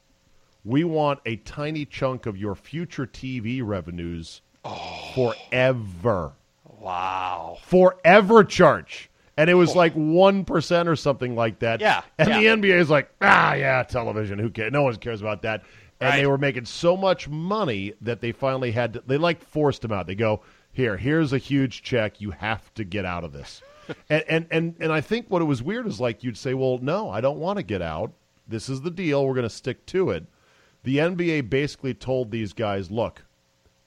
we 0.63 0.83
want 0.83 1.19
a 1.25 1.35
tiny 1.37 1.85
chunk 1.85 2.25
of 2.25 2.37
your 2.37 2.55
future 2.55 3.05
TV 3.05 3.61
revenues 3.61 4.41
forever." 5.13 6.33
Wow. 6.79 7.57
forever 7.63 8.43
Charch. 8.43 9.07
And 9.37 9.49
it 9.49 9.55
was 9.55 9.75
like 9.75 9.93
1% 9.95 10.87
or 10.87 10.95
something 10.95 11.35
like 11.35 11.59
that. 11.59 11.81
Yeah, 11.81 12.03
And 12.17 12.29
yeah. 12.29 12.39
the 12.39 12.45
NBA 12.45 12.79
is 12.79 12.89
like, 12.89 13.09
ah, 13.21 13.53
yeah, 13.53 13.83
television. 13.83 14.39
Who 14.39 14.49
cares? 14.49 14.71
No 14.71 14.83
one 14.83 14.95
cares 14.95 15.19
about 15.19 15.41
that. 15.41 15.63
And 16.01 16.09
Right. 16.09 16.17
they 16.17 16.27
were 16.27 16.37
making 16.37 16.65
so 16.65 16.97
much 16.97 17.27
money 17.29 17.93
that 18.01 18.19
they 18.21 18.31
finally 18.33 18.71
had 18.71 18.93
to, 18.93 19.03
they 19.07 19.17
like 19.17 19.41
forced 19.41 19.81
them 19.81 19.91
out. 19.93 20.07
They 20.07 20.15
go, 20.15 20.41
here, 20.73 20.97
here's 20.97 21.31
a 21.31 21.37
huge 21.37 21.83
check. 21.83 22.19
You 22.19 22.31
have 22.31 22.73
to 22.73 22.83
get 22.83 23.05
out 23.05 23.23
of 23.23 23.31
this. 23.31 23.61
and, 24.09 24.23
and, 24.27 24.47
and, 24.51 24.75
and 24.79 24.91
I 24.91 24.99
think 24.99 25.27
what 25.29 25.41
it 25.41 25.45
was 25.45 25.63
weird 25.63 25.87
is 25.87 26.01
like 26.01 26.23
you'd 26.23 26.37
say, 26.37 26.53
well, 26.53 26.79
no, 26.81 27.09
I 27.09 27.21
don't 27.21 27.39
want 27.39 27.57
to 27.57 27.63
get 27.63 27.81
out. 27.81 28.11
This 28.47 28.67
is 28.67 28.81
the 28.81 28.91
deal. 28.91 29.25
We're 29.25 29.33
going 29.35 29.43
to 29.47 29.49
stick 29.49 29.85
to 29.87 30.09
it. 30.09 30.25
The 30.83 30.97
NBA 30.97 31.49
basically 31.49 31.93
told 31.93 32.29
these 32.29 32.51
guys, 32.53 32.91
look, 32.91 33.23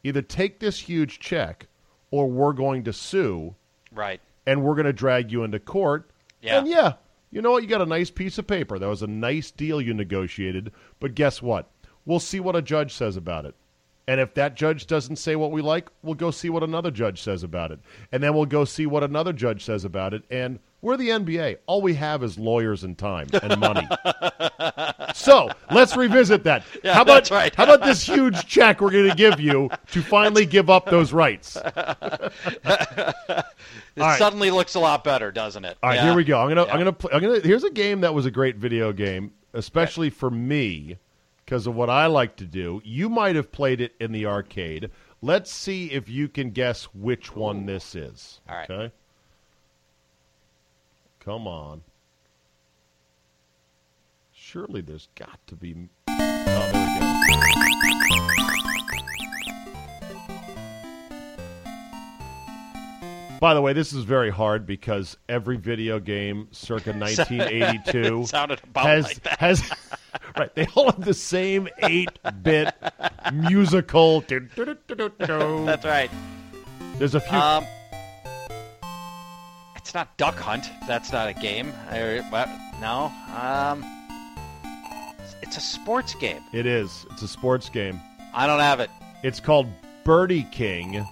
either 0.03 0.23
take 0.23 0.61
this 0.61 0.81
huge 0.81 1.21
check 1.21 1.67
or 2.11 2.27
we're 2.27 2.53
going 2.55 2.85
to 2.85 2.93
sue 2.93 3.55
Right. 3.93 4.21
and 4.47 4.63
we're 4.63 4.75
going 4.75 4.87
to 4.87 4.93
drag 4.95 5.31
you 5.31 5.45
into 5.45 5.59
court. 5.61 6.11
Yeah. 6.41 6.59
And 6.59 6.69
yeah, 6.69 6.95
you 7.31 7.43
know 7.43 7.51
what? 7.53 7.63
You 7.63 7.69
got 7.69 7.83
a 7.83 7.87
nice 7.87 8.11
piece 8.11 8.39
of 8.39 8.47
paper. 8.47 8.79
That 8.79 8.89
was 8.89 9.03
a 9.03 9.07
nice 9.07 9.51
deal 9.51 9.81
you 9.81 9.93
negotiated. 9.93 10.73
But 11.01 11.15
guess 11.15 11.43
what? 11.43 11.69
We'll 12.07 12.21
see 12.21 12.41
what 12.41 12.57
a 12.57 12.63
judge 12.63 12.95
says 12.95 13.17
about 13.17 13.45
it. 13.45 13.55
And 14.07 14.21
if 14.21 14.33
that 14.35 14.55
judge 14.55 14.87
doesn't 14.87 15.17
say 15.17 15.37
what 15.37 15.51
we 15.51 15.61
like, 15.61 15.91
we'll 16.03 16.15
go 16.15 16.31
see 16.31 16.49
what 16.49 16.63
another 16.63 16.91
judge 16.91 17.21
says 17.21 17.43
about 17.43 17.73
it. 17.73 17.79
And 18.11 18.23
then 18.23 18.33
we'll 18.35 18.47
go 18.47 18.65
see 18.65 18.87
what 18.87 19.05
another 19.05 19.35
judge 19.35 19.63
says 19.63 19.85
about 19.85 20.15
it. 20.15 20.23
And 20.31 20.61
we're 20.81 20.97
the 20.97 21.11
NBA. 21.11 21.59
All 21.67 21.83
we 21.83 21.93
have 21.95 22.23
is 22.23 22.39
lawyers 22.39 22.85
and 22.85 22.97
time 22.97 23.27
and 23.43 23.61
money. 23.61 23.87
so 25.15 25.51
let's 25.71 25.95
revisit 25.95 26.45
that. 26.45 26.65
Yeah, 26.83 26.95
how 26.95 27.03
about 27.03 27.31
right. 27.31 27.55
how 27.55 27.65
about 27.65 27.83
this 27.85 28.03
huge 28.03 28.47
check 28.47 28.81
we're 28.81 28.93
going 28.93 29.11
to 29.11 29.15
give 29.17 29.41
you 29.41 29.69
to 29.91 30.01
finally 30.03 30.47
give 30.47 30.71
up 30.71 30.87
those 30.87 31.13
rights? 31.13 31.59
It 33.97 34.03
right. 34.03 34.19
suddenly 34.19 34.51
looks 34.53 34.75
a 34.77 34.81
lot 34.81 35.03
better, 35.03 35.33
doesn't 35.33 35.65
it? 35.65 35.77
All 35.83 35.91
right, 35.91 35.97
Yeah. 35.97 36.05
here 36.05 36.15
we 36.15 36.23
go. 36.25 36.41
I'm 36.41 36.49
gonna, 36.49 36.65
Yeah. 36.67 36.73
I'm 36.73 36.79
gonna, 36.79 36.93
play, 36.93 37.11
I'm 37.13 37.21
gonna. 37.21 37.41
Here's 37.41 37.65
a 37.65 37.71
game 37.71 38.01
that 38.03 38.15
was 38.15 38.27
a 38.27 38.31
great 38.31 38.57
video 38.57 38.93
game, 38.93 39.33
especially 39.55 40.09
for 40.09 40.31
me, 40.31 40.99
because 41.49 41.67
of 41.67 41.75
what 41.75 41.89
I 41.89 42.05
like 42.09 42.37
to 42.37 42.45
do. 42.45 42.83
You 42.85 43.09
might 43.09 43.35
have 43.35 43.51
played 43.51 43.81
it 43.81 43.95
in 43.99 44.13
the 44.13 44.27
arcade. 44.27 44.91
Let's 45.23 45.51
see 45.51 45.87
if 45.87 46.07
you 46.07 46.29
can 46.29 46.51
guess 46.51 46.85
which 46.93 47.35
one 47.35 47.65
this 47.65 47.95
is. 47.95 48.43
All 48.47 48.55
right. 48.55 48.71
Okay. 48.71 48.93
Come 51.21 51.47
on. 51.47 51.81
Surely 54.31 54.83
there's 54.83 55.09
got 55.15 55.39
to 55.47 55.57
be. 55.57 55.89
Oh, 56.11 56.88
By 63.41 63.55
the 63.55 63.63
way, 63.63 63.73
this 63.73 63.93
is 63.93 64.05
very 64.05 64.31
hard 64.31 64.67
because 64.67 65.17
every 65.29 65.57
video 65.57 66.01
game 66.01 66.49
circa 66.51 66.93
1982 66.95 68.27
sounded 68.27 68.61
about 68.65 68.87
has 68.87 69.05
like 69.05 69.23
that. 69.23 69.39
has 69.39 69.71
right. 70.37 70.55
They 70.55 70.67
all 70.75 70.91
have 70.91 71.05
the 71.05 71.15
same 71.15 71.69
eight-bit 71.83 72.75
musical. 73.33 74.21
That's 74.29 75.85
right. 75.85 76.11
There's 76.97 77.15
a 77.15 77.21
few. 77.21 77.39
Um, 77.39 77.65
it's 79.77 79.95
not 79.95 80.17
Duck 80.17 80.37
Hunt. 80.37 80.67
That's 80.87 81.13
not 81.13 81.29
a 81.29 81.35
game. 81.35 81.73
I, 81.91 82.25
what? 82.31 82.49
No. 82.81 83.13
Um, 83.41 83.85
it's 85.43 85.57
a 85.57 85.61
sports 85.61 86.15
game. 86.17 86.43
it 86.53 86.67
is. 86.67 87.07
It's 87.13 87.23
a 87.23 87.29
sports 87.29 87.69
game. 87.69 88.01
I 88.35 88.47
don't 88.47 88.61
have 88.61 88.81
it. 88.81 88.91
It's 89.23 89.41
called 89.41 89.67
Birdie 90.05 90.47
King, 90.51 91.07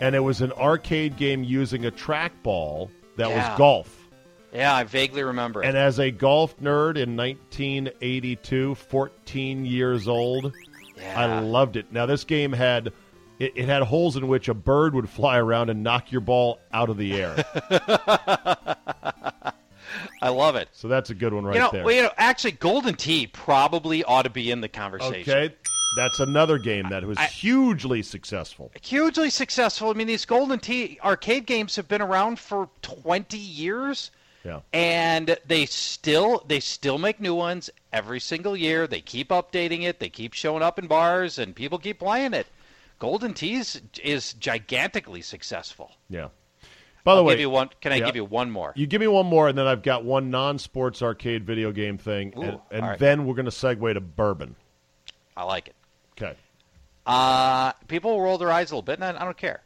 and 0.00 0.14
it 0.14 0.20
was 0.20 0.40
an 0.40 0.52
arcade 0.52 1.16
game 1.16 1.42
using 1.44 1.86
a 1.86 1.90
trackball 1.90 2.90
that 3.16 3.28
Yeah. 3.28 3.50
was 3.50 3.58
golf. 3.58 4.08
Yeah, 4.52 4.74
I 4.74 4.84
vaguely 4.84 5.22
remember. 5.22 5.62
And 5.62 5.76
as 5.76 5.98
a 5.98 6.10
golf 6.10 6.58
nerd 6.60 6.96
in 6.96 7.16
1982, 7.16 8.74
14 8.74 9.66
years 9.66 10.08
old, 10.08 10.52
yeah. 10.96 11.20
I 11.20 11.40
loved 11.40 11.76
it. 11.76 11.92
Now 11.92 12.06
this 12.06 12.24
game 12.24 12.52
had 12.52 12.92
it, 13.38 13.52
it 13.54 13.66
had 13.68 13.82
holes 13.82 14.16
in 14.16 14.28
which 14.28 14.48
a 14.48 14.54
bird 14.54 14.94
would 14.94 15.10
fly 15.10 15.36
around 15.38 15.68
and 15.68 15.82
knock 15.82 16.10
your 16.10 16.22
ball 16.22 16.58
out 16.72 16.88
of 16.88 16.96
the 16.96 17.20
air. 17.20 17.44
I 20.22 20.30
love 20.30 20.56
it. 20.56 20.68
so 20.72 20.88
that's 20.88 21.10
a 21.10 21.14
good 21.14 21.32
one 21.34 21.44
right 21.44 21.54
you 21.54 21.60
know, 21.60 21.70
there. 21.70 21.84
well, 21.84 21.94
you 21.94 22.02
know, 22.02 22.10
actually, 22.16 22.52
Golden 22.52 22.94
Tee 22.94 23.26
probably 23.26 24.02
ought 24.04 24.22
to 24.22 24.30
be 24.30 24.50
in 24.50 24.60
the 24.62 24.68
conversation. 24.68 25.32
okay, 25.32 25.54
that's 25.96 26.20
another 26.20 26.58
game 26.58 26.88
that 26.90 27.04
was 27.04 27.18
I- 27.18 27.26
hugely 27.26 28.02
successful. 28.02 28.70
Hugely 28.82 29.30
successful. 29.30 29.90
I 29.90 29.94
mean, 29.94 30.06
these 30.06 30.24
Golden 30.24 30.60
Tee 30.60 30.98
arcade 31.02 31.46
games 31.46 31.76
have 31.76 31.88
been 31.88 32.02
around 32.02 32.38
for 32.38 32.68
20 32.82 33.36
years. 33.36 34.10
Yeah. 34.44 34.60
and 34.72 35.36
they 35.44 35.66
still 35.66 36.44
they 36.46 36.60
still 36.60 36.98
make 36.98 37.18
new 37.18 37.34
ones 37.34 37.68
every 37.92 38.20
single 38.20 38.56
year. 38.56 38.86
They 38.86 39.00
keep 39.00 39.30
updating 39.30 39.82
it. 39.82 39.98
They 39.98 40.08
keep 40.08 40.34
showing 40.34 40.62
up 40.62 40.78
in 40.78 40.86
bars, 40.86 41.40
and 41.40 41.52
people 41.52 41.78
keep 41.80 41.98
playing 41.98 42.32
it. 42.32 42.46
Golden 43.00 43.34
Tees 43.34 43.80
is 44.02 44.34
gigantically 44.34 45.20
successful. 45.22 45.90
Yeah. 46.08 46.28
By 47.06 47.14
the 47.14 47.20
I'll 47.20 47.24
way, 47.24 47.46
one. 47.46 47.70
Can 47.80 47.92
I 47.92 47.96
yeah. 47.96 48.06
give 48.06 48.16
you 48.16 48.24
one 48.24 48.50
more? 48.50 48.72
You 48.74 48.88
give 48.88 49.00
me 49.00 49.06
one 49.06 49.26
more, 49.26 49.48
and 49.48 49.56
then 49.56 49.68
I've 49.68 49.82
got 49.82 50.04
one 50.04 50.28
non-sports 50.28 51.02
arcade 51.02 51.44
video 51.44 51.70
game 51.70 51.98
thing, 51.98 52.32
Ooh, 52.36 52.42
and, 52.42 52.60
and 52.72 52.82
right. 52.84 52.98
then 52.98 53.26
we're 53.26 53.34
going 53.34 53.44
to 53.44 53.52
segue 53.52 53.94
to 53.94 54.00
bourbon. 54.00 54.56
I 55.36 55.44
like 55.44 55.68
it. 55.68 55.75
Uh, 57.06 57.72
people 57.88 58.20
roll 58.20 58.36
their 58.38 58.50
eyes 58.50 58.70
a 58.70 58.74
little 58.74 58.82
bit, 58.82 58.98
and 59.00 59.04
I, 59.04 59.20
I 59.20 59.24
don't 59.24 59.36
care. 59.36 59.62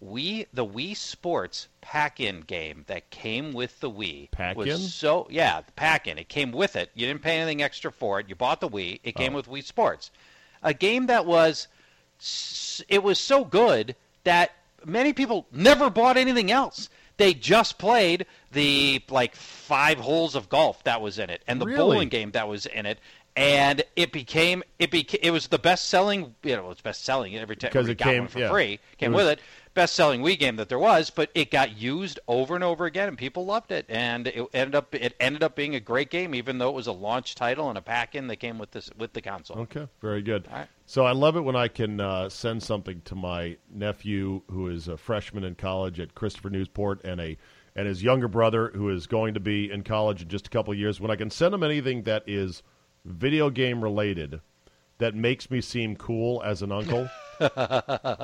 We 0.00 0.46
the 0.52 0.66
Wii 0.66 0.96
Sports 0.96 1.68
pack-in 1.80 2.40
game 2.40 2.84
that 2.88 3.08
came 3.10 3.52
with 3.52 3.78
the 3.80 3.88
Wii 3.90 4.30
Pack-in? 4.32 4.56
was 4.58 4.92
so 4.92 5.28
yeah, 5.30 5.60
the 5.60 5.72
pack-in. 5.72 6.18
It 6.18 6.28
came 6.28 6.50
with 6.52 6.74
it. 6.76 6.90
You 6.94 7.06
didn't 7.06 7.22
pay 7.22 7.38
anything 7.38 7.62
extra 7.62 7.92
for 7.92 8.18
it. 8.18 8.28
You 8.28 8.34
bought 8.34 8.60
the 8.60 8.68
Wii. 8.68 8.98
It 9.04 9.14
came 9.14 9.32
with 9.32 9.46
Wii 9.48 9.64
Sports, 9.64 10.10
a 10.62 10.74
game 10.74 11.06
that 11.06 11.24
was 11.24 11.68
it 12.88 13.02
was 13.02 13.18
so 13.18 13.44
good 13.44 13.94
that 14.24 14.50
many 14.84 15.12
people 15.12 15.46
never 15.52 15.88
bought 15.88 16.16
anything 16.16 16.50
else. 16.50 16.88
They 17.16 17.34
just 17.34 17.78
played 17.78 18.26
the 18.50 19.02
like 19.08 19.36
five 19.36 19.98
holes 19.98 20.34
of 20.34 20.48
golf 20.48 20.82
that 20.84 21.00
was 21.00 21.18
in 21.20 21.30
it, 21.30 21.42
and 21.46 21.60
the 21.60 21.66
Really? 21.66 21.78
bowling 21.78 22.08
game 22.08 22.32
that 22.32 22.48
was 22.48 22.66
in 22.66 22.86
it, 22.86 22.98
and 23.36 23.82
it 23.96 24.12
became 24.12 24.62
it 24.78 24.90
became 24.90 25.20
it 25.22 25.30
was 25.30 25.48
the 25.48 25.58
best 25.58 25.88
selling. 25.88 26.34
You 26.42 26.56
know, 26.56 26.70
it's 26.70 26.80
best 26.82 27.04
selling 27.04 27.36
every 27.36 27.56
time 27.56 27.70
Because 27.70 27.88
it 27.88 27.96
got 27.98 28.04
came- 28.04 28.18
one 28.24 28.28
for 28.28 28.38
yeah. 28.40 28.50
free. 28.50 28.78
Came 28.98 29.12
It 29.12 29.16
was- 29.16 29.24
with 29.24 29.38
it, 29.38 29.44
best 29.74 29.94
selling 29.94 30.20
Wii 30.20 30.38
game 30.38 30.56
that 30.56 30.68
there 30.68 30.78
was, 30.78 31.08
but 31.08 31.30
it 31.34 31.50
got 31.50 31.78
used 31.78 32.20
over 32.28 32.54
and 32.54 32.62
over 32.62 32.84
again, 32.84 33.08
and 33.08 33.16
people 33.16 33.46
loved 33.46 33.72
it, 33.72 33.86
and 33.88 34.26
it 34.26 34.46
ended 34.52 34.74
up 34.74 34.94
it 34.94 35.14
ended 35.18 35.42
up 35.42 35.56
being 35.56 35.74
a 35.74 35.80
great 35.80 36.10
game, 36.10 36.34
even 36.34 36.58
though 36.58 36.68
it 36.68 36.74
was 36.74 36.86
a 36.86 36.92
launch 36.92 37.34
title 37.34 37.68
and 37.70 37.78
a 37.78 37.82
pack 37.82 38.14
in 38.14 38.26
that 38.26 38.36
came 38.36 38.58
with 38.58 38.72
this 38.72 38.90
with 38.98 39.14
the 39.14 39.22
console. 39.22 39.60
Okay. 39.60 39.88
Very 40.02 40.20
good. 40.20 40.46
Right. 40.52 40.66
So 40.84 41.06
I 41.06 41.12
love 41.12 41.36
it 41.36 41.40
when 41.40 41.56
I 41.56 41.68
can 41.68 42.00
uh, 42.00 42.28
send 42.28 42.62
something 42.62 43.00
to 43.06 43.14
my 43.14 43.56
nephew 43.70 44.42
who 44.50 44.68
is 44.68 44.88
a 44.88 44.96
freshman 44.98 45.42
in 45.44 45.54
college 45.54 45.98
at 46.00 46.14
Christopher 46.14 46.50
Newport, 46.50 47.00
and 47.04 47.18
a 47.20 47.38
and 47.74 47.88
his 47.88 48.02
younger 48.02 48.28
brother 48.28 48.70
who 48.74 48.90
is 48.90 49.06
going 49.06 49.32
to 49.32 49.40
be 49.40 49.70
in 49.70 49.82
college 49.82 50.20
in 50.20 50.28
just 50.28 50.46
a 50.48 50.50
couple 50.50 50.74
of 50.74 50.78
years. 50.78 51.00
When 51.00 51.10
I 51.10 51.16
can 51.16 51.30
send 51.30 51.54
him 51.54 51.62
anything 51.62 52.02
that 52.02 52.22
is 52.26 52.62
video 53.04 53.50
game 53.50 53.82
related 53.82 54.40
that 54.98 55.14
makes 55.14 55.50
me 55.50 55.60
seem 55.60 55.96
cool 55.96 56.42
as 56.44 56.62
an 56.62 56.70
uncle, 56.70 57.08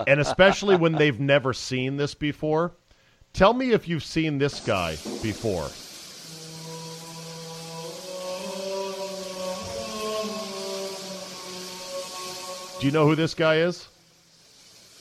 and 0.06 0.20
especially 0.20 0.76
when 0.76 0.92
they've 0.92 1.18
never 1.18 1.52
seen 1.52 1.96
this 1.96 2.14
before. 2.14 2.72
Tell 3.32 3.52
me 3.52 3.72
if 3.72 3.88
you've 3.88 4.04
seen 4.04 4.38
this 4.38 4.60
guy 4.60 4.92
before. 5.22 5.68
Do 12.80 12.86
you 12.86 12.92
know 12.92 13.06
who 13.06 13.16
this 13.16 13.34
guy 13.34 13.56
is? 13.56 13.88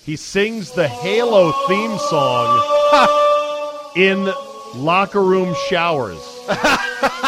He 0.03 0.15
sings 0.15 0.71
the 0.71 0.88
Halo 0.88 1.51
theme 1.67 1.97
song 1.99 3.91
in 3.95 4.34
locker 4.73 5.21
room 5.21 5.55
showers. 5.67 6.17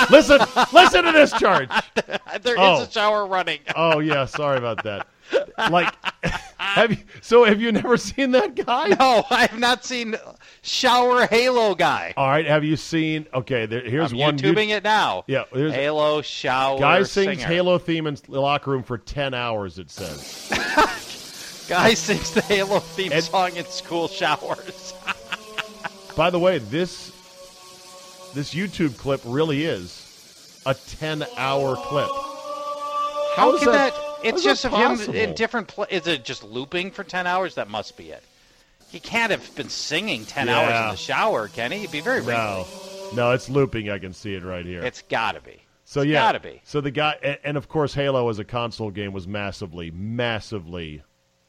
listen, 0.09 0.39
listen 0.73 1.03
to 1.05 1.11
this 1.11 1.33
Charch. 1.33 1.69
There 2.43 2.53
is 2.55 2.59
Oh. 2.61 2.83
a 2.83 2.89
shower 2.91 3.25
running. 3.25 3.59
Oh 3.75 3.99
yeah, 3.99 4.25
sorry 4.25 4.57
about 4.57 4.83
that. 4.83 5.07
Like, 5.69 5.93
have 6.57 6.91
you? 6.91 6.97
So 7.21 7.43
have 7.43 7.59
you 7.61 7.71
never 7.71 7.97
seen 7.97 8.31
that 8.31 8.55
guy? 8.55 8.89
No, 8.99 9.23
I 9.29 9.41
have 9.47 9.59
not 9.59 9.83
seen 9.85 10.15
shower 10.61 11.25
Halo 11.27 11.75
guy. 11.75 12.13
All 12.17 12.27
right, 12.27 12.45
have 12.47 12.63
you 12.63 12.75
seen? 12.75 13.27
Okay, 13.33 13.65
there, 13.65 13.81
here's 13.81 14.11
I'm 14.11 14.17
one. 14.19 14.37
YouTubing 14.37 14.69
it 14.69 14.83
now. 14.83 15.23
Yeah, 15.27 15.43
there's 15.53 15.73
Halo 15.73 16.21
shower. 16.21 16.79
guy 16.79 17.03
sings 17.03 17.37
singer. 17.39 17.47
Halo 17.47 17.77
theme 17.77 18.07
in 18.07 18.17
the 18.27 18.39
locker 18.39 18.71
room 18.71 18.83
for 18.83 18.97
ten 18.97 19.33
hours. 19.33 19.77
It 19.79 19.89
says. 19.91 20.47
Guy 21.69 21.93
sings 21.93 22.31
the 22.33 22.41
Halo 22.41 22.79
theme 22.79 23.11
And- 23.11 23.23
song 23.23 23.55
in 23.55 23.65
school 23.65 24.07
showers. 24.07 24.93
By 26.15 26.29
the 26.31 26.39
way, 26.39 26.57
this 26.57 27.11
this 28.33 28.53
YouTube 28.53 28.97
clip 28.97 29.21
really 29.25 29.63
is 29.65 30.61
a 30.65 30.73
ten 30.73 31.25
hour 31.37 31.75
clip. 31.75 32.09
How 33.35 33.53
is 33.55 33.63
can 33.63 33.71
that? 33.71 33.93
how 33.93 34.15
it's 34.23 34.43
just 34.43 34.63
that 34.63 34.73
of 34.73 34.99
him 35.07 35.15
in 35.15 35.33
different. 35.35 35.67
Pla- 35.67 35.85
is 35.89 36.07
it 36.07 36.25
just 36.25 36.43
looping 36.43 36.91
for 36.91 37.03
ten 37.03 37.25
hours? 37.27 37.55
That 37.55 37.69
must 37.69 37.95
be 37.97 38.09
it. 38.11 38.23
He 38.89 38.99
can't 38.99 39.31
have 39.31 39.55
been 39.55 39.69
singing 39.69 40.25
ten 40.25 40.49
hours 40.49 40.69
in 40.85 40.89
the 40.91 40.95
shower, 40.95 41.47
can 41.47 41.71
he? 41.71 41.79
He'd 41.79 41.91
be 41.91 42.01
very 42.01 42.21
No, 42.25 42.65
wrinkly. 42.67 43.15
no, 43.15 43.31
it's 43.31 43.49
looping. 43.49 43.89
I 43.89 43.99
can 43.99 44.13
see 44.13 44.33
it 44.33 44.43
right 44.43 44.65
here. 44.65 44.81
It's 44.83 45.03
got 45.03 45.33
to 45.35 45.41
be. 45.41 45.61
so 45.85 46.01
it's 46.01 46.09
yeah, 46.09 46.19
gotta 46.21 46.39
be. 46.39 46.61
So 46.65 46.81
the 46.81 46.91
guy, 46.91 47.15
and, 47.21 47.37
and 47.43 47.57
of 47.57 47.69
course, 47.69 47.93
Halo 47.93 48.27
as 48.29 48.39
a 48.39 48.43
console 48.43 48.89
game 48.91 49.13
was 49.13 49.27
massively, 49.27 49.91
massively 49.91 51.03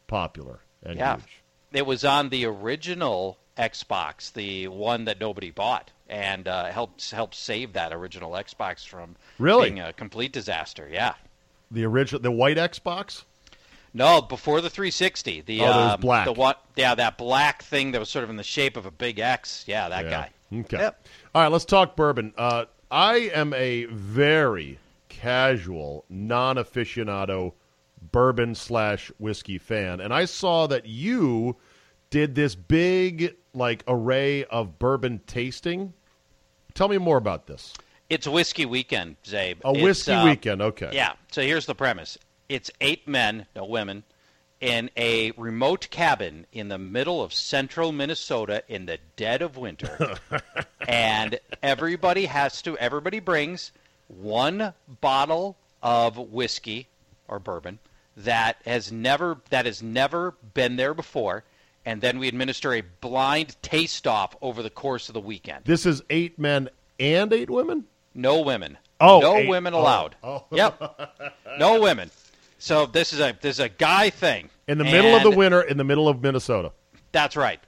popular 0.07 0.61
and 0.83 0.99
Yeah. 0.99 1.17
huge. 1.17 1.43
It 1.73 1.87
was 1.87 2.05
on 2.05 2.29
the 2.29 2.45
original 2.47 3.39
Xbox, 3.59 4.33
the 4.33 4.69
one 4.69 5.05
that 5.05 5.21
nobody 5.21 5.51
bought, 5.51 5.91
and 6.09 6.47
uh, 6.49 6.67
helped 6.71 7.11
helped 7.11 7.35
save 7.35 7.73
that 7.75 7.93
original 7.93 8.33
Xbox 8.33 8.87
from 8.87 9.17
Really? 9.39 9.71
being 9.71 9.81
a 9.81 9.93
complete 9.93 10.33
disaster. 10.33 10.89
Yeah. 10.91 11.15
The 11.71 11.85
original, 11.85 12.21
the 12.23 12.31
white 12.31 12.57
Xbox. 12.57 13.25
No, 13.93 14.23
before 14.23 14.61
the 14.61 14.71
360, 14.71 15.41
the 15.43 15.63
Oh, 15.63 15.73
um, 15.95 16.01
black. 16.01 16.25
the 16.25 16.33
what? 16.33 16.65
Yeah, 16.77 16.95
that 16.95 17.19
black 17.19 17.63
thing 17.63 17.91
that 17.93 17.99
was 17.99 18.09
sort 18.09 18.23
of 18.23 18.31
in 18.31 18.37
the 18.37 18.43
shape 18.45 18.77
of 18.77 18.87
a 18.87 18.91
big 18.91 19.19
X. 19.19 19.65
Yeah, 19.67 19.89
that 19.89 20.05
Yeah. 20.05 20.11
guy. 20.11 20.31
Okay. 20.61 20.79
Yep. 20.79 21.07
All 21.35 21.43
right, 21.43 21.51
let's 21.53 21.65
talk 21.65 21.97
bourbon. 21.97 22.33
Uh, 22.39 22.67
I 22.91 23.31
am 23.35 23.53
a 23.55 23.85
very 23.87 24.79
casual, 25.09 26.05
non-aficionado 26.09 27.53
bourbon 28.13 28.55
slash 28.55 29.11
whiskey 29.19 29.59
fan, 29.59 30.01
and 30.01 30.13
I 30.15 30.25
saw 30.25 30.67
that 30.69 30.87
you 30.87 31.57
did 32.11 32.35
this 32.35 32.55
big 32.55 33.37
like 33.55 33.83
array 33.89 34.45
of 34.45 34.79
bourbon 34.79 35.21
tasting. 35.27 35.93
Tell 36.75 36.89
me 36.89 36.99
more 36.99 37.17
about 37.17 37.47
this. 37.47 37.75
It's 38.09 38.27
whiskey 38.27 38.67
weekend, 38.67 39.17
Czabe. 39.23 39.59
A 39.65 39.71
It's, 39.71 39.83
whiskey 39.83 40.13
uh, 40.13 40.25
weekend. 40.25 40.63
Okay. 40.63 40.91
Yeah. 40.93 41.13
So 41.31 41.43
here's 41.43 41.67
the 41.67 41.75
premise: 41.75 42.19
it's 42.49 42.71
eight 42.81 43.07
men, 43.07 43.47
no 43.55 43.65
women, 43.65 44.03
in 44.61 44.91
a 44.97 45.31
remote 45.33 45.89
cabin 45.91 46.47
in 46.53 46.69
the 46.69 46.79
middle 46.79 47.23
of 47.23 47.33
central 47.33 47.93
Minnesota 47.93 48.65
in 48.69 48.87
the 48.87 48.99
dead 49.17 49.43
of 49.43 49.57
winter, 49.57 50.17
and 50.89 51.39
everybody 51.63 52.27
has 52.27 52.61
to. 52.63 52.77
Everybody 52.79 53.21
brings 53.21 53.73
one 54.09 54.75
bottle 55.01 55.57
of 55.83 56.17
whiskey 56.19 56.89
or 57.29 57.39
bourbon 57.39 57.79
that 58.17 58.57
has 58.65 58.91
never 58.91 59.39
that 59.51 59.67
has 59.67 59.83
never 59.83 60.33
been 60.55 60.77
there 60.77 60.95
before, 60.95 61.45
and 61.85 62.01
then 62.01 62.19
we 62.19 62.29
administer 62.29 62.75
a 62.75 62.83
blind 63.01 63.57
taste 63.63 64.07
off 64.07 64.37
over 64.43 64.63
the 64.63 64.71
course 64.71 65.09
of 65.09 65.15
the 65.15 65.21
weekend. 65.21 65.65
This 65.65 65.87
is 65.87 66.03
eight 66.11 66.39
men 66.39 66.69
and 66.99 67.33
eight 67.33 67.51
women. 67.51 67.85
No 68.15 68.41
women. 68.41 68.77
Oh, 69.01 69.21
no 69.21 69.37
eight- 69.37 69.49
women 69.49 69.75
oh, 69.75 69.81
allowed. 69.81 70.17
oh. 70.23 70.45
Yep. 70.51 71.11
No 71.59 71.81
women. 71.81 72.11
So 72.59 72.85
this 72.87 73.13
is 73.13 73.21
a 73.21 73.37
this 73.41 73.57
is 73.57 73.61
a 73.61 73.69
guy 73.71 74.11
thing. 74.11 74.51
In 74.69 74.79
the 74.79 74.85
middle 74.85 75.17
of 75.17 75.23
the 75.23 75.31
winter, 75.31 75.63
in 75.63 75.79
the 75.79 75.85
middle 75.85 76.09
of 76.09 76.23
Minnesota. 76.23 76.73
That's 77.13 77.37
right. 77.37 77.61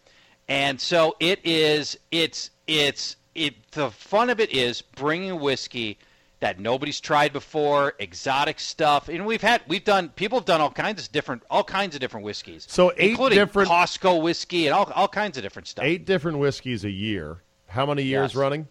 And 0.48 0.78
so 0.80 1.16
it 1.18 1.40
is. 1.44 1.96
It's 2.10 2.50
it's 2.66 3.16
it. 3.34 3.54
The 3.72 3.90
fun 3.90 4.28
of 4.28 4.38
it 4.38 4.52
is 4.52 4.82
bringing 4.82 5.40
whiskey 5.40 5.98
that 6.43 6.59
nobody's 6.59 7.01
tried 7.01 7.32
before, 7.32 7.95
exotic 8.01 8.59
stuff, 8.59 9.09
and 9.09 9.24
we've 9.24 9.40
had 9.40 9.62
we've 9.68 9.84
done 9.84 10.09
people 10.11 10.36
have 10.38 10.45
done 10.45 10.61
all 10.61 10.70
kinds 10.72 11.07
of 11.07 11.12
different 11.12 11.43
all 11.49 11.62
kinds 11.62 11.95
of 11.95 12.01
different 12.01 12.24
whiskeys. 12.26 12.66
So 12.68 12.93
eight 12.97 13.11
including 13.11 13.38
different- 13.38 13.70
Costco 13.70 14.20
whiskey 14.20 14.66
and 14.66 14.74
all 14.74 14.90
all 14.95 15.07
kinds 15.09 15.36
of 15.38 15.45
different 15.45 15.68
stuff. 15.68 15.84
Eight 15.84 16.05
different 16.05 16.38
whiskeys 16.38 16.84
a 16.84 16.90
year. 16.90 17.43
How 17.68 17.86
many 17.86 18.03
years 18.03 18.32
Yes. 18.32 18.34
running? 18.34 18.66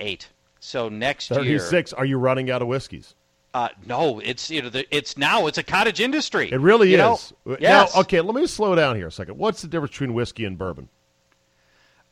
Eight. 0.00 0.28
So 0.58 0.88
next 0.88 1.30
year, 1.30 1.38
Thirty-six. 1.38 1.92
Are 1.92 2.04
you 2.04 2.18
running 2.18 2.50
out 2.50 2.60
of 2.60 2.66
whiskeys? 2.68 3.14
uh, 3.54 3.68
no, 3.86 4.18
it's 4.18 4.50
you 4.50 4.60
know 4.60 4.68
the, 4.70 4.84
it's 4.94 5.16
now 5.16 5.46
it's 5.46 5.58
a 5.58 5.62
cottage 5.62 6.00
industry. 6.00 6.50
It 6.50 6.58
really 6.60 6.90
you 6.90 6.96
know? 6.96 7.14
is. 7.14 7.32
Yes. 7.60 7.94
Now, 7.94 8.00
okay, 8.00 8.20
let 8.20 8.34
me 8.34 8.46
slow 8.48 8.74
down 8.74 8.96
here 8.96 9.06
a 9.06 9.12
second. 9.12 9.38
What's 9.38 9.62
the 9.62 9.68
difference 9.68 9.92
between 9.92 10.12
whiskey 10.14 10.44
and 10.44 10.58
bourbon? 10.58 10.88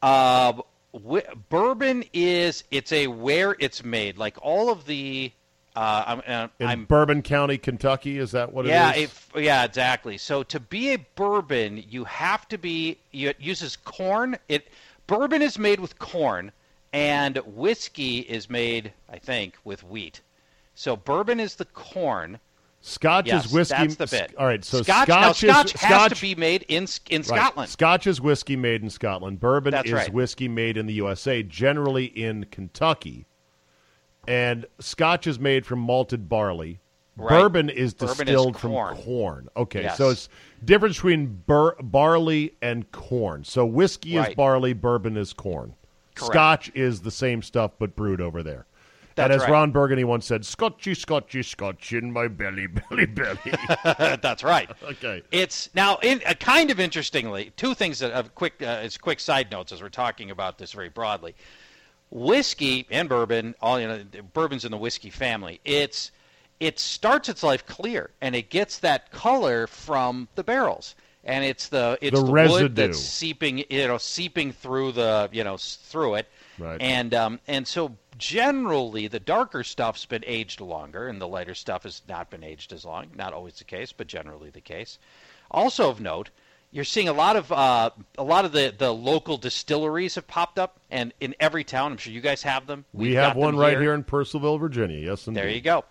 Uh, 0.02 0.52
whi- 0.92 1.26
bourbon 1.48 2.04
is 2.12 2.64
it's 2.70 2.92
a 2.92 3.06
where 3.06 3.56
it's 3.58 3.84
made. 3.84 4.18
Like 4.18 4.36
all 4.42 4.70
of 4.70 4.86
the, 4.86 5.32
uh, 5.76 6.04
I'm, 6.06 6.22
uh, 6.26 6.48
In 6.58 6.66
I'm 6.66 6.84
Bourbon 6.84 7.22
County, 7.22 7.58
Kentucky, 7.58 8.18
is 8.18 8.32
that 8.32 8.52
what 8.52 8.66
yeah, 8.66 8.90
it 8.92 8.96
is? 8.98 9.04
if- 9.04 9.30
yeah, 9.36 9.64
exactly. 9.64 10.18
So 10.18 10.42
to 10.44 10.60
be 10.60 10.92
a 10.92 10.96
bourbon, 11.14 11.84
you 11.88 12.04
have 12.04 12.48
to 12.48 12.58
be. 12.58 12.98
You, 13.12 13.30
it 13.30 13.40
uses 13.40 13.76
corn. 13.76 14.36
It 14.48 14.68
bourbon 15.06 15.42
is 15.42 15.58
made 15.58 15.80
with 15.80 15.98
corn, 15.98 16.52
and 16.92 17.36
whiskey 17.46 18.20
is 18.20 18.50
made, 18.50 18.92
I 19.08 19.18
think, 19.18 19.56
with 19.64 19.82
wheat. 19.84 20.20
So 20.74 20.96
bourbon 20.96 21.40
is 21.40 21.54
the 21.56 21.66
corn. 21.66 22.40
Scotch 22.82 23.26
Yes, 23.26 23.46
is 23.46 23.52
whiskey. 23.52 23.74
that's 23.76 23.96
the 23.96 24.06
bit. 24.06 24.34
All 24.38 24.46
right, 24.46 24.64
so 24.64 24.80
Scotch, 24.82 25.06
Scotch 25.06 25.20
now, 25.20 25.30
is 25.30 25.36
Scotch 25.70 25.72
has 25.72 25.90
Scotch, 25.90 26.14
to 26.16 26.20
be 26.22 26.34
made 26.34 26.62
in 26.68 26.86
in 27.10 27.20
right. 27.22 27.26
Scotland. 27.26 27.68
Scotch 27.70 28.06
is 28.06 28.20
whiskey 28.22 28.56
made 28.56 28.82
in 28.82 28.88
Scotland. 28.88 29.38
Bourbon 29.38 29.72
That's 29.72 29.88
is 29.88 29.92
right. 29.92 30.12
whiskey 30.12 30.48
made 30.48 30.76
in 30.78 30.86
the 30.86 30.94
USA, 30.94 31.42
generally 31.42 32.06
in 32.06 32.46
Kentucky. 32.50 33.26
And 34.26 34.66
Scotch 34.78 35.26
is 35.26 35.38
made 35.38 35.66
from 35.66 35.78
malted 35.80 36.28
barley. 36.28 36.80
Right. 37.16 37.28
Bourbon 37.28 37.68
is 37.68 37.92
Bourbon 37.92 38.12
is 38.12 38.18
distilled 38.18 38.56
from 38.58 38.70
corn. 38.70 38.96
corn. 38.96 39.48
Okay, 39.56 39.82
Yes. 39.82 39.98
so 39.98 40.08
it's 40.10 40.28
difference 40.64 40.96
between 40.96 41.42
bur- 41.46 41.76
barley 41.82 42.54
and 42.62 42.90
corn. 42.92 43.44
So 43.44 43.66
whiskey 43.66 44.16
is 44.16 44.34
barley, 44.34 44.72
bourbon 44.72 45.16
is 45.18 45.32
corn. 45.34 45.74
Correct. 46.14 46.32
Scotch 46.32 46.70
is 46.74 47.00
the 47.02 47.10
same 47.10 47.42
stuff 47.42 47.72
but 47.78 47.94
brewed 47.94 48.20
over 48.22 48.42
there. 48.42 48.66
And 49.24 49.32
as 49.32 49.40
right. 49.42 49.50
Ron 49.50 49.70
Burgundy 49.70 50.04
once 50.04 50.26
said, 50.26 50.44
"Scotchy, 50.44 50.94
Scotchy, 50.94 51.42
Scotch 51.42 51.92
in 51.92 52.12
my 52.12 52.28
belly, 52.28 52.66
belly, 52.66 53.06
belly." 53.06 53.38
That's 54.22 54.42
right. 54.42 54.70
Okay. 54.82 55.22
It's 55.30 55.72
now 55.74 55.98
in 56.02 56.20
uh, 56.26 56.34
kind 56.34 56.70
of 56.70 56.80
interestingly 56.80 57.52
two 57.56 57.74
things 57.74 58.00
that 58.00 58.12
uh, 58.12 58.22
quick 58.34 58.54
uh, 58.60 58.64
as 58.64 58.98
quick 58.98 59.20
side 59.20 59.50
notes 59.50 59.72
as 59.72 59.80
we're 59.82 59.88
talking 59.88 60.30
about 60.30 60.58
this 60.58 60.72
very 60.72 60.88
broadly. 60.88 61.34
Whiskey 62.10 62.86
and 62.90 63.08
bourbon, 63.08 63.54
all 63.60 63.78
you 63.80 63.86
know, 63.86 64.02
bourbon's 64.32 64.64
in 64.64 64.72
the 64.72 64.76
whiskey 64.76 65.10
family. 65.10 65.60
It's 65.64 66.10
it 66.58 66.78
starts 66.80 67.28
its 67.28 67.42
life 67.42 67.64
clear 67.66 68.10
and 68.20 68.34
it 68.34 68.50
gets 68.50 68.80
that 68.80 69.12
color 69.12 69.66
from 69.68 70.28
the 70.34 70.42
barrels. 70.42 70.94
And 71.22 71.44
it's 71.44 71.68
the 71.68 71.98
it's 72.00 72.18
The 72.18 72.26
the, 72.26 72.32
residue. 72.32 72.62
wood 72.64 72.76
that's 72.76 72.98
seeping 72.98 73.58
you 73.70 73.86
know 73.86 73.98
seeping 73.98 74.52
through 74.52 74.92
the 74.92 75.28
you 75.30 75.44
know 75.44 75.56
through 75.56 76.16
it. 76.16 76.28
Right. 76.58 76.80
And 76.80 77.14
um, 77.14 77.40
and 77.46 77.66
so 77.66 77.96
generally 78.20 79.08
the 79.08 79.18
darker 79.18 79.64
stuff's 79.64 80.04
been 80.04 80.24
aged 80.26 80.60
longer, 80.60 81.08
and 81.08 81.20
the 81.20 81.26
lighter 81.26 81.54
stuff 81.54 81.82
has 81.82 82.02
not 82.08 82.30
been 82.30 82.44
aged 82.44 82.72
as 82.72 82.84
long. 82.84 83.08
Not 83.16 83.32
always 83.32 83.54
the 83.54 83.64
case, 83.64 83.92
but 83.92 84.06
generally 84.06 84.50
the 84.50 84.60
case. 84.60 84.98
Also 85.50 85.90
of 85.90 86.00
note, 86.00 86.30
you're 86.70 86.84
seeing 86.84 87.08
a 87.08 87.12
lot 87.12 87.34
of 87.34 87.50
uh, 87.50 87.90
a 88.16 88.22
lot 88.22 88.44
of 88.44 88.52
the, 88.52 88.72
the 88.76 88.92
local 88.92 89.36
distilleries 89.36 90.14
have 90.14 90.28
popped 90.28 90.58
up, 90.58 90.78
and 90.90 91.12
in 91.20 91.34
every 91.40 91.64
town, 91.64 91.90
I'm 91.92 91.98
sure 91.98 92.12
you 92.12 92.20
guys 92.20 92.42
have 92.42 92.66
them. 92.66 92.84
we 92.92 93.16
We've 93.16 93.34
one 93.34 93.56
right 93.56 93.80
here 93.80 93.94
in 93.94 94.04
Purcellville, 94.04 94.60
Virginia. 94.60 94.98
Yes, 94.98 95.26
indeed. 95.26 95.40
There 95.40 95.50
you 95.50 95.60
go. 95.60 95.84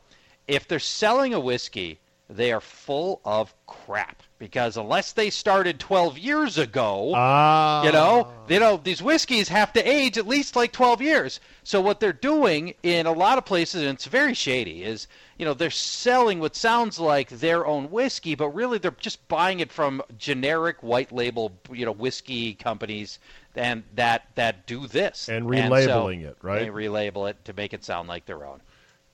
If 0.48 0.68
they're 0.68 0.80
selling 0.80 1.34
a 1.34 1.40
whiskey, 1.40 2.00
they 2.30 2.54
are 2.54 2.62
full 2.62 3.22
of 3.26 3.54
crap 3.68 4.24
because 4.40 4.78
unless 4.78 5.12
they 5.12 5.30
started 5.30 5.80
12 5.80 6.18
years 6.18 6.58
ago, 6.58 7.12
Ah, 7.14 7.84
you 7.84 7.92
know, 7.92 8.30
you 8.48 8.60
know, 8.60 8.80
these 8.82 9.04
whiskeys 9.04 9.50
have 9.50 9.74
to 9.74 9.88
age 9.88 10.18
at 10.18 10.26
least 10.26 10.56
like 10.56 10.72
12 10.72 11.02
years. 11.02 11.40
So 11.64 11.82
what 11.82 12.00
they're 12.00 12.14
doing 12.14 12.74
in 12.82 13.06
a 13.06 13.12
lot 13.12 13.38
of 13.38 13.46
places, 13.46 13.82
and 13.82 13.92
it's 13.92 14.06
very 14.06 14.34
shady, 14.34 14.84
is 14.84 15.08
you 15.38 15.46
know 15.46 15.54
they're 15.54 15.70
selling 15.70 16.40
what 16.40 16.56
sounds 16.56 16.98
like 17.00 17.30
their 17.30 17.66
own 17.68 17.92
whiskey, 17.92 18.34
but 18.34 18.50
really 18.50 18.78
they're 18.78 18.96
just 19.00 19.28
buying 19.28 19.60
it 19.60 19.72
from 19.72 20.02
generic 20.18 20.78
white 20.82 21.12
label, 21.12 21.52
you 21.72 21.86
know, 21.86 21.92
whiskey 21.92 22.54
companies, 22.54 23.20
and 23.56 23.84
that 23.96 24.26
that 24.36 24.66
do 24.66 24.88
this 24.88 25.28
And 25.28 25.46
so 25.46 25.52
relabeling 25.52 26.24
it, 26.24 26.38
right? 26.42 26.60
They 26.60 26.68
relabel 26.68 27.30
it 27.30 27.44
to 27.46 27.54
make 27.54 27.74
it 27.74 27.84
sound 27.84 28.08
like 28.08 28.26
their 28.26 28.46
own. 28.46 28.62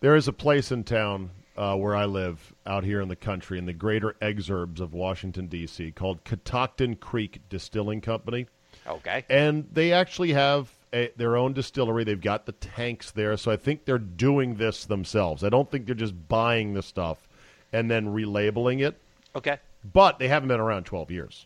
There 0.02 0.16
is 0.16 0.28
a 0.28 0.34
place 0.34 0.72
in 0.72 0.84
town 0.84 1.32
uh, 1.58 1.76
where 1.76 1.96
I 1.96 2.06
live 2.06 2.54
out 2.66 2.84
here 2.84 3.02
in 3.02 3.08
the 3.08 3.16
country 3.16 3.58
in 3.58 3.66
the 3.66 3.74
greater 3.74 4.16
exurbs 4.22 4.80
of 4.80 4.94
Washington, 4.94 5.48
D.C., 5.48 5.92
called 5.92 6.24
Catoctin 6.24 6.96
Creek 6.96 7.42
Distilling 7.50 8.02
Company. 8.02 8.48
Okay. 8.88 9.26
And 9.30 9.68
they 9.72 9.94
actually 9.94 10.34
have 10.34 10.70
a, 10.94 11.12
their 11.16 11.38
own 11.38 11.54
distillery. 11.54 12.04
They've 12.04 12.20
got 12.20 12.46
the 12.46 12.52
tanks 12.52 13.12
there. 13.12 13.36
So 13.38 13.52
I 13.52 13.58
think 13.58 13.86
they're 13.86 13.98
doing 13.98 14.56
this 14.56 14.86
themselves. 14.86 15.44
I 15.44 15.50
don't 15.50 15.70
think 15.70 15.86
they're 15.86 15.96
just 15.96 16.28
buying 16.28 16.74
the 16.74 16.84
stuff 16.84 17.28
and 17.74 17.90
then 17.90 18.08
relabeling 18.08 18.86
it. 18.86 19.00
Okay. 19.36 19.58
but 19.92 20.18
they 20.18 20.30
haven't 20.30 20.48
been 20.48 20.62
around 20.62 20.86
12 20.86 21.12
years. 21.12 21.46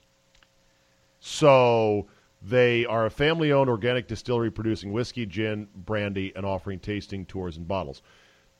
So 1.19 2.07
they 2.41 2.85
are 2.85 3.05
a 3.05 3.09
family 3.09 3.51
owned 3.51 3.69
organic 3.69 4.07
distillery 4.07 4.51
producing 4.51 4.91
whiskey, 4.93 5.25
gin, 5.25 5.67
brandy, 5.75 6.31
and 6.35 6.45
offering 6.45 6.79
tasting 6.79 7.25
tours 7.25 7.57
and 7.57 7.67
bottles. 7.67 8.01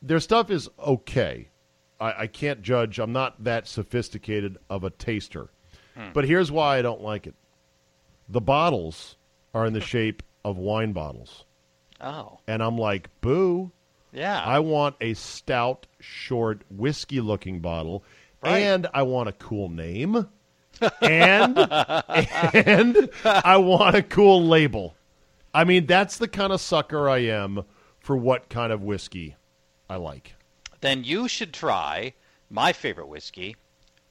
Their 0.02 0.20
stuff 0.20 0.50
is 0.50 0.70
okay. 0.80 1.50
I, 2.00 2.14
I 2.24 2.28
can't 2.28 2.62
judge. 2.62 3.00
I'm 3.00 3.12
not 3.12 3.44
that 3.44 3.68
sophisticated 3.68 4.58
of 4.70 4.84
a 4.84 4.90
taster. 4.90 5.50
Hmm. 5.96 6.10
But 6.14 6.26
here's 6.26 6.52
why 6.52 6.78
I 6.78 6.82
don't 6.82 7.02
like 7.02 7.28
it 7.28 7.36
the 8.28 8.42
bottles 8.42 9.18
are 9.54 9.66
in 9.66 9.74
the 9.74 9.82
shape 9.96 10.24
of 10.46 10.58
wine 10.58 10.94
bottles. 10.94 11.46
Oh. 12.00 12.40
And 12.48 12.64
I'm 12.64 12.78
like, 12.78 13.10
boo. 13.22 13.72
Yeah. 14.14 14.42
I 14.44 14.60
want 14.60 14.96
a 15.02 15.14
stout, 15.16 15.86
short, 16.00 16.62
whiskey 16.70 17.22
looking 17.22 17.60
bottle, 17.60 18.04
Right. 18.42 18.60
and 18.60 18.88
I 18.94 19.04
want 19.04 19.28
a 19.30 19.34
cool 19.34 19.68
name, 19.70 20.16
and 21.02 21.58
and 21.60 23.10
I 23.26 23.58
want 23.58 23.96
a 23.98 24.02
cool 24.04 24.46
label. 24.48 24.96
I 25.54 25.64
mean, 25.66 25.86
that's 25.88 26.18
the 26.18 26.28
kind 26.28 26.54
of 26.54 26.62
sucker 26.62 27.10
I 27.10 27.18
am 27.20 27.64
for 28.00 28.16
what 28.16 28.50
kind 28.50 28.72
of 28.72 28.82
whiskey 28.82 29.36
I 29.90 29.96
like. 29.96 30.36
then 30.82 31.04
you 31.04 31.28
should 31.28 31.54
try 31.54 32.14
my 32.50 32.74
favorite 32.74 33.08
whiskey, 33.08 33.56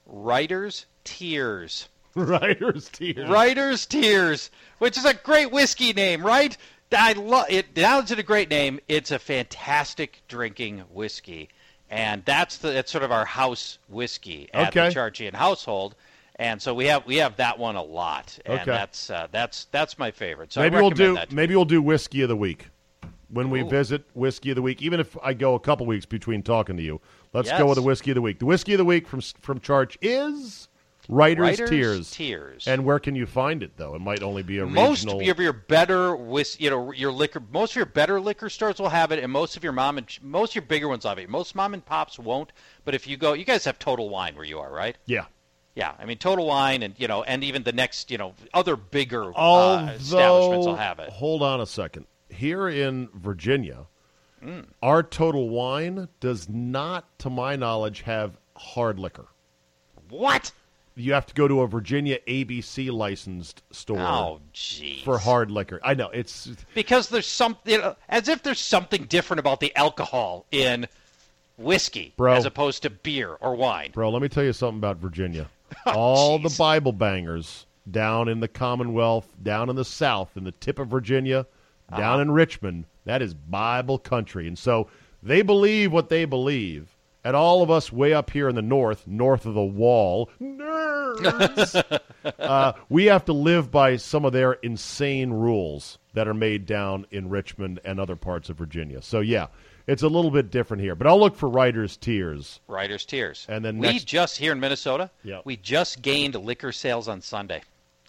Writer's 0.05 0.85
Tears. 1.03 1.87
Writer's 2.15 2.89
tears. 2.89 3.29
Writer's 3.29 3.85
Tears, 3.85 4.49
which 4.79 4.97
is 4.97 5.05
a 5.05 5.13
great 5.13 5.51
whiskey 5.51 5.93
name, 5.93 6.25
right? 6.25 6.57
I 6.91 7.13
love 7.13 7.45
it. 7.49 7.77
Now 7.77 7.99
it's 7.99 8.09
a 8.11 8.23
great 8.23 8.49
name. 8.49 8.79
It's 8.87 9.11
a 9.11 9.19
fantastic 9.19 10.21
drinking 10.27 10.79
whiskey, 10.91 11.49
and 11.89 12.25
that's 12.25 12.57
the 12.57 12.69
that's 12.71 12.91
sort 12.91 13.03
of 13.03 13.11
our 13.11 13.25
house 13.25 13.77
whiskey 13.87 14.49
at 14.53 14.69
Okay. 14.75 14.89
the 14.89 14.95
Charchian 14.95 15.33
household. 15.35 15.93
And 16.37 16.59
so 16.61 16.73
we 16.73 16.85
have 16.85 17.05
we 17.05 17.17
have 17.17 17.35
that 17.35 17.59
one 17.59 17.75
a 17.75 17.83
lot, 17.83 18.39
and 18.45 18.61
Okay. 18.61 18.71
that's 18.71 19.09
uh, 19.11 19.27
that's 19.31 19.65
that's 19.65 19.99
my 19.99 20.09
favorite. 20.09 20.51
So 20.51 20.61
Maybe 20.61 20.77
we'll 20.77 20.89
do 20.89 21.13
that. 21.13 21.31
maybe 21.31 21.55
we'll 21.55 21.65
do 21.65 21.81
whiskey 21.81 22.23
of 22.23 22.29
the 22.29 22.35
week 22.35 22.69
when 23.29 23.49
we 23.49 23.61
Ooh. 23.61 23.69
visit 23.69 24.05
whiskey 24.13 24.51
of 24.51 24.55
the 24.55 24.61
week. 24.61 24.81
Even 24.81 24.99
if 24.99 25.17
I 25.23 25.33
go 25.33 25.55
a 25.55 25.59
couple 25.59 25.85
weeks 25.85 26.05
between 26.05 26.43
talking 26.43 26.77
to 26.77 26.83
you, 26.83 27.01
let's 27.33 27.51
go 27.51 27.67
with 27.67 27.75
the 27.75 27.81
whiskey 27.81 28.11
of 28.11 28.15
the 28.15 28.21
week. 28.21 28.39
The 28.39 28.45
whiskey 28.45 28.73
of 28.73 28.77
the 28.77 28.85
week 28.85 29.07
from 29.07 29.21
from 29.21 29.59
Charch 29.59 29.97
is 30.01 30.67
Writer's, 31.07 31.59
Writer's 31.59 31.69
Tears. 31.69 32.11
Tears. 32.11 32.67
And 32.67 32.85
where 32.85 32.99
can 32.99 33.15
you 33.15 33.25
find 33.25 33.63
it 33.63 33.77
though? 33.77 33.95
It 33.95 34.01
might 34.01 34.21
only 34.21 34.43
be 34.43 34.59
a 34.59 34.65
most 34.65 35.03
regional. 35.05 35.31
of 35.31 35.39
your 35.39 35.53
better 35.53 36.15
whis- 36.15 36.59
you 36.59 36.69
know 36.69 36.91
your 36.91 37.11
liquor 37.11 37.41
most 37.51 37.71
of 37.71 37.77
your 37.77 37.87
better 37.87 38.21
liquor 38.21 38.49
stores 38.49 38.79
will 38.79 38.89
have 38.89 39.11
it 39.11 39.17
and 39.17 39.31
most 39.31 39.57
of 39.57 39.63
your 39.63 39.73
mom 39.73 39.97
and 39.97 40.07
most 40.21 40.51
of 40.51 40.55
your 40.55 40.61
bigger 40.63 40.87
ones 40.87 41.05
have 41.05 41.17
it 41.17 41.27
most 41.27 41.55
mom 41.55 41.73
and 41.73 41.83
pops 41.83 42.19
won't 42.19 42.51
but 42.85 42.93
if 42.93 43.07
you 43.07 43.17
go 43.17 43.33
you 43.33 43.43
guys 43.43 43.65
have 43.65 43.79
total 43.79 44.09
wine 44.09 44.35
where 44.35 44.45
you 44.45 44.59
are 44.59 44.71
right 44.71 44.97
yeah. 45.07 45.25
yeah 45.73 45.93
i 45.97 46.05
mean 46.05 46.17
total 46.17 46.45
wine 46.45 46.83
and 46.83 46.93
you 46.99 47.07
know 47.07 47.23
and 47.23 47.43
even 47.43 47.63
the 47.63 47.71
next 47.71 48.11
you 48.11 48.17
know 48.19 48.35
other 48.53 48.75
bigger 48.75 49.31
uh, 49.35 49.87
establishments 49.95 50.67
will 50.67 50.75
have 50.75 50.99
it 50.99 51.09
hold 51.09 51.41
on 51.41 51.59
a 51.59 51.65
second. 51.65 52.05
Here 52.29 52.67
in 52.69 53.09
Virginia, 53.13 53.85
Mm. 54.43 54.67
our 54.81 55.03
Total 55.03 55.49
Wine 55.49 56.07
does 56.21 56.47
not, 56.47 57.03
to 57.19 57.29
my 57.29 57.57
knowledge, 57.57 58.01
have 58.03 58.37
hard 58.55 58.97
liquor. 58.97 59.25
What? 60.09 60.51
You 60.95 61.11
have 61.13 61.25
to 61.27 61.33
go 61.33 61.47
to 61.47 61.61
a 61.61 61.67
Virginia 61.67 62.19
ABC 62.27 62.89
licensed 62.89 63.61
store 63.71 63.99
Oh, 63.99 64.41
jeez. 64.53 65.03
for 65.03 65.17
hard 65.17 65.51
liquor. 65.51 65.79
I 65.83 65.93
know 65.93 66.09
it's 66.09 66.47
Because 66.73 67.09
there's 67.09 67.25
something 67.27 67.73
you 67.73 67.79
know, 67.79 67.95
as 68.07 68.29
if 68.29 68.41
there's 68.43 68.59
something 68.61 69.03
different 69.05 69.39
about 69.39 69.59
the 69.59 69.75
alcohol 69.75 70.45
in 70.51 70.87
whiskey 71.57 72.13
Bro. 72.15 72.35
as 72.35 72.45
opposed 72.45 72.83
to 72.83 72.89
beer 72.89 73.35
or 73.41 73.55
wine. 73.55 73.91
Bro, 73.91 74.09
let 74.11 74.21
me 74.21 74.29
tell 74.29 74.43
you 74.43 74.53
something 74.53 74.77
about 74.79 74.97
Virginia. 74.97 75.49
All 75.85 76.39
the. 76.39 76.49
Bible 76.57 76.91
bangers 76.93 77.65
down 77.89 78.27
in 78.29 78.39
the 78.39 78.47
Commonwealth, 78.47 79.27
down 79.43 79.69
in 79.69 79.75
the 79.75 79.85
South, 79.85 80.35
in 80.37 80.43
the 80.45 80.51
tip 80.53 80.79
of 80.79 80.87
Virginia, 80.87 81.45
down 81.97 82.21
in 82.21 82.31
Richmond, 82.31 82.85
that 83.05 83.21
is 83.21 83.33
Bible 83.33 83.97
country. 83.97 84.47
And 84.47 84.57
so 84.57 84.89
they 85.23 85.41
believe 85.41 85.91
what 85.91 86.09
they 86.09 86.25
believe. 86.25 86.95
And 87.23 87.35
all 87.35 87.61
of 87.61 87.69
us 87.69 87.91
way 87.91 88.13
up 88.13 88.29
here 88.31 88.47
in 88.47 88.55
the 88.55 88.61
north, 88.61 89.05
north 89.05 89.45
of 89.45 89.53
the 89.53 89.61
wall, 89.61 90.29
nerds, 90.41 91.99
uh, 92.39 92.73
we 92.87 93.05
have 93.05 93.25
to 93.25 93.33
live 93.33 93.69
by 93.69 93.97
some 93.97 94.23
of 94.23 94.31
their 94.33 94.53
insane 94.53 95.31
rules 95.31 95.97
that 96.13 96.27
are 96.29 96.33
made 96.33 96.65
down 96.65 97.05
in 97.11 97.29
Richmond 97.29 97.79
and 97.83 97.99
other 97.99 98.15
parts 98.15 98.49
of 98.49 98.57
Virginia. 98.57 99.01
So, 99.01 99.19
yeah, 99.19 99.47
it's 99.85 100.01
a 100.03 100.07
little 100.07 100.31
bit 100.31 100.49
different 100.49 100.81
here. 100.81 100.95
But 100.95 101.07
I'll 101.07 101.19
look 101.19 101.35
for 101.35 101.49
writer's 101.49 101.97
tears. 101.97 102.61
Writer's 102.67 103.05
tears. 103.05 103.45
And 103.49 103.65
then 103.65 103.79
we 103.79 103.87
next- 103.87 104.05
just 104.05 104.37
here 104.37 104.53
in 104.53 104.59
Minnesota, 104.61 105.09
Yeah. 105.23 105.41
we 105.43 105.57
just 105.57 106.01
gained 106.01 106.35
liquor 106.35 106.71
sales 106.71 107.07
on 107.09 107.21
Sunday 107.21 107.61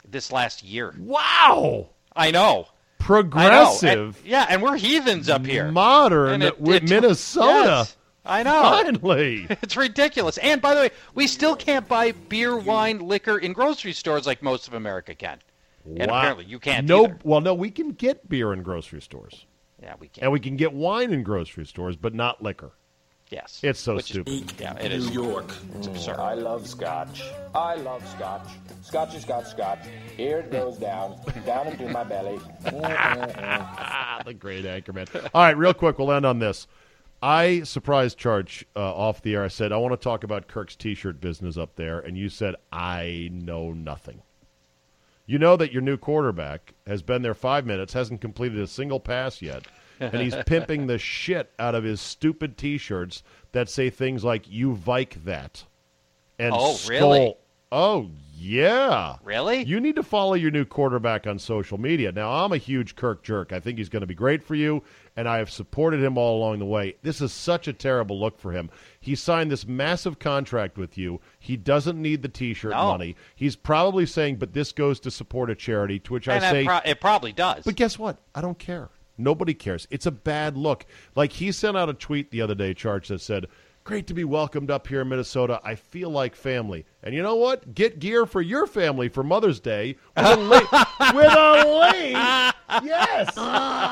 this 0.08 0.30
last 0.30 0.62
year. 0.62 0.94
Wow! 0.98 1.88
I 2.14 2.30
know. 2.30 2.68
Progressive, 3.00 4.16
And- 4.18 4.26
yeah, 4.26 4.46
and 4.48 4.62
we're 4.62 4.76
heathens 4.76 5.28
up 5.28 5.44
here. 5.44 5.70
modern 5.72 6.42
it- 6.42 6.60
with 6.60 6.84
it- 6.84 6.90
Minnesota. 6.90 7.64
Yes, 7.64 7.96
I 8.24 8.42
know. 8.42 8.62
Finally, 8.62 9.46
It's 9.62 9.76
ridiculous. 9.76 10.38
And 10.38 10.62
by 10.62 10.74
the 10.74 10.80
way, 10.82 10.90
we 11.14 11.26
still 11.26 11.56
can't 11.56 11.88
buy 11.88 12.12
beer, 12.12 12.56
wine, 12.56 12.98
liquor 13.00 13.38
in 13.38 13.52
grocery 13.52 13.92
stores 13.92 14.26
like 14.26 14.42
most 14.42 14.68
of 14.68 14.74
America 14.74 15.14
can. 15.14 15.38
And 15.84 16.10
Wow. 16.10 16.18
apparently 16.18 16.44
you 16.44 16.58
can't 16.58 16.86
No, 16.86 17.04
either. 17.04 17.18
well, 17.24 17.40
no, 17.40 17.54
we 17.54 17.70
can 17.70 17.90
get 17.92 18.28
beer 18.28 18.52
in 18.52 18.62
grocery 18.62 19.00
stores, 19.00 19.46
Yeah, 19.82 19.94
we 19.98 20.08
can. 20.08 20.24
and 20.24 20.32
we 20.32 20.38
can 20.40 20.56
get 20.56 20.72
wine 20.72 21.12
in 21.12 21.22
grocery 21.22 21.64
stores, 21.66 21.96
but 21.96 22.14
not 22.14 22.42
liquor. 22.42 22.72
Yes. 23.30 23.60
It's 23.62 23.78
so 23.78 23.94
Which 23.94 24.10
is- 24.10 24.22
stupid. 24.26 24.52
yeah, 24.60 24.76
it 24.78 24.90
is. 24.90 25.08
New 25.08 25.22
York. 25.22 25.54
It's 25.76 25.86
absurd. 25.86 26.16
I 26.18 26.34
love 26.34 26.66
scotch. 26.66 27.22
I 27.54 27.76
love 27.76 28.06
scotch. 28.08 28.48
Scotchy, 28.82 29.20
scotch, 29.20 29.46
scotch. 29.46 29.78
Here 30.16 30.38
it 30.38 30.50
goes 30.50 30.78
down, 30.78 31.16
down 31.46 31.68
into 31.68 31.88
my 31.90 32.02
belly. 32.02 32.40
Ah, 32.82 34.22
the 34.26 34.34
great 34.34 34.64
anchorman. 34.64 35.08
All 35.32 35.42
right, 35.42 35.56
real 35.56 35.74
quick, 35.74 35.98
we'll 35.98 36.10
end 36.12 36.26
on 36.26 36.40
this. 36.40 36.66
I 37.22 37.62
surprised 37.62 38.18
Charch 38.18 38.64
uh, 38.74 38.80
off 38.94 39.22
the 39.22 39.34
air. 39.34 39.44
I 39.44 39.48
said 39.48 39.72
I 39.72 39.76
want 39.76 39.92
to 39.92 40.02
talk 40.02 40.24
about 40.24 40.48
Kirk's 40.48 40.74
T-shirt 40.74 41.20
business 41.20 41.56
up 41.58 41.76
there, 41.76 42.00
and 42.00 42.16
you 42.16 42.28
said 42.30 42.56
I 42.72 43.28
know 43.30 43.72
nothing. 43.72 44.22
You 45.26 45.38
know 45.38 45.56
that 45.56 45.70
your 45.72 45.82
new 45.82 45.96
quarterback 45.98 46.72
has 46.86 47.02
been 47.02 47.22
there 47.22 47.34
five 47.34 47.64
minutes, 47.66 47.92
hasn't 47.92 48.20
completed 48.22 48.58
a 48.58 48.66
single 48.66 48.98
pass 48.98 49.40
yet, 49.42 49.66
and 50.00 50.16
he's 50.20 50.34
pimping 50.46 50.86
the 50.86 50.98
shit 50.98 51.52
out 51.58 51.74
of 51.74 51.84
his 51.84 52.00
stupid 52.00 52.56
T-shirts 52.56 53.22
that 53.52 53.68
say 53.68 53.90
things 53.90 54.24
like 54.24 54.50
"You 54.50 54.74
Vike 54.74 55.24
that," 55.24 55.64
and 56.38 56.52
Oh, 56.56 56.78
really? 56.88 57.34
Oh 57.72 58.10
yeah, 58.42 59.16
Really? 59.22 59.62
You 59.64 59.80
need 59.80 59.96
to 59.96 60.02
follow 60.02 60.32
your 60.32 60.50
new 60.50 60.64
quarterback 60.64 61.26
on 61.26 61.38
social 61.38 61.78
media. 61.78 62.10
Now, 62.10 62.32
I'm 62.32 62.52
a 62.52 62.56
huge 62.56 62.96
Kirk 62.96 63.22
jerk. 63.22 63.52
I 63.52 63.60
think 63.60 63.76
he's 63.76 63.90
going 63.90 64.00
to 64.00 64.06
be 64.06 64.14
great 64.14 64.42
for 64.42 64.54
you, 64.54 64.82
and 65.14 65.28
I 65.28 65.36
have 65.38 65.50
supported 65.50 66.02
him 66.02 66.16
all 66.16 66.38
along 66.38 66.58
the 66.58 66.64
way. 66.64 66.96
This 67.02 67.20
is 67.20 67.34
such 67.34 67.68
a 67.68 67.74
terrible 67.74 68.18
look 68.18 68.38
for 68.38 68.50
him. 68.52 68.70
He 68.98 69.14
signed 69.14 69.52
this 69.52 69.66
massive 69.66 70.18
contract 70.18 70.78
with 70.78 70.96
you. 70.96 71.20
He 71.38 71.58
doesn't 71.58 72.00
need 72.00 72.22
the 72.22 72.28
T-shirt 72.28 72.72
No. 72.72 72.86
money. 72.86 73.14
He's 73.36 73.56
probably 73.56 74.06
saying, 74.06 74.36
"But 74.36 74.54
this 74.54 74.72
goes 74.72 74.98
to 75.00 75.10
support 75.10 75.50
a 75.50 75.54
charity." 75.54 75.98
To 76.00 76.12
which 76.14 76.26
and 76.26 76.42
I 76.42 76.50
say, 76.50 76.64
pro- 76.64 76.80
it 76.82 76.98
probably 76.98 77.32
does. 77.32 77.62
but 77.64 77.76
guess 77.76 77.98
what? 77.98 78.16
I 78.34 78.40
don't 78.40 78.58
care. 78.58 78.88
Nobody 79.22 79.54
cares. 79.54 79.86
It's 79.90 80.06
a 80.06 80.10
bad 80.10 80.56
look. 80.56 80.86
Like 81.14 81.32
he 81.32 81.52
sent 81.52 81.76
out 81.76 81.88
a 81.88 81.94
tweet 81.94 82.30
the 82.30 82.42
other 82.42 82.54
day, 82.54 82.74
Charch, 82.74 83.06
that 83.08 83.20
said, 83.20 83.46
Great 83.82 84.06
to 84.08 84.14
be 84.14 84.24
welcomed 84.24 84.70
up 84.70 84.86
here 84.86 85.00
in 85.00 85.08
Minnesota. 85.08 85.58
I 85.64 85.74
feel 85.74 86.10
like 86.10 86.36
family. 86.36 86.84
And 87.02 87.14
you 87.14 87.22
know 87.22 87.36
what? 87.36 87.74
Get 87.74 87.98
gear 87.98 88.26
for 88.26 88.42
your 88.42 88.66
family 88.66 89.08
for 89.08 89.22
Mother's 89.22 89.58
Day 89.58 89.96
with 90.16 90.26
a 90.26 90.36
link. 90.36 90.72
with 91.14 91.32
a 91.32 91.80
link. 91.80 92.12
Yes. 92.84 93.28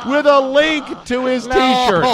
With 0.07 0.27
a 0.27 0.41
link 0.41 1.05
to 1.07 1.25
his 1.25 1.47
T-shirt. 1.47 2.05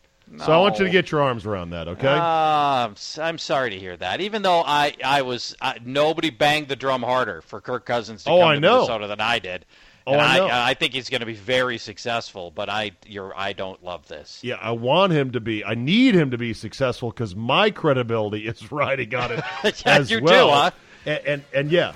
So 0.38 0.52
I 0.52 0.58
want 0.58 0.80
you 0.80 0.84
to 0.84 0.90
get 0.90 1.12
your 1.12 1.22
arms 1.22 1.46
around 1.46 1.70
that, 1.70 1.86
okay? 1.86 2.08
Uh, 2.08 2.90
I'm, 3.22 3.38
sorry 3.38 3.70
to 3.70 3.78
hear 3.78 3.96
that. 3.96 4.20
Even 4.20 4.42
though 4.42 4.62
I, 4.66 4.92
I 5.04 5.22
was, 5.22 5.54
uh, 5.60 5.74
nobody 5.84 6.30
banged 6.30 6.66
the 6.66 6.74
drum 6.74 7.02
harder 7.04 7.40
for 7.40 7.60
Kirk 7.60 7.86
Cousins 7.86 8.24
to 8.24 8.30
Oh, 8.30 8.40
come 8.40 8.48
I 8.48 8.54
to 8.54 8.60
know. 8.60 8.74
Minnesota 8.78 9.06
than 9.06 9.20
I 9.20 9.38
did. 9.38 9.64
Oh, 10.06 10.12
and 10.12 10.20
I 10.20 10.36
know. 10.38 10.48
I 10.50 10.74
think 10.74 10.92
he's 10.92 11.08
going 11.08 11.20
to 11.20 11.26
be 11.26 11.32
very 11.34 11.78
successful. 11.78 12.50
But 12.50 12.68
I, 12.68 12.92
you're, 13.06 13.32
I 13.36 13.52
don't 13.54 13.82
love 13.82 14.06
this. 14.08 14.40
Yeah, 14.42 14.56
I 14.56 14.72
want 14.72 15.12
him 15.12 15.32
to 15.32 15.40
be. 15.40 15.64
I 15.64 15.74
need 15.74 16.14
him 16.14 16.30
to 16.32 16.38
be 16.38 16.52
successful 16.52 17.10
because 17.10 17.34
my 17.34 17.70
credibility 17.70 18.46
is 18.46 18.70
riding 18.72 19.14
on 19.14 19.32
it 19.32 19.44
Yeah, 19.64 19.98
as 19.98 20.10
you 20.10 20.18
do, 20.18 20.24
well. 20.26 20.50
huh? 20.50 20.70
And, 21.06 21.20
and 21.26 21.44
and 21.54 21.70
yeah, 21.70 21.92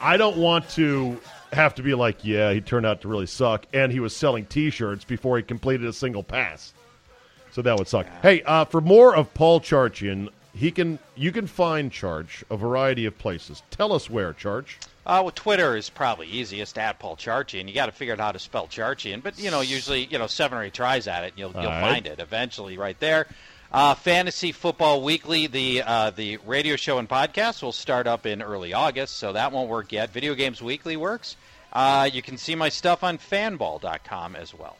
I 0.00 0.16
don't 0.16 0.36
want 0.36 0.68
to 0.70 1.20
have 1.52 1.74
to 1.74 1.82
be 1.82 1.94
like, 1.94 2.24
yeah, 2.24 2.52
he 2.52 2.60
turned 2.62 2.86
out 2.86 3.02
to 3.02 3.08
really 3.08 3.26
suck, 3.26 3.66
and 3.74 3.92
he 3.92 4.00
was 4.00 4.16
selling 4.16 4.46
T-shirts 4.46 5.04
before 5.04 5.36
he 5.36 5.42
completed 5.42 5.86
a 5.86 5.92
single 5.92 6.22
pass. 6.22 6.72
So 7.50 7.60
that 7.60 7.76
would 7.78 7.86
suck. 7.88 8.06
Hey, 8.22 8.42
uh, 8.42 8.64
for 8.64 8.80
more 8.80 9.14
of 9.14 9.32
Paul 9.34 9.60
Charchian, 9.60 10.30
he 10.54 10.70
can 10.70 10.98
you 11.16 11.32
can 11.32 11.46
find 11.46 11.90
Charch 11.90 12.42
a 12.50 12.56
variety 12.56 13.04
of 13.04 13.18
places. 13.18 13.62
Tell 13.70 13.92
us 13.92 14.08
where, 14.08 14.32
Charch. 14.32 14.76
Uh, 15.04 15.20
well, 15.24 15.32
Twitter 15.32 15.76
is 15.76 15.90
probably 15.90 16.28
easiest 16.28 16.78
at 16.78 16.98
Paul 17.00 17.16
Charchian. 17.16 17.66
You 17.68 17.74
got 17.74 17.86
to 17.86 17.92
figure 17.92 18.14
out 18.14 18.20
how 18.20 18.32
to 18.32 18.38
spell 18.38 18.68
Charchian, 18.68 19.22
but 19.22 19.36
you 19.38 19.50
know, 19.50 19.60
usually, 19.60 20.04
you 20.04 20.18
know, 20.18 20.28
seven 20.28 20.56
or 20.58 20.62
eight 20.62 20.74
tries 20.74 21.08
at 21.08 21.24
it, 21.24 21.30
and 21.30 21.38
you'll, 21.38 21.52
All 21.56 21.62
you'll 21.62 21.70
right. 21.72 21.90
find 21.94 22.06
it 22.06 22.20
eventually, 22.20 22.78
right 22.78 22.98
there. 23.00 23.26
Uh, 23.72 23.94
Fantasy 23.94 24.52
Football 24.52 25.02
Weekly, 25.02 25.46
the 25.48 25.82
uh, 25.82 26.10
the 26.10 26.36
radio 26.46 26.76
show 26.76 26.98
and 26.98 27.08
podcast 27.08 27.62
will 27.62 27.72
start 27.72 28.06
up 28.06 28.26
in 28.26 28.42
early 28.42 28.74
August, 28.74 29.16
so 29.16 29.32
that 29.32 29.50
won't 29.50 29.68
work 29.70 29.90
yet. 29.92 30.10
Video 30.12 30.34
Games 30.34 30.60
Weekly 30.62 30.96
works. 30.96 31.36
Uh, 31.72 32.08
you 32.12 32.20
can 32.22 32.36
see 32.36 32.54
my 32.54 32.68
stuff 32.68 33.02
on 33.02 33.16
Fanball.com 33.18 34.36
as 34.36 34.52
well. 34.54 34.76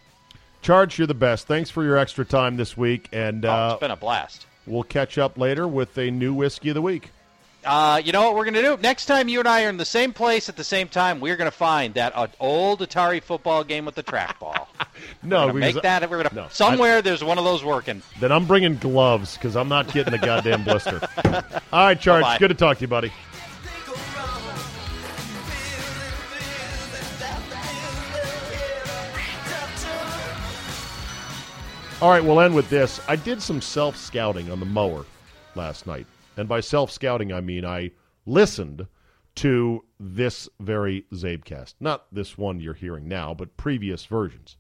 Charch, 0.63 0.99
you're 0.99 1.07
the 1.07 1.15
best. 1.15 1.47
Thanks 1.49 1.71
for 1.71 1.83
your 1.83 1.97
extra 1.97 2.25
time 2.25 2.57
this 2.57 2.77
week, 2.77 3.09
and 3.13 3.45
Oh, 3.45 3.51
uh, 3.51 3.71
it's 3.73 3.81
been 3.81 3.91
a 3.91 3.97
blast. 3.97 4.47
we'll 4.67 4.83
catch 4.85 5.19
up 5.19 5.39
later 5.39 5.67
with 5.67 5.97
a 5.99 6.11
new 6.11 6.33
whiskey 6.35 6.69
of 6.69 6.75
the 6.75 6.83
week. 6.83 7.11
Uh, 7.65 8.01
you 8.05 8.11
know 8.13 8.23
what 8.23 8.35
we're 8.35 8.45
going 8.45 8.55
to 8.55 8.63
do? 8.63 8.77
Next 8.83 9.07
time 9.07 9.29
you 9.29 9.39
and 9.39 9.49
I 9.49 9.65
are 9.65 9.69
in 9.69 9.77
the 9.77 9.85
same 9.85 10.13
place 10.13 10.49
at 10.49 10.57
the 10.57 10.65
same 10.65 10.89
time, 10.89 11.21
we're 11.21 11.37
going 11.37 11.51
to 11.51 11.57
find 11.57 11.95
that 11.95 12.13
uh, 12.17 12.27
old 12.41 12.81
Atari 12.81 13.23
football 13.23 13.63
game 13.63 13.85
with 13.85 13.95
the 13.95 14.03
trackball. 14.03 14.67
No, 15.25 15.47
We're 15.47 15.53
gonna 15.53 15.59
make 15.61 15.83
that. 15.83 16.09
We're 16.09 16.23
gonna 16.23 16.35
No, 16.35 16.49
somewhere. 16.51 17.03
there's 17.03 17.25
one 17.25 17.37
of 17.39 17.45
those 17.45 17.65
working. 17.65 18.03
Then 18.21 18.31
I'm 18.31 18.45
bringing 18.45 18.77
gloves 18.77 19.37
because 19.37 19.57
I'm 19.57 19.69
not 19.69 19.93
getting 19.93 20.13
the 20.13 20.19
goddamn 20.19 20.63
blister. 20.63 21.01
All 21.73 21.87
right, 21.87 21.99
Charch. 21.99 22.23
Bye-bye. 22.23 22.39
Good 22.39 22.49
to 22.49 22.55
talk 22.55 22.79
to 22.79 22.83
you, 22.83 22.89
buddy. 22.89 23.13
All 32.01 32.11
right, 32.11 32.23
we'll 32.23 32.41
end 32.41 32.55
with 32.55 32.69
this. 32.69 33.01
I 33.07 33.15
did 33.15 33.41
some 33.41 33.61
self 33.61 33.97
scouting 33.97 34.51
on 34.51 34.59
the 34.59 34.67
mower 34.67 35.05
last 35.55 35.87
night. 35.87 36.07
And 36.37 36.49
by 36.49 36.61
self 36.61 36.91
scouting, 36.91 37.33
I 37.33 37.41
mean 37.41 37.65
I 37.65 37.91
listened 38.27 38.87
to 39.37 39.85
this 39.99 40.49
very 40.61 41.07
CzabeCast. 41.13 41.75
Not 41.81 42.07
this 42.13 42.37
one 42.37 42.61
you're 42.61 42.75
hearing 42.75 43.09
now, 43.09 43.35
but 43.35 43.57
previous 43.57 44.05
versions. 44.05 44.57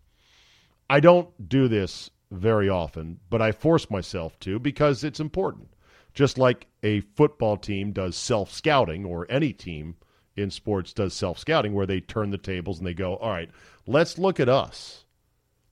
I 0.89 1.01
don't 1.01 1.49
do 1.49 1.69
this 1.69 2.11
very 2.31 2.69
often, 2.69 3.21
but 3.31 3.43
I 3.43 3.53
force 3.53 3.91
myself 3.91 4.39
to 4.41 4.59
because 4.59 5.05
it's 5.05 5.21
important. 5.21 5.69
Just 6.15 6.37
like 6.37 6.67
a 6.83 7.01
football 7.01 7.57
team 7.57 7.93
does 7.93 8.17
self 8.17 8.53
scouting, 8.53 9.05
or 9.05 9.27
any 9.31 9.53
team 9.53 9.97
in 10.37 10.51
sports 10.51 10.93
does 10.93 11.15
self 11.15 11.39
scouting, 11.39 11.73
where 11.73 11.87
they 11.87 12.01
turn 12.01 12.31
the 12.31 12.39
tables 12.39 12.79
and 12.79 12.87
they 12.87 12.95
go, 12.95 13.17
all 13.17 13.31
right, 13.31 13.51
let's 13.87 14.19
look 14.19 14.39
at 14.39 14.49
us. 14.49 15.05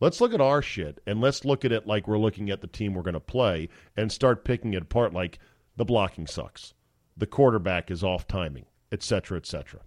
Let's 0.01 0.23
look 0.23 0.33
at 0.33 0.41
our 0.41 0.63
shit 0.63 1.03
and 1.07 1.21
let's 1.21 1.45
look 1.45 1.67
at 1.67 1.73
it 1.73 1.87
like 1.87 2.09
we're 2.09 2.19
looking 2.19 2.49
at 2.49 2.63
the 2.63 2.67
team 2.67 2.95
we're 2.95 3.03
going 3.03 3.13
to 3.13 3.21
play 3.21 3.69
and 3.99 4.11
start 4.11 4.47
picking 4.47 4.73
it 4.73 4.83
apart 4.83 5.13
like 5.13 5.39
the 5.77 5.85
blocking 5.85 6.27
sucks, 6.27 6.75
the 7.17 7.27
quarterback 7.27 7.91
is 7.91 8.05
off 8.05 8.27
timing, 8.27 8.67
etc., 8.93 9.03
cetera, 9.23 9.37
et 9.39 9.47
cetera. 9.47 9.81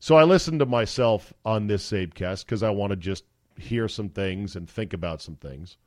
So 0.00 0.16
I 0.16 0.24
listened 0.24 0.58
to 0.60 0.66
myself 0.66 1.32
on 1.44 1.66
this 1.66 1.90
CzabeCast 1.90 2.44
because 2.44 2.62
I 2.62 2.70
want 2.70 2.90
to 2.90 2.96
just 2.96 3.24
hear 3.56 3.88
some 3.88 4.08
things 4.08 4.56
and 4.56 4.68
think 4.68 4.92
about 4.92 5.22
some 5.22 5.36
things. 5.36 5.78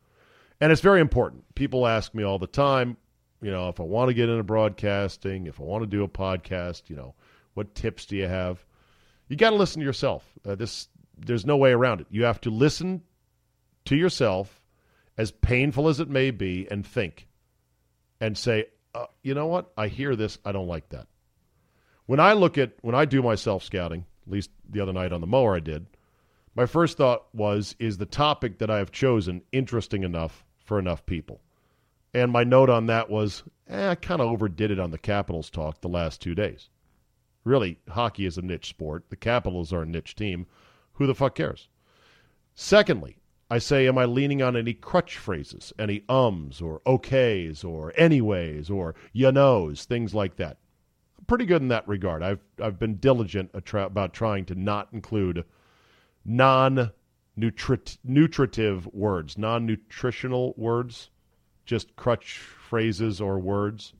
And 0.59 0.71
it's 0.71 0.81
very 0.81 1.01
important. 1.01 1.53
People 1.53 1.85
ask 1.85 2.15
me 2.15 2.23
all 2.23 2.39
the 2.39 2.47
time, 2.47 2.97
you 3.41 3.51
know, 3.51 3.69
if 3.69 3.79
I 3.79 3.83
want 3.83 4.09
to 4.09 4.15
get 4.15 4.29
into 4.29 4.43
broadcasting, 4.43 5.45
if 5.45 5.59
I 5.59 5.63
want 5.63 5.83
to 5.83 5.87
do 5.87 6.03
a 6.03 6.07
podcast, 6.07 6.89
you 6.89 6.95
know, 6.95 7.13
what 7.53 7.75
tips 7.75 8.05
do 8.05 8.15
you 8.15 8.27
have? 8.27 8.65
You 9.27 9.35
got 9.35 9.51
to 9.51 9.55
listen 9.55 9.81
to 9.81 9.85
yourself. 9.85 10.23
Uh, 10.43 10.55
this 10.55 10.87
there's 11.19 11.45
no 11.45 11.57
way 11.57 11.71
around 11.71 12.01
it. 12.01 12.07
You 12.09 12.23
have 12.23 12.41
to 12.41 12.49
listen 12.49 13.03
to 13.85 13.95
yourself, 13.95 14.61
as 15.17 15.31
painful 15.31 15.87
as 15.87 15.99
it 15.99 16.09
may 16.09 16.31
be, 16.31 16.67
and 16.71 16.85
think. 16.85 17.27
and 18.19 18.37
say, 18.37 18.65
uh, 18.97 19.05
you 19.21 19.33
know 19.33 19.47
what? 19.47 19.71
I 19.77 19.87
hear 19.87 20.15
this. 20.15 20.39
I 20.43 20.51
don't 20.51 20.67
like 20.67 20.89
that. 20.89 21.07
When 22.07 22.19
I 22.19 22.33
look 22.33 22.57
at, 22.57 22.73
when 22.81 22.95
I 22.95 23.05
do 23.05 23.21
my 23.21 23.35
self 23.35 23.63
scouting, 23.63 24.05
at 24.25 24.31
least 24.31 24.49
the 24.69 24.79
other 24.79 24.93
night 24.93 25.13
on 25.13 25.21
the 25.21 25.27
mower 25.27 25.55
I 25.55 25.59
did, 25.59 25.85
my 26.55 26.65
first 26.65 26.97
thought 26.97 27.25
was, 27.33 27.75
is 27.79 27.97
the 27.97 28.05
topic 28.05 28.57
that 28.57 28.71
I 28.71 28.79
have 28.79 28.91
chosen 28.91 29.43
interesting 29.51 30.03
enough 30.03 30.43
for 30.63 30.79
enough 30.79 31.05
people? 31.05 31.41
And 32.13 32.31
my 32.31 32.43
note 32.43 32.69
on 32.69 32.87
that 32.87 33.09
was, 33.09 33.43
eh, 33.67 33.91
I 33.91 33.95
kind 33.95 34.21
of 34.21 34.27
overdid 34.27 34.71
it 34.71 34.79
on 34.79 34.89
the 34.89 34.97
Capitals 34.97 35.51
talk 35.51 35.81
the 35.81 35.89
last 35.89 36.21
two 36.21 36.33
days. 36.33 36.69
Really, 37.43 37.79
hockey 37.89 38.25
is 38.25 38.37
a 38.37 38.41
niche 38.41 38.69
sport. 38.69 39.05
The 39.09 39.15
Capitals 39.15 39.71
are 39.71 39.83
a 39.83 39.85
niche 39.85 40.15
team. 40.15 40.47
Who 40.93 41.05
the 41.05 41.13
fuck 41.13 41.35
cares? 41.35 41.69
Secondly, 42.55 43.17
I 43.49 43.59
say, 43.59 43.87
am 43.87 43.97
I 43.97 44.03
leaning 44.03 44.41
on 44.41 44.57
any 44.57 44.73
crutch 44.73 45.17
phrases, 45.17 45.71
any 45.79 46.03
ums 46.09 46.61
or 46.61 46.81
okays 46.85 47.63
or 47.63 47.93
anyways 47.95 48.69
or 48.69 48.93
you 49.13 49.31
knows, 49.31 49.85
things 49.85 50.13
like 50.13 50.35
that? 50.35 50.57
Pretty 51.27 51.45
good 51.45 51.61
in 51.61 51.69
that 51.69 51.87
regard. 51.87 52.23
I've 52.23 52.43
I've 52.61 52.79
been 52.79 52.97
diligent 52.97 53.51
about 53.53 54.13
trying 54.13 54.45
to 54.45 54.55
not 54.55 54.89
include 54.91 55.45
non 56.25 56.91
nutritive 57.37 58.87
words, 58.93 59.37
non 59.37 59.65
nutritional 59.65 60.53
words, 60.57 61.09
just 61.65 61.95
crutch 61.95 62.37
phrases 62.39 63.21
or 63.21 63.39
words. 63.39 63.93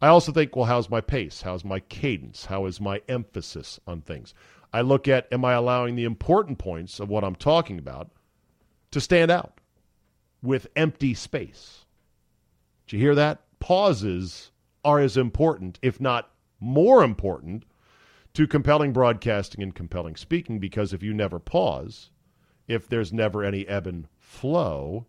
I 0.00 0.08
also 0.08 0.32
think, 0.32 0.56
well, 0.56 0.66
how's 0.66 0.90
my 0.90 1.00
pace? 1.00 1.42
How's 1.42 1.64
my 1.64 1.80
cadence? 1.80 2.46
How 2.46 2.66
is 2.66 2.80
my 2.80 3.00
emphasis 3.08 3.80
on 3.86 4.02
things? 4.02 4.34
I 4.72 4.80
look 4.82 5.08
at, 5.08 5.26
am 5.32 5.44
I 5.44 5.54
allowing 5.54 5.96
the 5.96 6.04
important 6.04 6.58
points 6.58 7.00
of 7.00 7.08
what 7.08 7.24
I'm 7.24 7.36
talking 7.36 7.78
about 7.78 8.10
to 8.96 9.00
stand 9.02 9.30
out 9.30 9.60
with 10.42 10.68
empty 10.74 11.12
space. 11.12 11.84
Did 12.86 12.96
you 12.96 13.02
hear 13.02 13.14
that? 13.14 13.42
Pauses 13.58 14.52
are 14.86 15.00
as 15.00 15.18
important, 15.18 15.78
if 15.82 16.00
not 16.00 16.30
more 16.60 17.04
important, 17.04 17.64
to 18.32 18.46
compelling 18.46 18.94
broadcasting 18.94 19.62
and 19.62 19.74
compelling 19.74 20.16
speaking 20.16 20.58
because 20.58 20.94
if 20.94 21.02
you 21.02 21.12
never 21.12 21.38
pause, 21.38 22.08
if 22.68 22.88
there's 22.88 23.12
never 23.12 23.44
any 23.44 23.68
ebb 23.68 23.86
and 23.86 24.08
flow, 24.18 25.04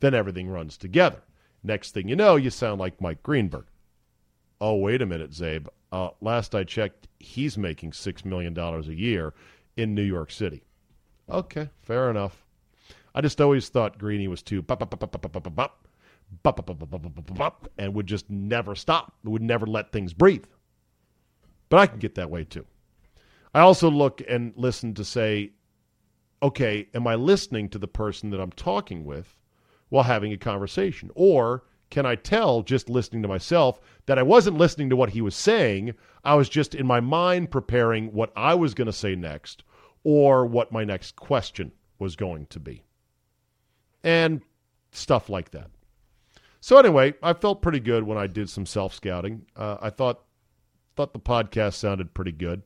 then 0.00 0.14
everything 0.14 0.48
runs 0.48 0.78
together. 0.78 1.20
Next 1.62 1.90
thing 1.90 2.08
you 2.08 2.16
know, 2.16 2.36
you 2.36 2.48
sound 2.48 2.80
like 2.80 3.02
Mike 3.02 3.22
Greenberg. 3.22 3.66
Oh, 4.62 4.76
wait 4.76 5.02
a 5.02 5.06
minute, 5.06 5.32
Czabe. 5.32 5.66
Uh, 5.92 6.08
last 6.22 6.54
I 6.54 6.64
checked, 6.64 7.06
he's 7.18 7.58
making 7.58 7.90
$6 7.90 8.24
million 8.24 8.58
a 8.58 8.80
year 8.92 9.34
in 9.76 9.94
New 9.94 10.02
York 10.02 10.30
City. 10.30 10.62
Okay, 11.28 11.68
fair 11.82 12.08
enough. 12.08 12.45
I 13.16 13.22
just 13.22 13.40
always 13.40 13.70
thought 13.70 13.96
Greeny 13.96 14.28
was 14.28 14.42
too 14.42 14.62
and 17.78 17.94
would 17.94 18.06
just 18.06 18.28
never 18.28 18.74
stop. 18.74 19.14
Would 19.24 19.40
never 19.40 19.66
let 19.66 19.90
things 19.90 20.12
breathe. 20.12 20.44
But 21.70 21.78
I 21.78 21.86
can 21.86 21.98
get 21.98 22.14
that 22.16 22.30
way 22.30 22.44
too. 22.44 22.66
I 23.54 23.60
also 23.60 23.90
look 23.90 24.20
and 24.28 24.52
listen 24.54 24.92
to 24.94 25.04
say, 25.04 25.52
okay, 26.42 26.88
am 26.92 27.06
I 27.06 27.14
listening 27.14 27.70
to 27.70 27.78
the 27.78 27.88
person 27.88 28.28
that 28.30 28.40
I'm 28.40 28.52
talking 28.52 29.06
with 29.06 29.34
while 29.88 30.04
having 30.04 30.34
a 30.34 30.36
conversation? 30.36 31.10
Or 31.14 31.64
can 31.88 32.04
I 32.04 32.16
tell 32.16 32.60
just 32.60 32.90
listening 32.90 33.22
to 33.22 33.28
myself 33.28 33.80
that 34.04 34.18
I 34.18 34.22
wasn't 34.24 34.58
listening 34.58 34.90
to 34.90 34.96
what 34.96 35.08
he 35.08 35.22
was 35.22 35.34
saying? 35.34 35.94
I 36.22 36.34
was 36.34 36.50
just 36.50 36.74
in 36.74 36.86
my 36.86 37.00
mind 37.00 37.50
preparing 37.50 38.12
what 38.12 38.30
I 38.36 38.54
was 38.54 38.74
going 38.74 38.86
to 38.88 38.92
say 38.92 39.16
next 39.16 39.62
or 40.04 40.44
what 40.44 40.70
my 40.70 40.84
next 40.84 41.16
question 41.16 41.72
was 41.98 42.14
going 42.14 42.44
to 42.48 42.60
be 42.60 42.82
and 44.06 44.40
stuff 44.92 45.28
like 45.28 45.50
that. 45.50 45.68
So 46.60 46.78
anyway, 46.78 47.14
I 47.22 47.34
felt 47.34 47.60
pretty 47.60 47.80
good 47.80 48.04
when 48.04 48.16
I 48.16 48.28
did 48.28 48.48
some 48.48 48.64
self 48.64 48.94
scouting. 48.94 49.44
Uh, 49.54 49.76
I 49.82 49.90
thought 49.90 50.22
thought 50.94 51.12
the 51.12 51.20
podcast 51.20 51.74
sounded 51.74 52.14
pretty 52.14 52.32
good, 52.32 52.62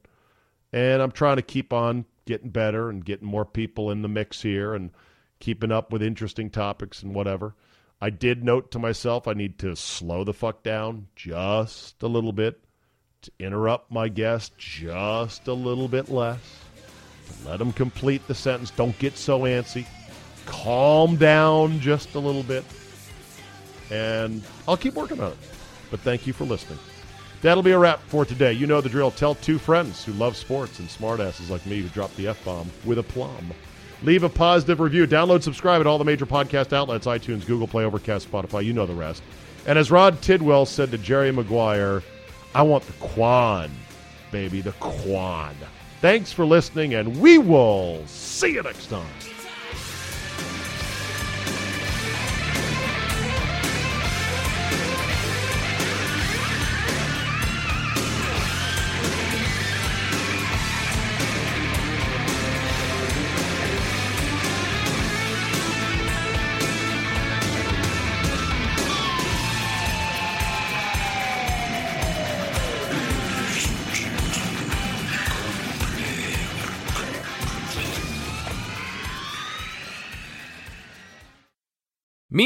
and 0.73 1.03
I'm 1.03 1.11
trying 1.11 1.37
to 1.37 1.43
keep 1.43 1.73
on 1.73 2.05
getting 2.27 2.51
better 2.51 2.91
and 2.91 3.05
getting 3.05 3.27
more 3.27 3.45
people 3.45 3.91
in 3.91 4.03
the 4.03 4.09
mix 4.09 4.43
here 4.43 4.75
and 4.75 4.91
keeping 5.41 5.73
up 5.73 5.93
with 5.93 6.03
interesting 6.03 6.51
topics 6.51 7.03
and 7.03 7.15
whatever. 7.15 7.57
I 8.03 8.11
did 8.11 8.45
note 8.45 8.71
to 8.73 8.79
myself 8.79 9.27
I 9.27 9.33
need 9.33 9.59
to 9.61 9.75
slow 9.75 10.25
the 10.25 10.33
fuck 10.33 10.63
down 10.63 11.09
just 11.17 12.03
a 12.03 12.07
little 12.07 12.33
bit 12.33 12.63
to 13.23 13.33
interrupt 13.39 13.91
my 13.91 14.09
guest 14.09 14.57
just 14.57 15.49
a 15.49 15.53
little 15.53 15.89
bit 15.89 16.11
less. 16.11 16.41
Let 17.45 17.59
them 17.59 17.73
complete 17.73 18.27
the 18.29 18.35
sentence. 18.35 18.71
Don't 18.71 18.99
get 18.99 19.17
so 19.17 19.41
antsy 19.41 19.87
calm 20.47 21.17
down 21.17 21.81
just 21.81 22.15
a 22.15 22.19
little 22.19 22.43
bit. 22.43 22.65
And 23.91 24.43
I'll 24.69 24.77
keep 24.77 24.95
working 24.95 25.21
on 25.21 25.33
it. 25.33 25.39
But 25.91 26.01
thank 26.01 26.27
you 26.27 26.33
for 26.33 26.45
listening. 26.45 26.79
That'll 27.43 27.63
be 27.63 27.71
a 27.71 27.79
wrap 27.79 28.01
for 28.03 28.25
today. 28.25 28.53
You 28.53 28.67
know 28.67 28.81
the 28.81 28.89
drill. 28.89 29.11
Tell 29.11 29.35
two 29.35 29.59
friends 29.59 30.05
who 30.05 30.13
love 30.13 30.37
sports 30.37 30.79
and 30.79 30.89
smartasses 30.89 31.49
like 31.51 31.65
me 31.67 31.81
who 31.81 31.89
drop 31.89 32.15
the 32.17 32.29
F 32.29 32.45
bomb 32.45 32.71
with 32.85 32.99
a 32.99 33.03
plum. 33.03 33.53
Leave 34.03 34.23
a 34.23 34.29
positive 34.29 34.81
review. 34.81 35.07
Download, 35.07 35.43
subscribe 35.43 35.81
at 35.81 35.87
all 35.87 35.99
the 35.99 36.05
major 36.05 36.27
podcast 36.27 36.73
outlets 36.73 37.07
iTunes, 37.07 37.47
Google 37.47 37.67
Play, 37.67 37.85
Overcast, 37.85 38.31
Spotify. 38.31 38.65
You 38.65 38.73
know 38.73 38.87
the 38.87 38.95
rest. 38.95 39.23
And 39.67 39.79
as 39.79 39.91
Rod 39.91 40.23
Tidwell 40.23 40.67
said 40.67 40.91
to 40.91 40.99
Jerry 40.99 41.33
Maguire, 41.33 42.03
I 42.55 42.63
want 42.63 42.85
the 42.87 42.93
Quan, 42.95 43.71
baby, 44.31 44.61
the 44.61 44.73
Quan. 44.73 45.55
Thanks 46.01 46.33
for 46.33 46.47
listening, 46.47 46.95
and 46.95 47.21
we 47.21 47.37
will 47.37 48.03
see 48.07 48.55
you 48.55 48.63
next 48.63 48.87
time. 48.87 49.07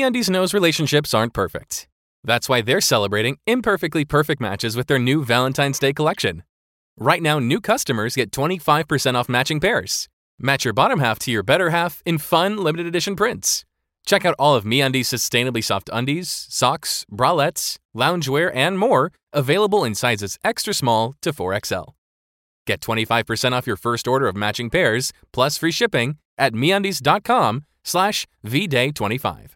MeUndies 0.05 0.29
knows 0.29 0.53
relationships 0.53 1.15
aren't 1.15 1.33
perfect. 1.33 1.89
That's 2.25 2.47
why 2.47 2.61
they're 2.61 2.83
celebrating 2.83 3.39
imperfectly 3.47 4.05
perfect 4.05 4.39
matches 4.39 4.77
with 4.77 4.87
their 4.87 4.99
new 4.99 5.25
Valentine's 5.25 5.79
Day 5.79 5.95
collection. 5.95 6.43
Right 6.99 7.23
now, 7.23 7.39
new 7.39 7.59
customers 7.59 8.15
get 8.15 8.31
25% 8.31 9.15
off 9.15 9.31
matching 9.31 9.61
pairs. 9.61 10.11
Match 10.39 10.63
your 10.63 10.75
bottom 10.75 11.01
half 11.01 11.19
to 11.21 11.31
your 11.31 11.43
better 11.43 11.71
half 11.71 12.03
in 12.05 12.19
fun, 12.19 12.59
limited 12.59 12.87
edition 12.87 13.17
prints. 13.17 13.65
Check 14.05 14.27
out 14.27 14.35
all 14.39 14.55
of 14.55 14.65
MeUndies' 14.65 15.09
sustainably 15.09 15.65
soft 15.65 15.89
undies, 15.91 16.29
socks, 16.51 17.07
bralettes, 17.11 17.79
loungewear, 17.97 18.51
and 18.55 18.79
more, 18.79 19.11
available 19.33 19.85
in 19.85 19.95
sizes 19.95 20.37
extra 20.45 20.75
small 20.75 21.15
to 21.23 21.33
4XL. 21.33 21.95
Get 22.67 22.83
25% 22.83 23.53
off 23.53 23.67
your 23.67 23.77
first 23.79 24.07
order 24.07 24.27
of 24.27 24.37
matching 24.37 24.69
pairs, 24.69 25.15
plus 25.33 25.57
free 25.57 25.73
shipping 25.73 26.19
at 26.37 26.53
MeUndies.com 26.53 27.65
slash 27.85 28.27
VDay25. 28.47 29.55